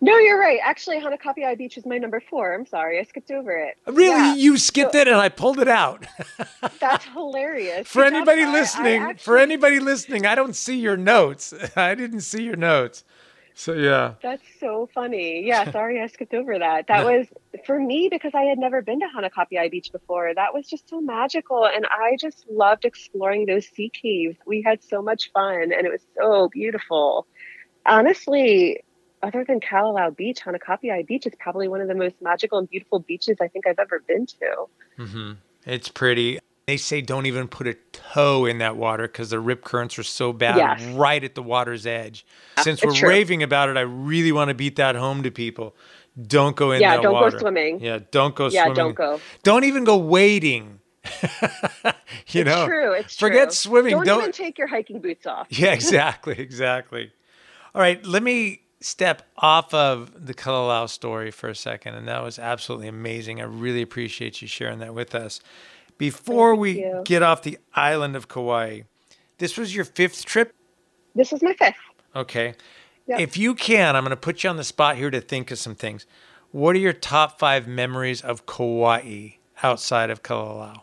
[0.00, 0.58] No, you're right.
[0.62, 2.52] Actually, Hanakapiai Beach is my number four.
[2.52, 2.98] I'm sorry.
[2.98, 3.76] I skipped over it.
[3.86, 4.10] Really?
[4.10, 4.34] Yeah.
[4.34, 6.06] You skipped it and I pulled it out.
[6.80, 7.88] That's hilarious.
[7.88, 8.48] for Good job, anybody Ty.
[8.48, 11.54] I listening, for anybody listening, I don't see your notes.
[11.76, 13.04] I didn't see your notes.
[13.54, 14.14] So yeah.
[14.22, 15.44] That's so funny.
[15.46, 16.86] Yeah, sorry I skipped over that.
[16.88, 17.26] That was
[17.64, 20.34] for me because I had never been to Hanakapiai Beach before.
[20.34, 24.36] That was just so magical and I just loved exploring those sea caves.
[24.46, 27.26] We had so much fun and it was so beautiful.
[27.86, 28.82] Honestly,
[29.22, 32.98] other than Kalalau Beach, Hanakapiai Beach is probably one of the most magical and beautiful
[32.98, 34.66] beaches I think I've ever been to.
[34.96, 35.32] hmm
[35.64, 36.38] It's pretty.
[36.66, 40.02] They say don't even put a toe in that water because the rip currents are
[40.02, 40.82] so bad Yes.
[40.94, 42.24] right at the water's edge.
[42.56, 43.08] Uh, Since it's we're true.
[43.10, 45.76] raving about it, I really want to beat that home to people.
[46.26, 47.80] Don't go in Yeah, that don't go swimming.
[47.80, 48.54] Yeah, don't go swimming.
[48.54, 48.76] yeah, swimming.
[48.76, 49.20] don't go.
[49.42, 50.80] Don't even go wading.
[52.28, 52.92] you know, it's know, true.
[52.92, 53.52] It's forget true.
[53.54, 53.90] swimming.
[53.92, 55.46] Don't, Don't- even take your hiking boots off.
[55.50, 57.12] Yeah, exactly, exactly.
[57.74, 62.22] All right, let me step off of the Kalalau story for a second, and that
[62.22, 63.40] was absolutely amazing.
[63.40, 65.40] I really appreciate you sharing that with us.
[66.10, 67.02] Before we you.
[67.04, 68.82] get off the island of Kauai,
[69.38, 70.54] this was your fifth trip.
[71.14, 71.76] This is my fifth.
[72.14, 72.54] Okay.
[73.06, 73.20] Yep.
[73.20, 75.58] If you can, I'm going to put you on the spot here to think of
[75.58, 76.06] some things.
[76.52, 79.30] What are your top five memories of Kauai
[79.62, 80.82] outside of Kalalau?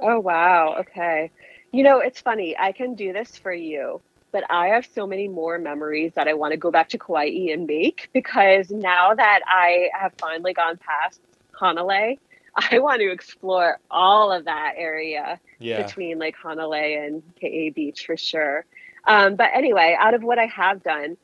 [0.00, 0.76] Oh, wow.
[0.80, 1.30] Okay.
[1.72, 2.56] You know, it's funny.
[2.58, 4.00] I can do this for you,
[4.32, 7.50] but I have so many more memories that I want to go back to Kauai
[7.52, 11.20] and make because now that I have finally gone past
[11.60, 12.18] Hanalei,
[12.58, 18.16] I want to explore all of that area between like Hanalei and Ke'e Beach for
[18.16, 18.64] sure.
[19.06, 21.16] Um, but anyway, out of what I have done,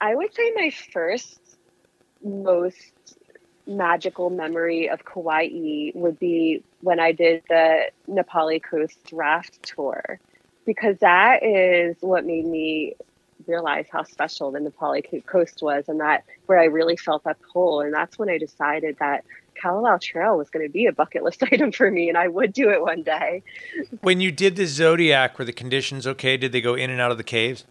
[0.00, 1.38] I would say my first
[2.24, 2.92] most
[3.66, 10.18] magical memory of Kauai would be when I did the Na Pali Coast raft tour,
[10.66, 12.94] because that is what made me
[13.46, 17.38] realize how special the Na Pali coast was, and that where I really felt that
[17.52, 17.80] pull.
[17.80, 19.24] And that's when I decided that
[19.60, 22.52] Kalalau Trail was going to be a bucket list item for me, and I would
[22.52, 23.42] do it one day.
[24.00, 26.36] When you did the Zodiac, were the conditions okay?
[26.36, 27.64] Did they go in and out of the caves?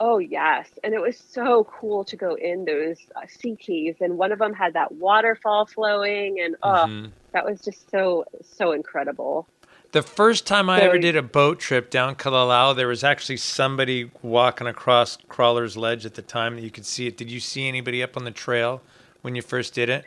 [0.00, 4.18] Oh yes, and it was so cool to go in those uh, sea caves, and
[4.18, 7.10] one of them had that waterfall flowing, and oh, Mhm.
[7.32, 9.46] that was just so so incredible.
[9.92, 14.10] The first time I ever did a boat trip down Kalalau, there was actually somebody
[14.22, 17.16] walking across Crawler's Ledge at the time that you could see it.
[17.16, 18.82] Did you see anybody up on the trail
[19.22, 20.04] when you first did it?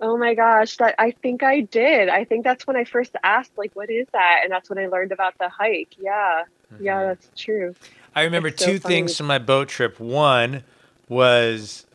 [0.00, 2.08] Oh my gosh, that I think I did.
[2.08, 4.40] I think that's when I first asked, like, what is that?
[4.42, 5.94] And that's when I learned about the hike.
[5.98, 6.42] Yeah,
[6.72, 6.84] mm-hmm.
[6.84, 7.74] yeah, that's true.
[8.14, 10.00] I remember It's so two things from my boat trip.
[10.00, 10.64] One
[11.08, 11.86] was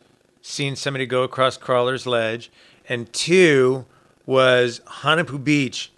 [0.42, 2.52] seeing somebody go across Crawler's Ledge,
[2.88, 3.86] and two
[4.26, 5.92] was Honopu Beach,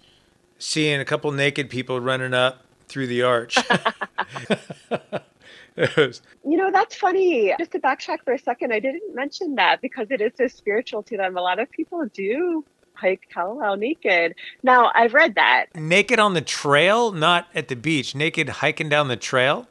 [0.58, 3.56] seeing a couple naked people running up through the arch.
[5.96, 7.54] Was- You know, that's funny.
[7.58, 11.02] Just to backtrack for a second, I didn't mention that because it is so spiritual
[11.04, 11.36] to them.
[11.36, 14.34] A lot of people do hike Kalalau naked.
[14.62, 15.66] Now, I've read that.
[15.74, 18.14] naked on the trail, not at the beach.
[18.14, 19.66] Naked hiking down the trail.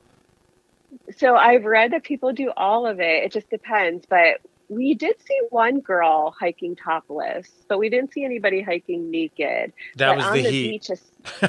[1.17, 3.23] So I've read that people do all of it.
[3.25, 4.05] It just depends.
[4.09, 9.73] But we did see one girl hiking topless, but we didn't see anybody hiking naked.
[9.97, 10.87] That But was on the, the heat.
[10.87, 10.89] beach,
[11.43, 11.47] Uh,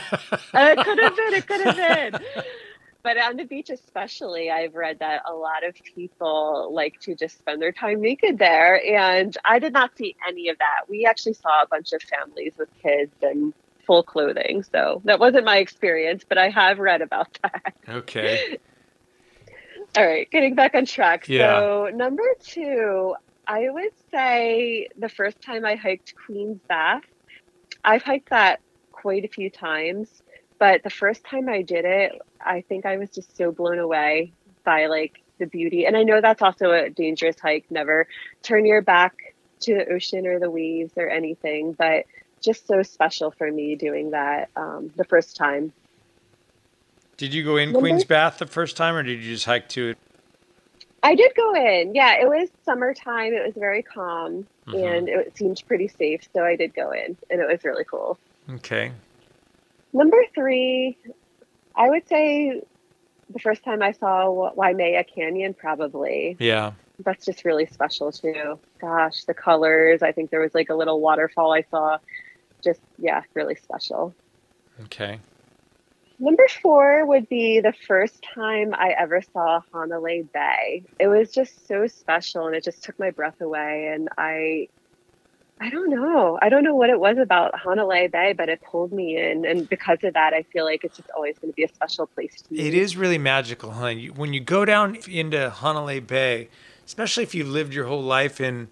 [0.77, 1.35] it could have been.
[1.35, 2.21] It could have been.
[3.03, 7.37] But on the beach, especially, I've read that a lot of people like to just
[7.39, 8.81] spend their time naked there.
[8.81, 10.89] And I did not see any of that.
[10.89, 13.53] We actually saw a bunch of families with kids and
[13.87, 14.63] full clothing.
[14.63, 17.75] So that wasn't my experience, but I have read about that.
[17.89, 18.59] okay.
[19.97, 21.29] All right, getting back on track.
[21.29, 21.61] Yeah.
[21.61, 23.15] So, number two,
[23.47, 27.03] I would say the first time I hiked Queen's Bath,
[27.85, 28.61] I've hiked that
[28.91, 30.23] quite a few times,
[30.63, 34.33] but the first time I did it, I think I was just so blown away
[34.65, 35.87] by like the beauty.
[35.87, 37.65] And I know that's also a dangerous hike.
[37.69, 38.07] Never
[38.45, 42.05] turn your back to the ocean or the waves or anything, but
[42.41, 45.73] just so special for me doing that um, the first time.
[47.17, 49.89] Did you go in Queen's Bath the first time, or did you just hike to
[49.89, 49.99] it?
[51.03, 51.93] I did go in.
[51.93, 53.35] Yeah, it was summertime.
[53.35, 54.85] It was very calm Mhm.
[54.85, 56.29] and it seemed pretty safe.
[56.33, 58.17] So I did go in and it was really cool.
[58.49, 58.93] Okay.
[59.93, 60.97] Number three,
[61.77, 62.63] I would say
[63.31, 66.37] the first time I saw Waimea Canyon, probably.
[66.39, 66.73] Yeah.
[66.99, 68.59] That's just really special too.
[68.81, 70.03] Gosh, the colors.
[70.03, 71.99] I think there was like a little waterfall I saw.
[72.63, 74.15] Just, yeah, really special.
[74.85, 75.19] Okay.
[76.19, 80.85] Number four would be the first time I ever saw Hanalei Bay.
[81.01, 83.89] It was just so special and it just took my breath away.
[83.93, 84.69] And I,
[85.63, 86.41] I don't know.
[86.43, 89.47] I don't know what it was about Hanalei Bay, but it pulled me in.
[89.47, 92.09] And because of that, I feel like it's just always going to be a special
[92.09, 92.59] place to me.
[92.67, 93.95] It is really magical, huh?
[94.17, 96.49] When you go down into Honolulu Bay,
[96.85, 98.71] especially if you've lived your whole life in,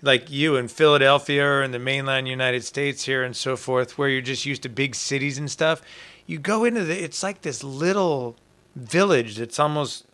[0.00, 4.08] like you in Philadelphia or in the mainland United States here and so forth, where
[4.08, 5.82] you're just used to big cities and stuff,
[6.26, 8.36] you go into the, it's like this little
[8.74, 10.06] village that's almost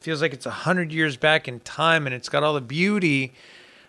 [0.00, 3.34] feels like it's a hundred years back in time and it's got all the beauty.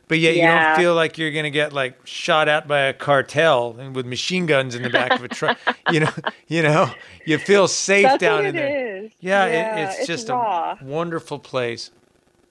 [0.07, 3.75] But yet you don't feel like you're gonna get like shot at by a cartel
[3.77, 5.57] and with machine guns in the back of a truck.
[5.91, 6.11] You know,
[6.47, 6.91] you know,
[7.25, 9.03] you feel safe That's down in it there.
[9.05, 9.11] is.
[9.21, 10.77] Yeah, it, it's, it's just raw.
[10.79, 11.91] a wonderful place.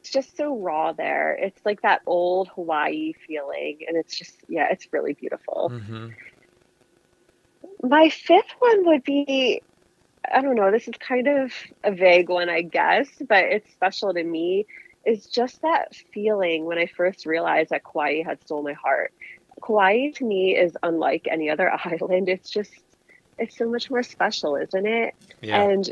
[0.01, 1.35] It's just so raw there.
[1.35, 3.81] It's like that old Hawaii feeling.
[3.87, 5.69] And it's just, yeah, it's really beautiful.
[5.69, 6.09] hmm
[7.83, 9.61] My fifth one would be
[10.33, 11.53] I don't know, this is kind of
[11.85, 14.67] a vague one, I guess, but it's special to me.
[15.07, 19.13] Is just that feeling when I first realized that Kauai had stole my heart.
[19.65, 22.29] Kauai to me is unlike any other island.
[22.29, 22.73] It's just,
[23.39, 25.15] it's so much more special, isn't it?
[25.41, 25.63] Yeah.
[25.63, 25.89] And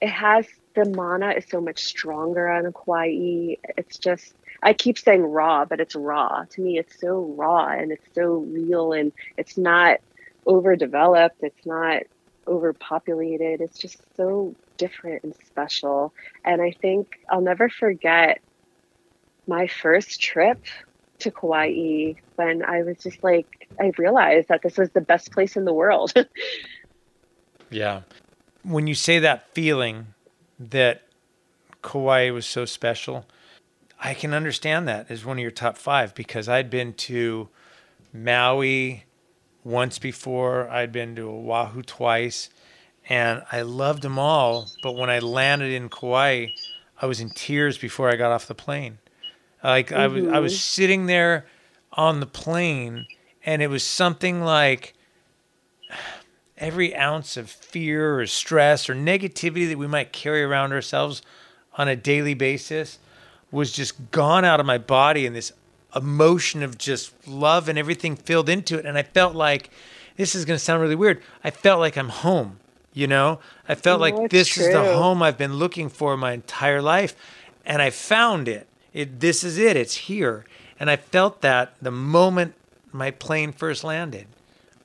[0.00, 3.56] it has the mana is so much stronger on Kauai.
[3.76, 6.44] It's just I keep saying raw, but it's raw.
[6.44, 10.00] To me, it's so raw and it's so real and it's not
[10.46, 11.42] overdeveloped.
[11.42, 12.02] It's not
[12.46, 13.60] overpopulated.
[13.60, 16.12] It's just so different and special.
[16.44, 18.40] And I think I'll never forget
[19.46, 20.62] my first trip
[21.18, 25.56] to Kauai when I was just like I realized that this was the best place
[25.56, 26.12] in the world.
[27.70, 28.02] Yeah.
[28.62, 30.08] When you say that feeling
[30.58, 31.02] that
[31.82, 33.26] Kauai was so special,
[34.00, 37.48] I can understand that as one of your top five because I'd been to
[38.12, 39.04] Maui
[39.66, 42.50] once before, I'd been to Oahu twice,
[43.08, 44.68] and I loved them all.
[44.80, 46.46] But when I landed in Kauai,
[47.02, 48.98] I was in tears before I got off the plane.
[49.64, 50.58] Like I was, I was mm-hmm.
[50.58, 51.46] sitting there
[51.92, 53.06] on the plane,
[53.44, 54.94] and it was something like
[56.56, 61.22] every ounce of fear or stress or negativity that we might carry around ourselves
[61.76, 63.00] on a daily basis
[63.50, 65.52] was just gone out of my body in this
[65.96, 69.70] emotion of just love and everything filled into it and i felt like
[70.16, 72.58] this is going to sound really weird i felt like i'm home
[72.94, 76.32] You know, I felt No, like this is the home I've been looking for my
[76.32, 77.14] entire life,
[77.66, 78.66] and I found it.
[78.94, 79.76] It this is it.
[79.76, 80.46] It's here,
[80.80, 82.54] and I felt that the moment
[82.92, 84.26] my plane first landed.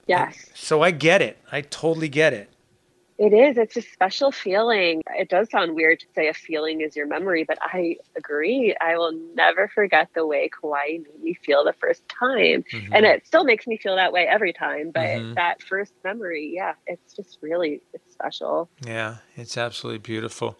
[0.07, 0.35] Yes.
[0.53, 1.37] So I get it.
[1.53, 2.50] I totally get it.
[3.17, 3.57] It is.
[3.57, 5.01] It's a special feeling.
[5.15, 8.75] It does sound weird to say a feeling is your memory, but I agree.
[8.81, 12.63] I will never forget the way Kauai made me feel the first time.
[12.73, 12.93] Mm-hmm.
[12.93, 14.91] And it still makes me feel that way every time.
[14.91, 15.35] But Mhm.
[15.35, 18.69] that first memory, yeah, it's just really it's special.
[18.85, 20.57] Yeah, it's absolutely beautiful.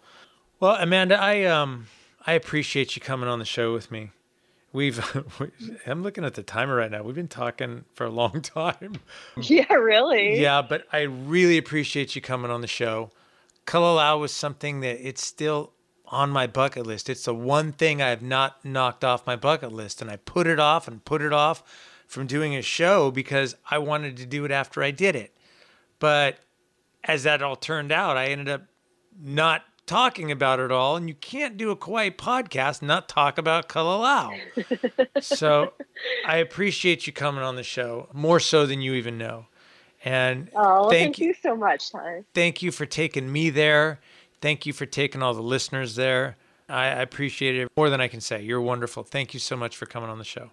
[0.60, 1.88] Well, Amanda, I um
[2.26, 4.10] I appreciate you coming on the show with me.
[4.72, 5.00] We've
[5.86, 7.02] I'm looking at the timer right now.
[7.02, 8.96] We've been talking for a long time.
[9.40, 10.40] Yeah, really.
[10.40, 13.10] Yeah, but I really appreciate you coming on the show.
[13.66, 15.72] Kalalau was something that it's still
[16.06, 17.08] on my bucket list.
[17.08, 20.46] It's the one thing I have not knocked off my bucket list, and I put
[20.46, 21.62] it off and put it off
[22.06, 25.34] from doing a show because I wanted to do it after I did it.
[25.98, 26.38] But
[27.04, 28.62] as that all turned out, I ended up
[29.18, 33.38] not talking about it all, and you can't do a Kauai podcast and not talk
[33.38, 34.38] about Kalalau.
[35.22, 35.72] so
[36.26, 39.46] I appreciate you coming on the show more so than you even know.
[40.04, 42.24] And Oh, thank thank, you so much, Ty.
[42.34, 44.00] thank you for taking me there.
[44.40, 46.36] Thank you for taking all the listeners there.
[46.68, 48.42] I, I appreciate it more than I can say.
[48.42, 49.04] You're wonderful.
[49.04, 50.50] Thank you so much for coming on the show.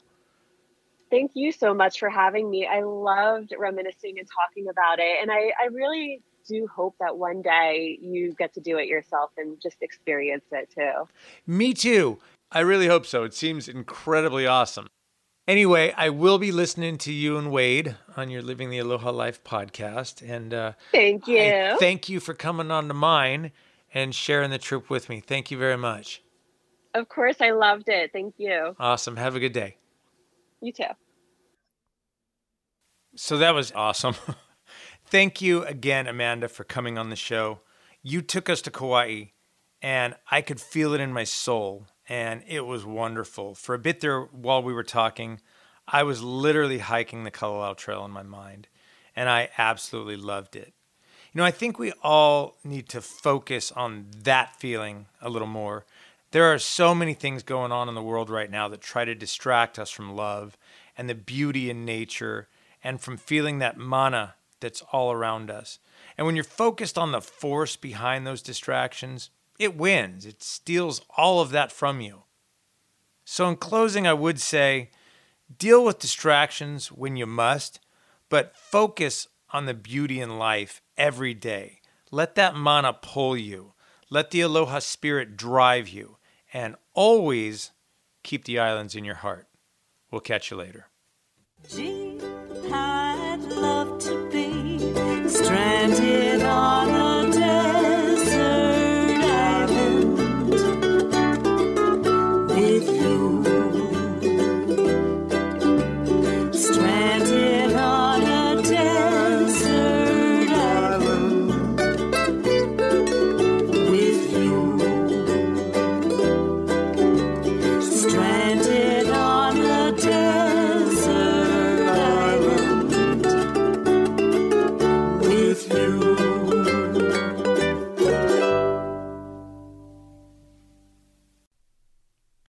[1.09, 2.67] Thank you so much for having me.
[2.67, 5.17] I loved reminiscing and talking about it.
[5.21, 9.29] And I, I really do hope that one day you get to do it yourself
[9.37, 11.07] and just experience it too.
[11.45, 12.19] Me too.
[12.51, 13.23] I really hope so.
[13.23, 14.87] It seems incredibly awesome.
[15.47, 19.43] Anyway, I will be listening to you and Wade on your Living the Aloha Life
[19.43, 20.27] podcast.
[20.27, 21.41] And uh, Thank you.
[21.41, 23.51] I thank you for coming on to mine
[23.93, 25.19] and sharing the trip with me.
[25.21, 26.21] Thank you very much.
[26.93, 28.11] of course, I loved it.
[28.11, 28.75] Thank you.
[28.79, 29.15] Awesome.
[29.17, 29.77] Have a good day.
[30.61, 30.83] You too.
[33.15, 34.15] So that was awesome.
[35.11, 37.61] Thank you again, Amanda, for coming on the show.
[38.03, 39.29] You took us to Kauai,
[39.81, 43.55] and I could feel it in my soul, and it was wonderful.
[43.55, 45.41] For a bit there, while we were talking,
[45.87, 48.67] I was literally hiking the Kalalau Trail in my mind,
[49.15, 50.73] and I absolutely loved it.
[51.33, 55.87] You know, I think we all need to focus on that feeling a little more.
[56.29, 59.15] There are so many things going on in the world right now that try to
[59.15, 60.55] distract us from love
[60.95, 62.47] and the beauty in nature
[62.83, 65.79] and from feeling that mana that's all around us.
[66.17, 70.25] And when you're focused on the force behind those distractions, it wins.
[70.25, 72.23] It steals all of that from you.
[73.25, 74.89] So, in closing, I would say
[75.55, 77.79] deal with distractions when you must,
[78.29, 81.79] but focus on the beauty in life every day.
[82.11, 83.73] Let that mana pull you.
[84.09, 86.17] Let the aloha spirit drive you.
[86.51, 87.71] And always
[88.23, 89.47] keep the islands in your heart.
[90.09, 90.87] We'll catch you later.
[91.69, 92.19] Gee,
[95.43, 96.98] stranded on